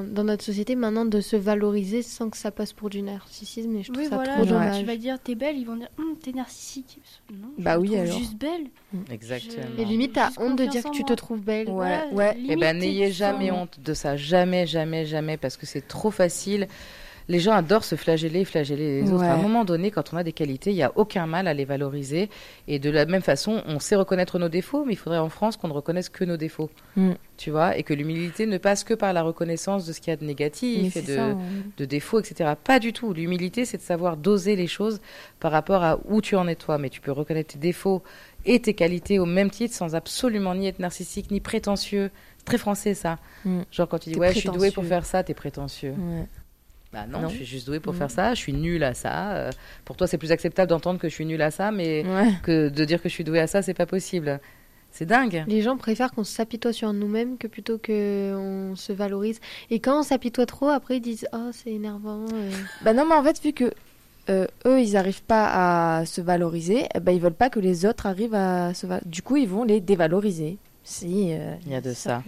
dans 0.05 0.25
notre 0.25 0.45
société 0.45 0.75
maintenant 0.75 1.05
de 1.05 1.21
se 1.21 1.37
valoriser 1.37 2.03
sans 2.03 2.31
que 2.31 2.37
ça 2.37 2.51
passe 2.51 2.73
pour 2.73 2.91
du 2.91 3.03
narcissisme. 3.03 3.77
Et 3.77 3.83
je 3.83 3.93
trouve 3.93 4.03
Oui, 4.05 4.09
ça 4.11 4.17
voilà, 4.17 4.35
trop 4.37 4.45
dommage. 4.47 4.79
tu 4.81 4.85
vas 4.85 4.97
dire 4.97 5.19
t'es 5.23 5.35
belle, 5.35 5.57
ils 5.59 5.67
vont 5.67 5.77
dire 5.77 5.89
Hum, 5.99 6.17
t'es 6.23 6.33
narcissique. 6.33 7.01
Non, 7.33 7.49
Bah 7.59 7.79
oui, 7.79 7.97
alors. 7.97 8.17
juste 8.19 8.37
belle. 8.37 8.67
Exactement. 9.11 9.65
Et 9.79 9.85
limite, 9.85 10.13
t'as 10.15 10.31
honte 10.39 10.57
de 10.59 10.67
dire 10.67 10.83
que 10.85 10.91
tu 10.91 11.05
te 11.05 11.13
trouves 11.15 11.41
belle. 11.41 11.69
Ouais, 11.69 11.75
Voilà, 11.75 12.07
ouais. 12.13 12.35
Eh 12.37 12.41
limite, 12.41 12.61
ben, 12.61 12.79
n'ayez 12.79 13.11
jamais 13.13 13.51
honte 13.51 13.79
de 13.83 13.95
ça. 13.95 14.17
Jamais, 14.17 14.67
jamais, 14.67 15.07
jamais, 15.07 15.37
parce 15.37 15.57
que 15.57 15.67
c'est 15.67 15.87
trop 15.87 16.11
facile. 16.11 16.69
Les 17.29 17.39
gens 17.39 17.53
adorent 17.53 17.85
se 17.85 17.97
flageller, 17.97 18.45
flageller 18.45 19.03
les 19.03 19.13
autres. 19.13 19.23
Ouais. 19.23 19.29
À 19.29 19.35
un 19.35 19.43
moment 19.43 19.65
donné, 19.65 19.91
quand 19.91 20.13
on 20.13 20.17
a 20.17 20.23
des 20.23 20.33
qualités, 20.33 20.71
il 20.71 20.77
n'y 20.77 20.83
a 20.83 20.93
aucun 20.97 21.27
mal 21.27 21.47
à 21.47 21.55
les 21.55 21.65
valoriser. 21.65 22.29
Et 22.69 22.79
de 22.79 22.91
la 22.91 23.07
même 23.07 23.23
façon, 23.23 23.63
on 23.67 23.79
sait 23.79 23.97
reconnaître 23.97 24.39
nos 24.39 24.49
défauts, 24.49 24.85
mais 24.85 24.95
il 24.95 24.97
faudrait 24.97 25.19
en 25.19 25.29
France 25.29 25.57
qu'on 25.57 25.69
ne 25.69 25.73
reconnaisse 25.73 26.09
que 26.09 26.25
nos 26.25 26.37
défauts. 26.37 26.71
Mm. 26.97 27.13
Tu 27.37 27.51
vois 27.51 27.77
Et 27.77 27.83
que 27.83 27.95
l'humilité 27.95 28.47
ne 28.47 28.59
passe 28.59 28.85
que 28.85 28.95
par 28.95 29.13
la 29.13 29.23
reconnaissance 29.23 29.87
de 29.87 29.93
ce 29.93 30.01
qu'il 30.01 30.11
y 30.11 30.15
a 30.15 30.17
de 30.17 30.23
Mais 30.23 30.29
négatif 30.29 30.97
et 30.97 31.03
de, 31.03 31.15
ça, 31.15 31.37
de 31.77 31.85
défauts, 31.85 32.21
etc. 32.21 32.53
Pas 32.63 32.79
du 32.79 32.93
tout. 32.93 33.13
L'humilité, 33.13 33.65
c'est 33.65 33.79
de 33.79 33.83
savoir 33.83 34.17
doser 34.17 34.57
les 34.57 34.67
choses 34.67 35.01
par 35.41 35.53
rapport 35.53 35.83
à 35.83 35.99
où 36.09 36.21
tu 36.21 36.37
en 36.37 36.47
es 36.49 36.55
toi. 36.55 36.79
Mais 36.79 36.89
tu 36.89 37.01
peux 37.01 37.13
reconnaître 37.13 37.55
tes 37.55 37.59
défauts 37.59 38.03
et 38.45 38.61
tes 38.61 38.75
qualités 38.75 39.19
au 39.19 39.27
même 39.27 39.51
titre 39.51 39.75
sans 39.75 39.95
absolument 39.95 40.55
ni 40.55 40.67
être 40.67 40.79
narcissique 40.79 41.31
ni 41.31 41.41
prétentieux. 41.41 42.11
Très 42.45 42.59
français, 42.59 42.95
ça. 42.95 43.19
Mm. 43.45 43.61
Genre 43.71 43.89
quand 43.89 43.99
tu 43.99 44.11
dis 44.11 44.19
ouais, 44.19 44.33
je 44.33 44.41
suis 44.41 44.49
doué 44.49 44.71
pour 44.71 44.85
faire 44.85 45.07
ça, 45.07 45.23
t'es 45.23 45.35
prétentieux. 45.35 45.95
Ouais. 45.97 46.27
Bah 46.93 47.07
non, 47.09 47.21
Non. 47.23 47.29
je 47.29 47.37
suis 47.37 47.45
juste 47.47 47.67
doué 47.67 47.81
pour 47.81 47.95
Mm. 47.95 47.97
faire 47.97 48.11
ça, 48.11 48.35
je 48.35 48.39
suis 48.41 48.53
nulle 48.53 48.85
à 48.85 48.93
ça. 48.95 49.33
Euh, 49.33 49.51
pour 49.85 49.97
toi, 49.97 50.07
c'est 50.07 50.19
plus 50.19 50.31
acceptable 50.33 50.69
d'entendre 50.69 50.99
que 51.01 51.09
je 51.09 51.15
suis 51.15 51.25
nulle 51.25 51.41
à 51.43 51.51
ça, 51.51 51.71
mais 51.73 52.05
Ouais. 52.07 52.33
que 52.43 52.69
de 52.69 52.85
dire 52.85 53.01
que 53.03 53.09
je 53.09 53.15
suis 53.15 53.25
doué 53.25 53.41
à 53.41 53.47
ça, 53.47 53.63
c'est 53.63 53.73
pas 53.75 53.87
possible. 53.87 54.41
C'est 54.91 55.07
dingue. 55.07 55.43
Les 55.49 55.63
gens 55.63 55.79
préfèrent 55.79 56.11
qu'on 56.13 56.23
s'apitoie 56.23 56.75
sur 56.75 56.93
nous-mêmes 56.93 57.39
que 57.39 57.47
plutôt 57.47 57.79
qu'on 57.79 58.75
se 58.77 58.93
valorise. 58.93 59.41
Et 59.71 59.81
quand 59.81 60.01
on 60.01 60.03
s'apitoie 60.03 60.45
trop, 60.45 60.69
après 60.69 60.99
ils 60.99 61.01
disent 61.01 61.27
Oh, 61.33 61.49
c'est 61.53 61.71
énervant. 61.71 62.27
euh. 62.35 62.51
Bah 62.85 62.93
non, 62.93 63.07
mais 63.09 63.15
en 63.15 63.23
fait, 63.23 63.43
vu 63.43 63.55
que 63.55 63.73
euh, 64.29 64.47
eux, 64.67 64.81
ils 64.83 64.93
n'arrivent 64.93 65.23
pas 65.23 65.99
à 66.01 66.05
se 66.05 66.21
valoriser, 66.21 66.85
ben, 67.01 67.13
ils 67.13 67.21
veulent 67.23 67.33
pas 67.33 67.49
que 67.49 67.59
les 67.59 67.87
autres 67.87 68.05
arrivent 68.05 68.35
à 68.35 68.75
se 68.75 68.87
valoriser. 68.87 69.11
Du 69.11 69.23
coup, 69.23 69.37
ils 69.39 69.49
vont 69.49 69.65
les 69.65 69.81
dévaloriser. 69.81 70.59
Si, 70.85 71.31
euh, 71.33 71.55
Il 71.65 71.73
y 71.73 71.75
a 71.75 71.81
de 71.81 71.93
ça. 71.95 72.23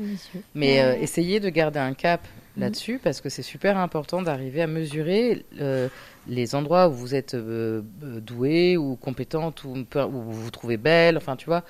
Mais 0.55 0.81
euh, 0.81 0.93
Ouais. 0.93 1.03
essayez 1.03 1.41
de 1.41 1.51
garder 1.51 1.81
un 1.81 1.93
cap 1.93 2.23
là-dessus 2.57 3.01
parce 3.03 3.21
que 3.21 3.29
c'est 3.29 3.43
super 3.43 3.77
important 3.77 4.23
d'arriver 4.23 4.63
à 4.63 4.67
mesurer 4.67 5.45
euh, 5.61 5.89
les 6.27 6.55
endroits 6.55 6.89
où 6.89 6.93
vous 6.93 7.15
êtes 7.15 7.35
euh, 7.35 7.83
euh, 8.03 8.21
doué 8.21 8.77
ou 8.77 8.97
compétente 8.97 9.65
ou 9.65 9.71
où 9.75 10.09
vous 10.09 10.33
vous 10.33 10.51
trouvez 10.51 10.77
belle, 10.77 11.17
enfin 11.17 11.37
tu 11.37 11.47
vois. 11.47 11.65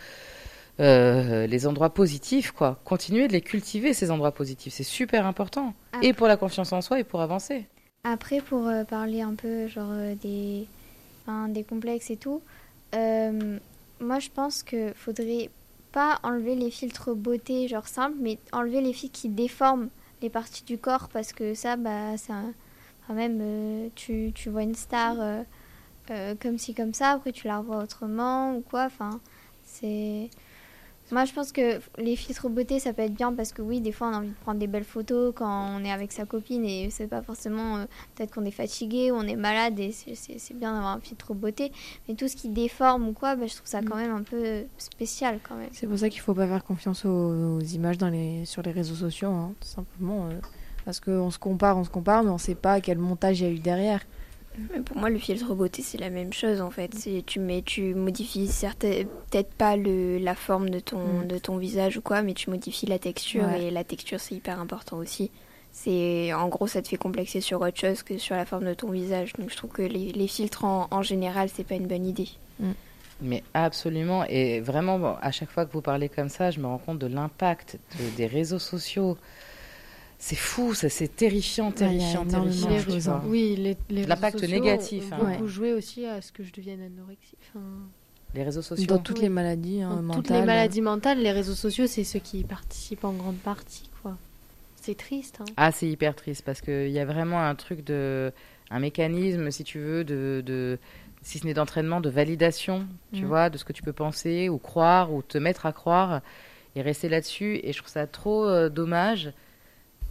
Euh, 0.80 1.46
les 1.46 1.66
endroits 1.66 1.90
positifs, 1.90 2.50
quoi. 2.50 2.80
Continuez 2.84 3.28
de 3.28 3.32
les 3.32 3.40
cultiver, 3.40 3.94
ces 3.94 4.10
endroits 4.10 4.32
positifs. 4.32 4.72
C'est 4.72 4.82
super 4.82 5.24
important. 5.24 5.72
Et 6.02 6.12
pour 6.12 6.26
la 6.26 6.36
confiance 6.36 6.72
en 6.72 6.80
soi 6.80 6.98
et 6.98 7.04
pour 7.04 7.20
avancer. 7.20 7.66
Après, 8.02 8.40
pour 8.40 8.68
parler 8.88 9.22
un 9.22 9.34
peu 9.34 9.68
genre 9.68 9.92
des, 10.20 10.66
enfin, 11.22 11.48
des 11.48 11.62
complexes 11.62 12.10
et 12.10 12.16
tout, 12.16 12.42
moi 12.92 14.18
je 14.18 14.28
pense 14.34 14.62
que 14.62 14.92
faudrait 14.94 15.48
pas 15.92 16.18
enlever 16.24 16.56
les 16.56 16.72
filtres 16.72 17.14
beauté 17.14 17.68
genre 17.68 17.86
simples, 17.86 18.16
mais 18.20 18.38
enlever 18.52 18.80
les 18.80 18.92
filtres 18.92 19.20
qui 19.20 19.28
déforment 19.28 19.88
les 20.24 20.30
parties 20.30 20.64
du 20.64 20.78
corps 20.78 21.08
parce 21.10 21.32
que 21.32 21.54
ça, 21.54 21.76
bah, 21.76 22.16
c'est 22.18 22.32
un- 22.32 22.54
quand 23.06 23.14
même, 23.14 23.38
euh, 23.42 23.88
tu, 23.96 24.32
tu 24.34 24.50
vois 24.50 24.62
une 24.64 24.74
star 24.76 25.16
euh, 25.20 25.42
euh, 26.10 26.34
comme 26.40 26.58
ci 26.58 26.74
comme 26.74 26.94
ça, 26.94 27.10
après 27.12 27.32
tu 27.32 27.46
la 27.48 27.58
revois 27.58 27.78
autrement 27.82 28.56
ou 28.56 28.62
quoi. 28.62 28.84
Enfin, 28.86 29.20
c'est 29.64 30.30
moi, 31.12 31.24
je 31.26 31.32
pense 31.32 31.52
que 31.52 31.80
les 31.98 32.16
filtres 32.16 32.48
beauté, 32.48 32.78
ça 32.80 32.92
peut 32.92 33.02
être 33.02 33.14
bien 33.14 33.32
parce 33.32 33.52
que 33.52 33.62
oui, 33.62 33.80
des 33.80 33.92
fois, 33.92 34.08
on 34.08 34.12
a 34.14 34.16
envie 34.18 34.28
de 34.30 34.34
prendre 34.42 34.58
des 34.58 34.66
belles 34.66 34.84
photos 34.84 35.32
quand 35.36 35.76
on 35.76 35.84
est 35.84 35.92
avec 35.92 36.10
sa 36.12 36.24
copine 36.24 36.64
et 36.64 36.88
c'est 36.90 37.06
pas 37.06 37.22
forcément 37.22 37.76
euh, 37.76 37.84
peut-être 38.14 38.32
qu'on 38.34 38.44
est 38.44 38.50
fatigué 38.50 39.10
ou 39.12 39.16
on 39.16 39.22
est 39.22 39.36
malade 39.36 39.78
et 39.78 39.92
c'est- 39.92 40.54
bien 40.54 40.72
d'avoir 40.74 40.96
un 40.96 41.00
filtre 41.00 41.34
beauté. 41.34 41.72
Mais 42.08 42.14
tout 42.14 42.26
ce 42.26 42.34
qui 42.36 42.48
déforme 42.48 43.08
ou 43.08 43.12
quoi, 43.12 43.36
bah, 43.36 43.46
je 43.46 43.54
trouve 43.54 43.66
ça 43.68 43.80
quand 43.82 43.96
même 43.96 44.12
un 44.14 44.22
peu 44.22 44.64
spécial 44.78 45.40
quand 45.46 45.56
même. 45.56 45.68
C'est 45.72 45.86
pour 45.86 45.98
ça 45.98 46.08
qu'il 46.08 46.20
faut 46.20 46.34
pas 46.34 46.46
faire 46.46 46.64
confiance 46.64 47.04
aux, 47.04 47.56
aux 47.56 47.60
images 47.60 47.98
dans 47.98 48.08
les, 48.08 48.44
sur 48.46 48.62
les 48.62 48.72
réseaux 48.72 48.94
sociaux, 48.94 49.30
hein, 49.30 49.52
tout 49.60 49.68
simplement. 49.68 50.26
euh, 50.26 50.40
parce 50.84 51.00
qu'on 51.00 51.30
se 51.30 51.38
compare, 51.38 51.76
on 51.78 51.84
se 51.84 51.90
compare, 51.90 52.24
mais 52.24 52.30
on 52.30 52.38
sait 52.38 52.54
pas 52.54 52.80
quel 52.80 52.98
montage 52.98 53.40
il 53.40 53.44
y 53.44 53.46
a 53.46 53.50
eu 53.50 53.58
derrière. 53.58 54.00
Mais 54.72 54.80
Pour 54.80 54.96
moi, 54.98 55.10
le 55.10 55.18
filtre 55.18 55.54
beauté, 55.54 55.82
c'est 55.82 55.98
la 55.98 56.10
même 56.10 56.32
chose 56.32 56.60
en 56.60 56.70
fait. 56.70 56.94
C'est 56.94 57.22
tu 57.26 57.40
mets, 57.40 57.62
tu 57.62 57.94
modifies 57.94 58.46
certaines, 58.46 59.06
peut-être 59.30 59.52
pas 59.54 59.76
le, 59.76 60.18
la 60.18 60.34
forme 60.34 60.70
de 60.70 60.78
ton, 60.80 60.98
Mm. 61.22 61.26
de 61.26 61.38
ton 61.38 61.56
visage 61.56 61.96
ou 61.96 62.00
quoi, 62.02 62.22
mais 62.22 62.34
tu 62.34 62.50
modifies 62.50 62.86
la 62.86 62.98
texture 62.98 63.44
Ouais. 63.44 63.64
et 63.64 63.70
la 63.70 63.84
texture 63.84 64.20
c'est 64.20 64.34
hyper 64.36 64.60
important 64.60 64.96
aussi. 64.98 65.30
c'est 65.72 66.32
en 66.32 66.46
gros 66.48 66.68
ça 66.68 66.82
te 66.82 66.86
fait 66.88 66.96
complexer 66.96 67.40
sur 67.40 67.60
autre 67.60 67.76
chose 67.76 68.04
que 68.04 68.16
sur 68.16 68.36
la 68.36 68.44
forme 68.44 68.64
de 68.66 68.74
ton 68.74 68.90
visage. 68.90 69.32
Donc 69.38 69.50
je 69.50 69.56
trouve 69.56 69.70
que 69.72 69.82
les, 69.82 70.12
les 70.12 70.28
filtres 70.28 70.64
en, 70.64 70.86
en 70.92 71.02
général 71.02 71.48
c'est 71.52 71.64
pas 71.64 71.74
une 71.74 71.88
bonne 71.88 72.06
idée. 72.06 72.28
Mais 73.20 73.42
absolument. 73.54 74.24
Et 74.28 74.60
vraiment, 74.60 74.98
bon, 74.98 75.14
à 75.22 75.30
chaque 75.30 75.50
fois 75.50 75.64
que 75.66 75.72
vous 75.72 75.80
parlez 75.80 76.08
comme 76.08 76.28
ça, 76.28 76.50
je 76.50 76.58
me 76.60 76.66
rends 76.66 76.78
compte 76.78 76.98
de 76.98 77.06
l'impact 77.06 77.78
de- 77.98 78.16
des 78.16 78.26
réseaux 78.26 78.58
sociaux. 78.58 79.16
C'est 80.26 80.36
fou, 80.36 80.72
ça, 80.72 80.88
c'est 80.88 81.14
terrifiant, 81.14 81.70
terrifiant, 81.70 82.24
terrifiant. 82.24 83.12
hein. 83.12 83.22
Oui, 83.26 83.56
les, 83.58 83.76
les 83.90 83.96
réseaux 83.96 84.08
L'impact 84.08 84.42
négatif, 84.44 85.12
ont 85.12 85.16
hein. 85.16 85.32
beaucoup 85.32 85.48
joué 85.48 85.74
aussi 85.74 86.06
à 86.06 86.22
ce 86.22 86.32
que 86.32 86.42
je 86.42 86.50
devienne 86.50 86.80
anorexique. 86.80 87.38
Enfin, 87.50 87.60
Les 88.34 88.42
réseaux 88.42 88.62
sociaux. 88.62 88.86
Dans 88.86 88.96
toutes 89.00 89.16
Oui. 89.18 89.24
les 89.24 89.28
maladies 89.28 89.82
hein, 89.82 89.90
dans 89.96 90.02
mentales. 90.02 90.22
toutes 90.22 90.30
les 90.30 90.42
maladies 90.46 90.80
mentales, 90.80 91.18
les 91.18 91.30
réseaux 91.30 91.52
sociaux, 91.54 91.86
c'est 91.86 92.04
ceux 92.04 92.20
qui 92.20 92.38
y 92.38 92.44
participent 92.44 93.04
en 93.04 93.12
grande 93.12 93.36
partie, 93.36 93.90
quoi. 94.02 94.16
C'est 94.80 94.96
triste. 94.96 95.40
Hein. 95.42 95.44
Ah, 95.58 95.72
c'est 95.72 95.88
hyper 95.88 96.16
triste 96.16 96.42
parce 96.42 96.62
qu'il 96.62 96.88
y 96.90 96.98
a 97.00 97.04
vraiment 97.04 97.42
un 97.42 97.54
truc 97.54 97.84
de. 97.84 98.32
un 98.70 98.78
mécanisme, 98.78 99.50
si 99.50 99.62
tu 99.62 99.78
veux, 99.78 100.04
de. 100.04 100.42
de 100.46 100.78
si 101.20 101.38
ce 101.38 101.46
n'est 101.46 101.52
d'entraînement, 101.54 102.00
de 102.00 102.08
validation, 102.08 102.86
tu 103.12 103.22
Mhm. 103.24 103.28
vois, 103.28 103.50
de 103.50 103.58
ce 103.58 103.64
que 103.66 103.74
tu 103.74 103.82
peux 103.82 103.92
penser 103.92 104.48
ou 104.48 104.56
croire 104.56 105.12
ou 105.12 105.20
te 105.20 105.36
mettre 105.36 105.66
à 105.66 105.72
croire 105.72 106.22
et 106.76 106.80
rester 106.80 107.10
là-dessus. 107.10 107.60
Et 107.62 107.74
je 107.74 107.78
trouve 107.78 107.90
ça 107.92 108.06
trop 108.06 108.46
euh, 108.46 108.70
dommage, 108.70 109.32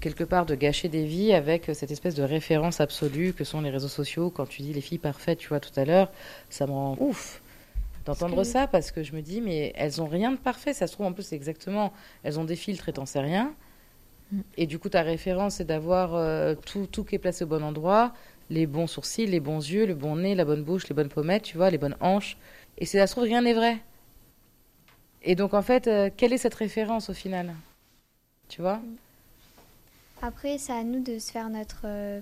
quelque 0.04 0.24
part, 0.26 0.46
de 0.46 0.56
gâcher 0.56 0.90
des 0.90 1.06
vies 1.06 1.34
avec 1.34 1.70
euh, 1.70 1.74
cette 1.74 1.92
espèce 1.92 2.16
de 2.16 2.24
référence 2.24 2.82
absolue 2.82 3.34
que 3.34 3.44
sont 3.46 3.62
les 3.62 3.70
réseaux 3.72 3.88
sociaux. 3.88 4.30
Quand 4.30 4.46
tu 4.46 4.62
dis 4.62 4.74
les 4.74 4.82
filles 4.82 5.00
parfaites, 5.00 5.40
tu 5.40 5.48
vois, 5.50 5.60
tout 5.62 5.78
à 5.78 5.86
l'heure, 5.86 6.12
ça 6.50 6.68
me 6.68 6.74
rend 6.74 6.98
ouf 7.00 7.42
d'entendre 8.06 8.38
que- 8.38 8.44
ça 8.44 8.68
parce 8.68 8.92
que 8.92 9.02
je 9.04 9.14
me 9.14 9.22
dis, 9.22 9.42
mais 9.42 9.72
elles 9.76 10.02
ont 10.02 10.08
rien 10.08 10.32
de 10.32 10.38
parfait. 10.38 10.74
Ça 10.74 10.88
se 10.88 10.94
trouve, 10.94 11.08
en 11.08 11.14
plus, 11.14 11.24
c'est 11.24 11.36
exactement. 11.36 11.94
Elles 12.24 12.40
ont 12.40 12.44
des 12.44 12.58
filtres 12.58 12.90
et 12.90 12.94
t'en 12.94 13.06
sais 13.06 13.22
rien. 13.22 13.54
Et 14.58 14.66
du 14.68 14.80
coup, 14.80 14.90
ta 14.90 15.02
référence, 15.04 15.56
c'est 15.56 15.66
d'avoir 15.66 16.16
euh, 16.16 16.56
tout, 16.56 16.88
tout 16.92 17.04
qui 17.04 17.16
est 17.16 17.20
placé 17.20 17.44
au 17.44 17.48
bon 17.48 17.64
endroit, 17.64 18.14
les 18.50 18.66
bons 18.68 18.88
sourcils, 18.88 19.28
les 19.28 19.40
bons 19.40 19.60
yeux, 19.60 19.86
le 19.86 19.96
bon 19.96 20.16
nez, 20.18 20.36
la 20.36 20.46
bonne 20.46 20.64
bouche, 20.64 20.88
les 20.90 20.96
bonnes 20.96 21.10
pommettes, 21.10 21.44
tu 21.44 21.58
vois, 21.58 21.70
les 21.70 21.78
bonnes 21.78 21.98
hanches. 22.02 22.38
Et 22.78 22.86
ça 22.86 23.08
se 23.08 23.14
trouve, 23.14 23.26
rien 23.26 23.42
n'est 23.42 23.54
vrai. 23.54 23.78
Et 25.24 25.36
donc, 25.36 25.54
en 25.54 25.62
fait, 25.62 25.88
euh, 25.88 26.10
quelle 26.16 26.34
est 26.34 26.38
cette 26.38 26.54
référence 26.56 27.10
au 27.10 27.14
final? 27.14 27.54
Tu 28.50 28.62
vois? 28.62 28.82
Après, 30.24 30.58
c'est 30.58 30.74
à 30.74 30.84
nous 30.84 31.02
de 31.04 31.20
se 31.20 31.32
faire 31.32 31.50
notre. 31.50 31.82
euh, 31.86 32.22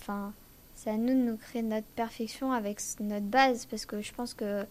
Enfin, 0.00 0.32
c'est 0.74 0.90
à 0.90 0.96
nous 0.96 1.08
de 1.14 1.30
nous 1.30 1.36
créer 1.36 1.62
notre 1.62 1.86
perfection 1.96 2.52
avec 2.52 2.78
notre 3.00 3.26
base. 3.26 3.66
Parce 3.66 3.86
que 3.86 4.00
je 4.00 4.12
pense 4.12 4.34
que 4.34 4.44
euh, 4.44 4.64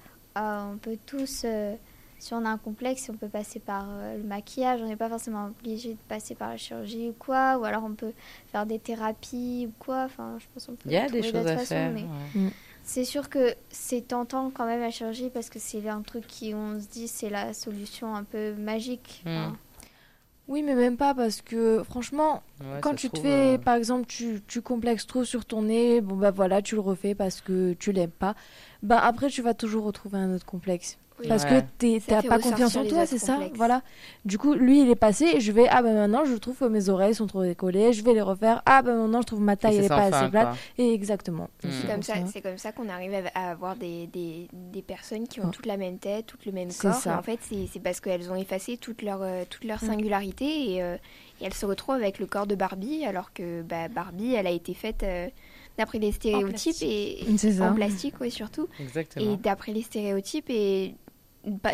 on 0.73 0.77
peut 0.77 0.97
tous. 1.05 1.43
euh, 1.45 1.75
si 2.19 2.33
on 2.33 2.45
a 2.45 2.49
un 2.49 2.57
complexe, 2.57 3.09
on 3.13 3.17
peut 3.17 3.27
passer 3.27 3.59
par 3.59 3.85
euh, 3.89 4.15
le 4.17 4.23
maquillage. 4.23 4.81
On 4.81 4.87
n'est 4.87 4.95
pas 4.95 5.09
forcément 5.09 5.47
obligé 5.47 5.89
de 5.93 5.99
passer 6.07 6.35
par 6.35 6.49
la 6.49 6.57
chirurgie 6.57 7.09
ou 7.09 7.13
quoi. 7.19 7.57
Ou 7.57 7.65
alors 7.65 7.83
on 7.83 7.93
peut 7.93 8.13
faire 8.51 8.65
des 8.65 8.79
thérapies 8.79 9.67
ou 9.67 9.73
quoi. 9.83 10.03
Enfin, 10.05 10.37
je 10.39 10.45
pense 10.53 10.65
qu'on 10.67 10.73
peut 10.75 10.87
Il 10.89 10.93
y 10.93 10.97
a 10.97 11.09
des 11.09 11.21
choses 11.23 11.47
à 11.47 11.57
faire. 11.57 11.91
mais- 11.91 12.03
ouais. 12.03 12.49
C'est 12.85 13.05
sûr 13.05 13.29
que 13.29 13.55
c'est 13.69 14.07
tentant 14.09 14.51
quand 14.51 14.65
même 14.65 14.81
la 14.81 14.91
chirurgie 14.91 15.29
parce 15.29 15.49
que 15.49 15.57
c'est 15.57 15.87
un 15.87 16.01
truc 16.01 16.27
qui, 16.27 16.53
on 16.53 16.79
se 16.81 16.87
dit, 16.87 17.07
c'est 17.07 17.29
la 17.29 17.53
solution 17.53 18.13
un 18.13 18.23
peu 18.25 18.53
magique. 18.55 19.23
Mm. 19.25 19.51
Oui, 20.47 20.61
mais 20.61 20.75
même 20.75 20.97
pas 20.97 21.13
parce 21.13 21.41
que 21.41 21.83
franchement, 21.83 22.43
Ouais, 22.59 22.79
quand 22.81 22.95
tu 22.95 23.09
te 23.09 23.15
trouve, 23.15 23.23
fais, 23.23 23.55
euh, 23.55 23.57
par 23.57 23.75
exemple, 23.75 24.05
tu, 24.07 24.41
tu 24.47 24.61
complexes 24.61 25.07
trop 25.07 25.23
sur 25.23 25.45
ton 25.45 25.63
nez, 25.63 26.01
bon 26.01 26.15
bah 26.17 26.31
voilà, 26.31 26.61
tu 26.61 26.75
le 26.75 26.81
refais 26.81 27.15
parce 27.15 27.39
que 27.41 27.73
tu 27.73 27.91
l'aimes 27.93 28.11
pas. 28.11 28.35
Bah 28.81 28.99
après, 28.99 29.29
tu 29.29 29.41
vas 29.41 29.53
toujours 29.53 29.85
retrouver 29.85 30.17
un 30.17 30.33
autre 30.35 30.45
complexe. 30.45 30.97
Oui. 31.19 31.27
Parce 31.27 31.43
Ouais. 31.43 31.61
que 31.61 31.65
t'es- 31.77 31.99
Ça 31.99 32.21
t'as 32.21 32.27
pas 32.27 32.39
confiance 32.39 32.75
en 32.75 32.85
toi, 32.85 33.05
c'est 33.05 33.19
ça? 33.19 33.39
Voilà. 33.53 33.81
Du 34.25 34.37
coup, 34.37 34.53
lui, 34.53 34.81
il 34.81 34.89
est 34.89 34.95
passé 34.95 35.25
et 35.35 35.39
je 35.41 35.51
vais, 35.51 35.67
ah 35.69 35.81
bah 35.83 35.93
maintenant, 35.93 36.25
je 36.25 36.33
trouve 36.35 36.57
que 36.57 36.65
mes 36.65 36.89
oreilles 36.89 37.13
sont 37.13 37.27
trop 37.27 37.43
décollées, 37.43 37.93
je 37.93 38.03
vais 38.03 38.13
les 38.13 38.21
refaire. 38.21 38.61
Ah 38.65 38.81
bah 38.81 38.93
maintenant, 38.95 39.21
je 39.21 39.27
trouve 39.27 39.41
ma 39.41 39.53
et 39.53 39.57
taille, 39.57 39.77
elle 39.77 39.85
est 39.85 39.89
pas 39.89 40.09
fin, 40.09 40.17
assez 40.21 40.29
plate. 40.31 40.47
quoi. 40.49 40.57
Et 40.79 40.93
exactement. 40.93 41.49
Mm. 41.63 41.67
C'est 41.81 41.87
comme 41.87 42.03
ça, 42.03 42.13
c'est 42.31 42.41
comme 42.41 42.57
ça 42.57 42.71
qu'on 42.71 42.89
arrive 42.89 43.13
à, 43.35 43.51
avoir 43.51 43.75
des, 43.75 44.07
des, 44.07 44.47
des 44.51 44.81
personnes 44.81 45.27
qui 45.27 45.39
ont 45.39 45.45
Ouais. 45.45 45.51
toute 45.51 45.65
la 45.67 45.77
même 45.77 45.99
tête, 45.99 46.25
tout 46.25 46.37
le 46.45 46.51
même 46.51 46.69
corps. 46.73 46.93
ça. 46.95 47.11
Et 47.11 47.15
en 47.15 47.21
fait, 47.21 47.39
c'est 47.41 47.67
c'est 47.71 47.79
parce 47.79 47.99
qu'elles 47.99 48.31
ont 48.31 48.35
effacé 48.35 48.77
toute 48.77 49.01
leur, 49.03 49.21
euh, 49.21 49.43
toute 49.49 49.65
leur 49.65 49.83
Mm. 49.83 49.87
singularité 49.87 50.73
et, 50.73 50.83
euh, 50.83 50.95
et 51.41 51.45
elles 51.45 51.53
se 51.53 51.65
retrouvent 51.65 51.95
avec 51.95 52.19
le 52.19 52.25
corps 52.25 52.47
de 52.47 52.55
Barbie, 52.55 53.05
alors 53.05 53.33
que 53.33 53.61
bah, 53.61 53.87
Barbie, 53.87 54.33
elle 54.33 54.47
a 54.47 54.51
été 54.51 54.73
faite 54.73 55.03
euh, 55.03 55.27
d'après 55.77 55.97
les 55.99 56.11
stéréotypes 56.11 56.75
et 56.81 57.19
C'est 57.37 57.53
ça. 57.53 57.69
en 57.71 57.73
plastique, 57.73 58.15
oui, 58.21 58.29
surtout. 58.31 58.67
Exactement. 58.79 59.31
Et 59.33 59.37
d'après 59.37 59.71
les 59.73 59.81
stéréotypes 59.81 60.49
et 60.49 60.95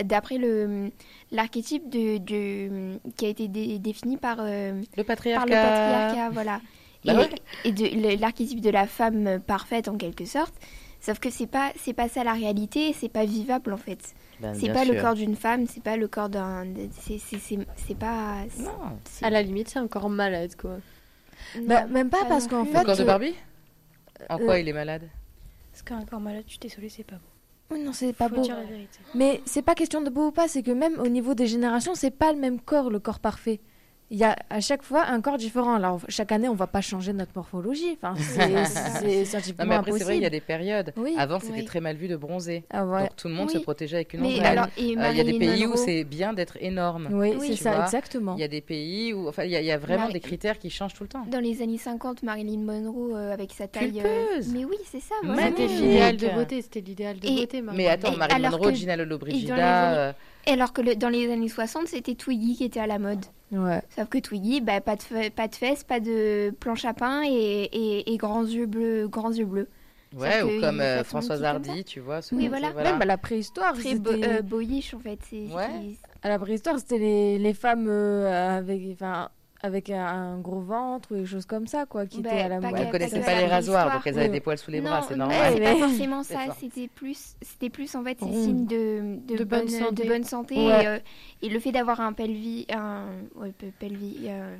d'après 0.03 0.37
le 0.37 0.91
l'archétype 1.31 1.89
de, 1.89 2.17
de 2.17 2.99
qui 3.15 3.25
a 3.25 3.29
été 3.29 3.47
dé- 3.47 3.79
défini 3.79 4.17
par 4.17 4.37
euh, 4.39 4.81
Le 4.97 5.03
par 5.03 5.15
patriarcat. 5.15 5.45
le 5.45 5.51
patriarcat, 5.51 6.29
voilà. 6.31 6.61
Bah 7.05 7.13
et 7.13 7.15
ouais. 7.15 7.29
et 7.63 7.71
de 7.71 8.19
l'archétype 8.19 8.59
de 8.59 8.69
la 8.69 8.85
femme 8.85 9.39
parfaite 9.47 9.87
en 9.87 9.95
quelque 9.95 10.25
sorte. 10.25 10.53
Sauf 10.99 11.17
que 11.19 11.29
c'est 11.29 11.47
pas 11.47 11.71
c'est 11.77 11.93
pas 11.93 12.09
ça 12.09 12.25
la 12.25 12.33
réalité, 12.33 12.89
et 12.89 12.93
c'est 12.93 13.07
pas 13.07 13.23
vivable 13.23 13.71
en 13.71 13.77
fait. 13.77 13.99
Ben, 14.41 14.53
c'est 14.53 14.73
pas 14.73 14.83
le 14.83 14.99
corps 15.01 15.13
d'une 15.15 15.37
femme, 15.37 15.65
c'est 15.65 15.81
pas 15.81 15.95
le 15.95 16.09
corps 16.09 16.27
d'un 16.27 16.65
c'est 16.91 17.17
c'est 17.17 17.39
c'est 17.39 17.57
c'est 17.77 17.97
pas 17.97 18.43
Non. 18.59 18.71
c'est- 19.05 19.23
À 19.25 19.29
la 19.29 19.41
limite, 19.41 19.69
c'est 19.69 19.79
encore 19.79 20.09
malade, 20.09 20.55
quoi. 20.57 20.77
Bah, 21.65 21.85
même 21.85 22.09
pas 22.09 22.25
parce 22.25 22.47
qu'en 22.49 22.65
fait, 22.65 22.79
Le 22.79 22.83
corps 22.85 22.97
de 22.97 23.01
euh, 23.03 23.05
Barbie 23.05 23.35
En 24.29 24.37
euh, 24.39 24.45
quoi 24.45 24.59
il 24.59 24.67
est 24.67 24.73
malade 24.73 25.07
Parce 25.71 25.83
qu'un 25.83 26.03
corps 26.05 26.19
malade, 26.19 26.43
je 26.47 26.51
suis 26.51 26.59
désolée, 26.59 26.89
c'est 26.89 27.03
pas 27.05 27.15
beau. 27.15 27.21
Oui, 27.71 27.79
non, 27.83 27.93
c'est 27.93 28.13
pas 28.13 28.27
Faut 28.29 28.35
beau. 28.35 28.41
dire 28.41 28.55
la 28.57 28.63
vérité. 28.63 28.99
Mais 29.15 29.41
c'est 29.45 29.61
pas 29.61 29.75
question 29.75 30.01
de 30.01 30.09
beau 30.09 30.27
ou 30.27 30.31
pas, 30.31 30.47
c'est 30.47 30.63
que 30.63 30.71
même 30.71 30.99
au 30.99 31.07
niveau 31.07 31.35
des 31.35 31.47
générations, 31.47 31.93
c'est 31.95 32.09
pas 32.11 32.33
le 32.33 32.39
même 32.39 32.59
corps, 32.59 32.89
le 32.89 32.99
corps 32.99 33.19
parfait. 33.19 33.59
Il 34.11 34.17
y 34.17 34.23
a 34.23 34.35
à 34.49 34.59
chaque 34.59 34.81
fois 34.81 35.05
un 35.05 35.21
corps 35.21 35.37
différent. 35.37 35.75
Alors 35.75 35.99
chaque 36.09 36.31
année, 36.31 36.49
on 36.49 36.55
va 36.55 36.65
pas 36.65 36.81
changer 36.81 37.13
notre 37.13 37.31
morphologie. 37.35 37.95
Enfin, 38.01 38.15
c'est 38.99 39.25
scientifiquement 39.25 39.65
Non, 39.65 39.69
mais 39.69 39.75
après, 39.75 39.91
c'est 39.99 40.03
vrai, 40.03 40.17
il 40.17 40.23
y 40.23 40.25
a 40.25 40.31
des 40.31 40.41
périodes. 40.41 40.93
Oui. 40.97 41.13
Avant, 41.17 41.39
c'était 41.39 41.59
Oui. 41.59 41.65
très 41.65 41.79
mal 41.79 41.95
vu 41.95 42.07
de 42.07 42.15
bronzer. 42.15 42.63
Ah. 42.71 42.79
Donc, 42.83 43.15
tout 43.15 43.27
le 43.27 43.35
monde 43.35 43.47
Oui. 43.49 43.53
se 43.53 43.59
protégeait 43.59 43.97
avec 43.97 44.13
une 44.13 44.25
ombrelle. 44.25 44.57
Euh, 44.59 44.65
Il 44.77 45.17
y 45.17 45.21
a 45.21 45.23
des 45.23 45.37
pays 45.37 45.65
où 45.67 45.75
c'est 45.75 46.03
bien 46.05 46.33
d'être 46.33 46.57
énorme. 46.59 47.09
Oui, 47.11 47.35
Oui, 47.39 47.49
c'est 47.55 47.63
ça, 47.63 47.75
vois. 47.75 47.83
exactement. 47.85 48.33
Il 48.35 48.41
y 48.41 48.43
a 48.43 48.47
des 48.47 48.61
pays 48.61 49.13
où. 49.13 49.27
Enfin, 49.27 49.43
il 49.43 49.51
y 49.51 49.55
a, 49.55 49.61
il 49.61 49.65
y 49.67 49.71
a 49.71 49.77
vraiment 49.77 50.09
des 50.09 50.19
critères 50.19 50.57
qui 50.57 50.69
changent 50.71 50.93
tout 50.95 51.03
le 51.03 51.09
temps. 51.09 51.25
dans 51.29 51.39
les 51.39 51.61
années 51.61 51.77
50, 51.77 52.23
Marilyn 52.23 52.59
Monroe 52.61 53.13
euh, 53.15 53.31
avec 53.33 53.51
sa 53.53 53.67
taille. 53.67 54.01
euh. 54.03 54.41
Mais 54.53 54.65
oui, 54.65 54.77
c'est 54.91 55.01
ça. 55.01 55.13
Voilà. 55.23 55.43
C'était 55.49 55.67
l'idéal 55.67 56.17
de 56.17 56.29
beauté, 56.29 56.61
c'était 56.63 56.81
l'idéal 56.81 57.19
de 57.19 57.27
beauté. 57.27 57.61
Mais 57.75 57.87
attends, 57.87 58.17
Marilyn 58.17 58.49
Monroe, 58.49 58.73
Gina 58.73 58.95
Lollobrigida. 58.95 60.15
Et 60.47 60.51
alors 60.51 60.73
que 60.73 60.81
le- 60.81 60.95
dans 60.95 61.09
les 61.09 61.31
années 61.31 61.49
60, 61.49 61.87
c'était 61.87 62.15
Twiggy 62.15 62.55
qui 62.55 62.63
était 62.63 62.79
à 62.79 62.87
la 62.87 62.97
mode. 62.99 63.25
Ouais. 63.51 63.81
Sauf 63.95 64.07
que 64.09 64.17
Twiggy, 64.19 64.61
bah, 64.61 64.79
pas, 64.81 64.95
de 64.95 65.29
pas 65.29 65.47
de 65.47 65.55
fesses, 65.55 65.83
pas 65.83 65.99
de 65.99 66.51
planche 66.59 66.85
à 66.85 66.93
pain 66.93 67.23
et, 67.25 67.29
et, 67.31 68.13
et 68.13 68.17
grands 68.17 68.43
yeux 68.45 68.65
bleus. 68.67 69.07
Grands 69.07 69.31
yeux 69.31 69.45
bleus. 69.45 69.67
Ouais, 70.15 70.41
ou 70.41 70.59
comme 70.59 70.79
euh, 70.81 71.03
Françoise 71.03 71.39
comme 71.39 71.45
Hardy, 71.47 71.83
tu 71.83 71.99
vois. 71.99 72.21
Oui, 72.31 72.47
voilà. 72.47 72.73
Même 72.73 72.99
à 73.01 73.05
la 73.05 73.17
préhistoire, 73.17 73.73
Très 73.73 73.93
bo- 73.95 74.11
c'était 74.11 74.27
euh, 74.27 74.41
boyish 74.41 74.95
en 74.95 74.99
fait. 74.99 75.19
Ouais. 75.31 75.67
à 76.23 76.29
la 76.29 76.39
préhistoire, 76.39 76.79
c'était 76.79 76.97
les, 76.97 77.37
les 77.37 77.53
femmes 77.53 77.85
euh, 77.87 78.57
avec, 78.57 78.81
enfin, 78.93 79.29
avec 79.61 79.89
un, 79.89 80.05
un 80.05 80.37
gros 80.39 80.61
ventre 80.61 81.11
ou 81.11 81.15
des 81.17 81.25
choses 81.25 81.45
comme 81.45 81.67
ça, 81.67 81.85
quoi, 81.85 82.05
qui 82.05 82.21
Bah, 82.21 82.29
étaient 82.31 82.41
à 82.43 82.47
la 82.47 82.59
pas 82.59 82.71
mode. 82.71 82.79
Elles 82.79 82.91
connaissaient 82.91 83.19
pas 83.21 83.35
les 83.39 83.47
rasoirs, 83.47 83.91
donc 83.93 84.07
elles 84.07 84.17
avaient 84.17 84.27
oui. 84.27 84.31
des 84.31 84.39
poils 84.39 84.57
sous 84.57 84.71
les 84.71 84.79
non, 84.81 84.89
bras, 84.89 85.01
c'est 85.01 85.15
non, 85.15 85.27
normal. 85.27 85.53
c'est 85.53 85.63
pas 85.63 85.75
forcément 85.75 86.23
ça. 86.23 86.39
C'était 86.59 86.87
plus, 86.87 87.35
c'était 87.41 87.69
plus 87.69 87.93
en 87.95 88.03
fait 88.03 88.17
ces 88.19 88.31
signes 88.31 88.65
de, 88.67 89.17
de, 89.27 89.37
De 89.37 89.43
bonne 89.43 89.59
bonne, 89.61 89.69
santé. 89.69 90.03
de 90.03 90.07
bonne 90.09 90.23
santé 90.23 90.55
Ouais. 90.55 90.83
et, 90.83 90.87
euh, 90.87 90.99
et 91.41 91.49
le 91.49 91.59
fait 91.59 91.71
d'avoir 91.71 91.99
un 92.01 92.13
pelvis, 92.13 92.65
un 92.71 93.05
ouais, 93.35 93.51
pelvis, 93.79 94.27
euh, 94.27 94.57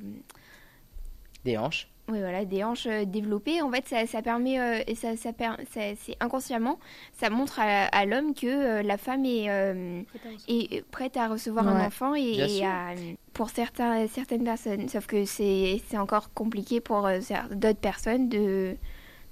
Des 1.46 1.58
hanches. 1.58 1.88
Oui, 2.12 2.20
voilà, 2.20 2.44
des 2.46 2.64
hanches 2.64 2.88
euh, 2.88 3.06
développées. 3.06 3.62
En 3.62 3.70
fait, 3.72 3.88
ça, 3.88 4.06
ça 4.08 4.22
permet, 4.22 4.60
euh, 4.60 4.82
et 4.88 4.96
ça, 4.96 5.16
ça, 5.16 5.32
per- 5.32 5.64
ça- 5.72 5.96
c'est 6.02 6.16
inconsciemment, 6.20 6.80
ça 7.20 7.30
montre 7.30 7.60
à, 7.60 7.86
à 7.86 8.06
l'homme 8.06 8.34
que 8.34 8.48
euh, 8.48 8.82
la 8.82 8.98
femme 8.98 9.26
est, 9.26 9.50
euh, 9.50 10.02
est 10.48 10.84
prête 10.90 11.18
à 11.18 11.28
recevoir 11.28 11.68
un 11.68 11.86
enfant 11.88 12.16
et, 12.16 12.42
à- 12.66 12.96
pour 13.34 13.50
certains, 13.50 14.08
certaines 14.08 14.44
personnes. 14.44 14.90
Sauf 14.90 15.06
que 15.06 15.24
c'est 15.26 15.82
c'est 15.88 15.98
encore 15.98 16.34
compliqué 16.34 16.82
pour 16.82 17.06
euh, 17.06 17.20
d'autres 17.52 17.80
personnes 17.80 18.28
de, 18.28 18.76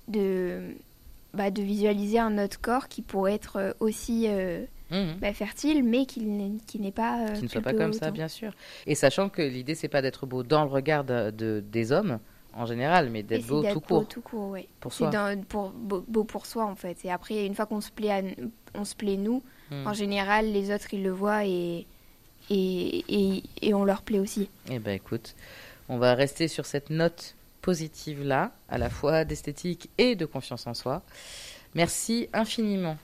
de, 0.07 0.75
bah, 1.33 1.51
de 1.51 1.61
visualiser 1.61 2.19
un 2.19 2.37
autre 2.43 2.59
corps 2.61 2.87
qui 2.87 3.01
pourrait 3.01 3.33
être 3.33 3.75
aussi 3.79 4.25
euh, 4.27 4.63
Mhm. 4.89 5.17
bah, 5.19 5.33
fertile, 5.33 5.83
mais 5.83 6.05
qui 6.05 6.21
n'est 6.21 6.91
pas. 6.93 7.25
euh, 7.25 7.33
Qui 7.33 7.43
ne 7.43 7.47
soit 7.49 7.59
pas 7.61 7.73
comme 7.73 7.91
ça, 7.91 8.09
bien 8.11 8.29
sûr. 8.29 8.53
Et 8.85 8.95
sachant 8.95 9.27
que 9.27 9.41
l'idée, 9.41 9.75
c'est 9.75 9.89
pas 9.89 10.01
d'être 10.01 10.25
beau 10.25 10.43
dans 10.43 10.63
le 10.63 10.69
regard 10.69 11.03
de, 11.03 11.29
de- 11.31 11.61
des 11.67 11.91
hommes, 11.91 12.19
en 12.57 12.65
général, 12.65 13.09
mais 13.09 13.23
d'être 13.23 13.45
beau 13.47 13.63
tout 13.63 13.79
court, 13.79 14.07
tout 14.07 14.21
court, 14.21 14.49
ouais. 14.51 14.67
pour 14.79 14.91
soi. 14.93 15.09
dans- 15.09 15.41
pour, 15.45 15.69
beau, 15.69 16.03
beau 16.07 16.23
pour 16.23 16.45
soi 16.45 16.65
en 16.65 16.75
fait. 16.75 16.97
Et 17.05 17.11
après, 17.11 17.45
une 17.45 17.55
fois 17.55 17.65
qu'on 17.65 17.81
se 17.81 17.91
plaît, 17.91 18.11
à- 18.11 18.21
on 18.73 18.83
se 18.85 18.95
plaît 18.95 19.17
nous, 19.17 19.43
Hmm. 19.71 19.85
en 19.87 19.93
général, 19.93 20.51
les 20.51 20.73
autres 20.73 20.93
ils 20.93 21.03
le 21.03 21.11
voient 21.11 21.45
et, 21.45 21.85
et, 22.49 23.03
et, 23.09 23.43
et 23.61 23.73
on 23.73 23.83
leur 23.83 24.01
plaît 24.01 24.19
aussi. 24.19 24.49
Eh 24.69 24.79
ben 24.79 24.93
écoute, 24.95 25.35
on 25.89 25.97
va 25.97 26.13
rester 26.15 26.47
sur 26.47 26.65
cette 26.65 26.89
note 26.89 27.35
positive 27.61 28.23
là, 28.23 28.51
à 28.69 28.77
la 28.77 28.89
fois 28.89 29.25
d'esthétique 29.25 29.89
et 29.97 30.15
de 30.15 30.25
confiance 30.25 30.67
en 30.67 30.73
soi. 30.73 31.01
Merci 31.75 32.29
infiniment. 32.33 32.97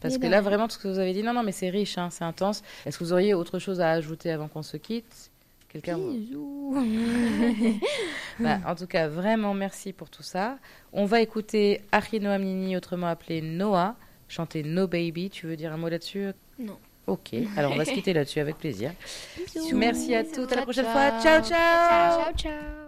Parce 0.00 0.14
Eh 0.14 0.18
que 0.18 0.22
ben, 0.22 0.30
là, 0.30 0.40
vraiment, 0.40 0.68
tout 0.68 0.74
ce 0.74 0.78
que 0.78 0.88
vous 0.88 0.98
avez 0.98 1.12
dit, 1.14 1.22
non, 1.22 1.32
non, 1.32 1.42
mais 1.42 1.50
c'est 1.52 1.70
riche, 1.70 1.98
hein, 1.98 2.10
c'est 2.10 2.24
intense. 2.24 2.62
Est-ce 2.86 2.98
que 2.98 3.04
vous 3.04 3.12
auriez 3.12 3.34
autre 3.34 3.58
chose 3.58 3.80
à 3.80 3.90
ajouter 3.90 4.30
avant 4.30 4.48
qu'on 4.48 4.62
se 4.62 4.76
quitte? 4.76 5.30
Quelqu'un 5.74 5.98
Bisous. 5.98 6.72
Bah, 8.40 8.60
En 8.64 8.76
tout 8.76 8.86
cas, 8.86 9.08
vraiment 9.08 9.54
merci 9.54 9.92
pour 9.92 10.08
tout 10.08 10.22
ça. 10.22 10.58
On 10.92 11.04
va 11.04 11.20
écouter 11.20 11.82
Achino 11.90 12.30
Amnini, 12.30 12.76
autrement 12.76 13.08
appelé 13.08 13.42
Noah, 13.42 13.96
chanter 14.28 14.62
No 14.62 14.86
Baby. 14.86 15.30
Tu 15.30 15.46
veux 15.46 15.56
dire 15.56 15.72
un 15.72 15.76
mot 15.76 15.88
là-dessus? 15.88 16.28
Non. 16.60 16.78
Ok, 17.08 17.34
alors 17.56 17.72
on 17.72 17.76
va 17.76 17.84
se 17.84 17.90
quitter 17.92 18.12
là-dessus 18.12 18.38
avec 18.38 18.56
plaisir. 18.56 18.92
Bisous. 19.36 19.76
Merci 19.76 20.14
à 20.14 20.22
toutes, 20.22 20.52
à 20.52 20.56
la 20.56 20.62
prochaine 20.62 20.84
ciao. 20.84 20.92
fois. 20.92 21.20
Ciao, 21.20 21.42
ciao 21.42 22.22
Ciao, 22.22 22.32
ciao. 22.36 22.83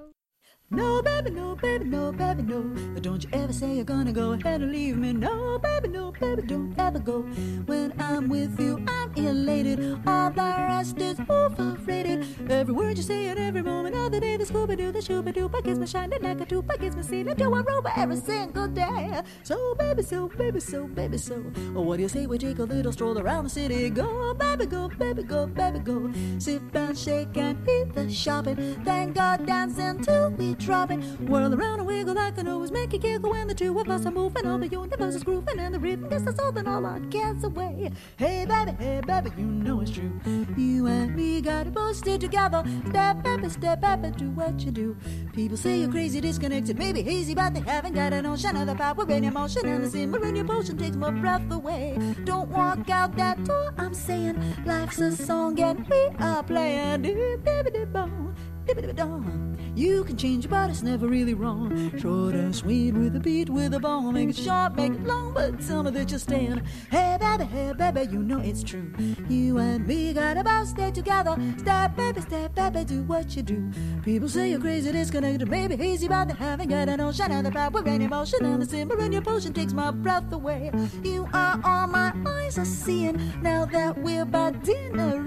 No, 0.68 1.00
baby, 1.00 1.30
no, 1.30 1.54
baby, 1.54 1.84
no, 1.84 2.10
baby, 2.10 2.42
no. 2.42 2.62
But 2.92 3.04
Don't 3.04 3.22
you 3.22 3.30
ever 3.32 3.52
say 3.52 3.76
you're 3.76 3.84
gonna 3.84 4.12
go 4.12 4.32
ahead 4.32 4.60
and 4.62 4.72
leave 4.72 4.96
me. 4.96 5.12
No, 5.12 5.60
baby, 5.60 5.86
no, 5.86 6.10
baby, 6.10 6.42
don't 6.42 6.74
ever 6.76 6.98
go. 6.98 7.22
When 7.66 7.92
I'm 8.00 8.28
with 8.28 8.58
you, 8.58 8.84
I'm 8.88 9.14
elated. 9.14 9.78
All 10.08 10.32
the 10.32 10.42
rest 10.42 10.98
is 10.98 11.20
overrated. 11.30 12.50
Every 12.50 12.74
word 12.74 12.96
you 12.96 13.04
say 13.04 13.28
at 13.28 13.38
every 13.38 13.62
moment 13.62 13.94
of 13.94 14.10
the 14.10 14.18
day, 14.18 14.36
the 14.36 14.44
Scooby 14.44 14.76
Doo, 14.76 14.90
the 14.90 14.98
Shooby 14.98 15.32
Doo, 15.32 15.48
I 15.54 15.60
gives 15.60 15.78
me 15.78 15.86
shining 15.86 16.20
like 16.20 16.40
a 16.40 16.44
tube, 16.44 16.68
I 16.68 16.76
gives 16.78 16.96
me 16.96 17.04
seeing 17.04 17.28
into 17.28 17.44
a 17.44 17.62
rover 17.62 17.92
every 17.96 18.16
single 18.16 18.66
day. 18.66 19.22
So, 19.44 19.76
baby, 19.76 20.02
so, 20.02 20.26
baby, 20.28 20.58
so, 20.58 20.88
baby, 20.88 21.16
so. 21.16 21.44
Oh, 21.76 21.82
what 21.82 21.98
do 21.98 22.02
you 22.02 22.08
say 22.08 22.26
we 22.26 22.38
take 22.38 22.58
a 22.58 22.64
little 22.64 22.90
stroll 22.90 23.16
around 23.20 23.44
the 23.44 23.50
city? 23.50 23.88
Go, 23.90 24.34
baby, 24.34 24.66
go, 24.66 24.88
baby, 24.88 25.22
go, 25.22 25.46
baby, 25.46 25.78
go. 25.78 26.12
Sit 26.38 26.60
and 26.74 26.98
shake, 26.98 27.36
and 27.36 27.56
eat 27.68 27.94
the 27.94 28.10
shopping. 28.10 28.56
Thank 28.84 29.14
God, 29.14 29.46
dancing 29.46 30.00
till 30.02 30.30
we 30.30 30.55
drop. 30.58 30.86
Whirl 30.86 31.52
around 31.52 31.80
and 31.80 31.86
wiggle 31.86 32.14
like 32.14 32.38
an 32.38 32.46
always 32.48 32.70
make 32.70 32.94
it 32.94 33.00
giggle 33.00 33.30
when 33.30 33.48
the 33.48 33.54
two 33.54 33.76
of 33.78 33.88
us 33.88 34.06
are 34.06 34.10
moving. 34.10 34.46
All 34.46 34.58
the 34.58 34.68
universe 34.68 35.14
is 35.14 35.24
grooving 35.24 35.58
and 35.58 35.74
the 35.74 35.78
rhythm 35.78 36.08
gets 36.08 36.26
us 36.26 36.38
holding 36.38 36.68
all 36.68 36.86
our 36.86 37.00
cares 37.10 37.42
away. 37.42 37.90
Hey, 38.16 38.46
baby, 38.46 38.72
hey, 38.78 39.00
baby, 39.06 39.30
you 39.36 39.46
know 39.46 39.80
it's 39.80 39.90
true. 39.90 40.12
You 40.56 40.86
and 40.86 41.16
me 41.16 41.40
got 41.40 41.66
it 41.66 41.74
both 41.74 42.02
together. 42.02 42.62
Step 42.88 43.22
baby, 43.24 43.48
step 43.48 43.80
baby, 43.80 44.10
do 44.16 44.30
what 44.30 44.60
you 44.60 44.70
do. 44.70 44.96
People 45.32 45.56
say 45.56 45.80
you're 45.80 45.90
crazy, 45.90 46.20
disconnected, 46.20 46.78
maybe 46.78 47.02
hazy, 47.02 47.34
but 47.34 47.54
they 47.54 47.60
haven't 47.60 47.94
got 47.94 48.12
a 48.12 48.22
notion 48.22 48.56
of 48.56 48.66
the 48.66 48.74
power 48.74 49.10
in 49.10 49.24
your 49.24 49.32
motion 49.32 49.66
and 49.66 49.84
the 49.84 49.90
simmer 49.90 50.24
in 50.24 50.36
your 50.36 50.44
potion 50.44 50.78
takes 50.78 50.96
my 50.96 51.10
breath 51.10 51.50
away. 51.50 51.98
Don't 52.24 52.48
walk 52.50 52.88
out 52.90 53.16
that 53.16 53.42
door, 53.44 53.74
I'm 53.78 53.94
saying 53.94 54.40
life's 54.64 54.98
a 55.00 55.16
song 55.16 55.58
and 55.60 55.86
we 55.88 56.08
are 56.18 56.42
playing. 56.42 57.02
Dip-dip-dip-bong, 57.02 58.36
dip-dip-dip-dong. 58.66 59.45
You 59.76 60.04
can 60.04 60.16
change, 60.16 60.48
but 60.48 60.70
it's 60.70 60.82
never 60.82 61.06
really 61.06 61.34
wrong. 61.34 61.92
Short 61.98 62.34
and 62.34 62.56
sweet 62.56 62.94
with 62.94 63.14
a 63.14 63.20
beat, 63.20 63.50
with 63.50 63.74
a 63.74 63.78
ball. 63.78 64.10
Make 64.10 64.30
it 64.30 64.36
short, 64.36 64.74
make 64.74 64.92
it 64.92 65.04
long, 65.04 65.34
but 65.34 65.60
tell 65.60 65.82
me 65.82 65.90
that 65.90 66.08
you're 66.10 66.18
staying. 66.18 66.62
Hey, 66.90 67.18
baby, 67.20 67.44
hey, 67.44 67.74
baby, 67.76 68.10
you 68.10 68.22
know 68.22 68.38
it's 68.38 68.62
true. 68.62 68.90
You 69.28 69.58
and 69.58 69.86
me 69.86 70.14
got 70.14 70.38
about 70.38 70.68
stay 70.68 70.90
together. 70.90 71.36
Step, 71.58 71.94
baby, 71.94 72.22
step, 72.22 72.54
baby, 72.54 72.84
do 72.84 73.02
what 73.02 73.36
you 73.36 73.42
do. 73.42 73.70
People 74.02 74.30
say 74.30 74.48
you're 74.48 74.60
crazy, 74.60 74.90
disconnected, 74.92 75.46
maybe 75.50 75.76
hazy, 75.76 76.08
but 76.08 76.28
they 76.28 76.34
haven't 76.34 76.70
got 76.70 76.88
an 76.88 77.00
ocean 77.00 77.30
and 77.30 77.46
the 77.46 77.50
power 77.50 77.86
in 77.86 78.00
emotion 78.00 78.46
and 78.46 78.62
the 78.62 78.66
simmer 78.66 78.98
in 78.98 79.12
your 79.12 79.20
potion 79.20 79.52
takes 79.52 79.74
my 79.74 79.90
breath 79.90 80.32
away. 80.32 80.70
You 81.02 81.28
are 81.34 81.60
all 81.62 81.86
my 81.86 82.14
eyes 82.26 82.56
are 82.56 82.64
seeing 82.64 83.20
now 83.42 83.66
that 83.66 83.98
we're 83.98 84.24
by 84.24 84.52
dinner 84.52 85.22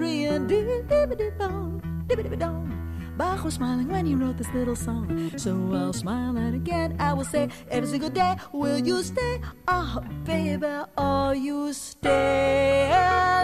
Dip-dip-dip-dong, 0.48 2.06
dip-dip-dip-dong. 2.08 2.79
Bach 3.20 3.44
was 3.44 3.56
smiling 3.56 3.90
when 3.90 4.06
he 4.06 4.16
wrote 4.16 4.38
this 4.38 4.48
little 4.54 4.78
song. 4.78 5.32
So 5.36 5.52
I'll 5.74 5.92
smile 5.92 6.38
and 6.38 6.56
again 6.56 6.96
I 7.00 7.12
will 7.14 7.26
say 7.26 7.50
every 7.70 7.90
single 7.90 8.10
day, 8.10 8.36
will 8.54 8.80
you 8.80 9.04
stay? 9.04 9.42
Oh, 9.68 10.00
baby, 10.24 10.86
or 10.98 11.36
you 11.36 11.74
stay 11.74 12.90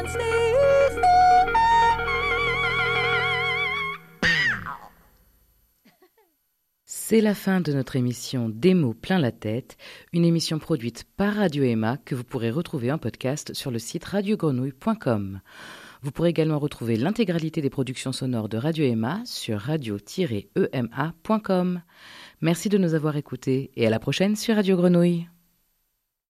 stay, 0.08 0.88
stay. 0.92 1.16
C'est 6.88 7.22
la 7.22 7.36
fin 7.36 7.62
de 7.62 7.72
notre 7.72 7.98
émission 7.98 8.50
Des 8.50 8.74
mots 8.74 8.96
plein 8.96 9.20
la 9.20 9.32
tête, 9.32 9.78
une 10.12 10.26
émission 10.26 10.58
produite 10.58 11.04
par 11.18 11.36
Radio 11.36 11.64
Emma 11.64 11.98
que 11.98 12.16
vous 12.16 12.24
pourrez 12.24 12.50
retrouver 12.50 12.92
en 12.92 12.98
podcast 12.98 13.54
sur 13.54 13.70
le 13.70 13.78
site 13.78 14.06
radiogrenouille.com. 14.06 15.42
Vous 16.06 16.12
pourrez 16.12 16.30
également 16.30 16.60
retrouver 16.60 16.98
l'intégralité 16.98 17.64
des 17.64 17.72
productions 17.72 18.12
sonores 18.12 18.48
de 18.48 18.60
Radio 18.60 18.86
Emma 18.86 19.24
sur 19.26 19.60
radio-ema.com. 19.60 20.22
Merci 22.42 22.70
de 22.70 22.78
nous 22.78 22.94
avoir 22.94 23.18
écoutés 23.18 23.72
et 23.76 23.88
à 23.88 23.90
la 23.90 23.98
prochaine 23.98 24.36
sur 24.36 24.54
Radio 24.54 24.78
Grenouille. 24.78 25.26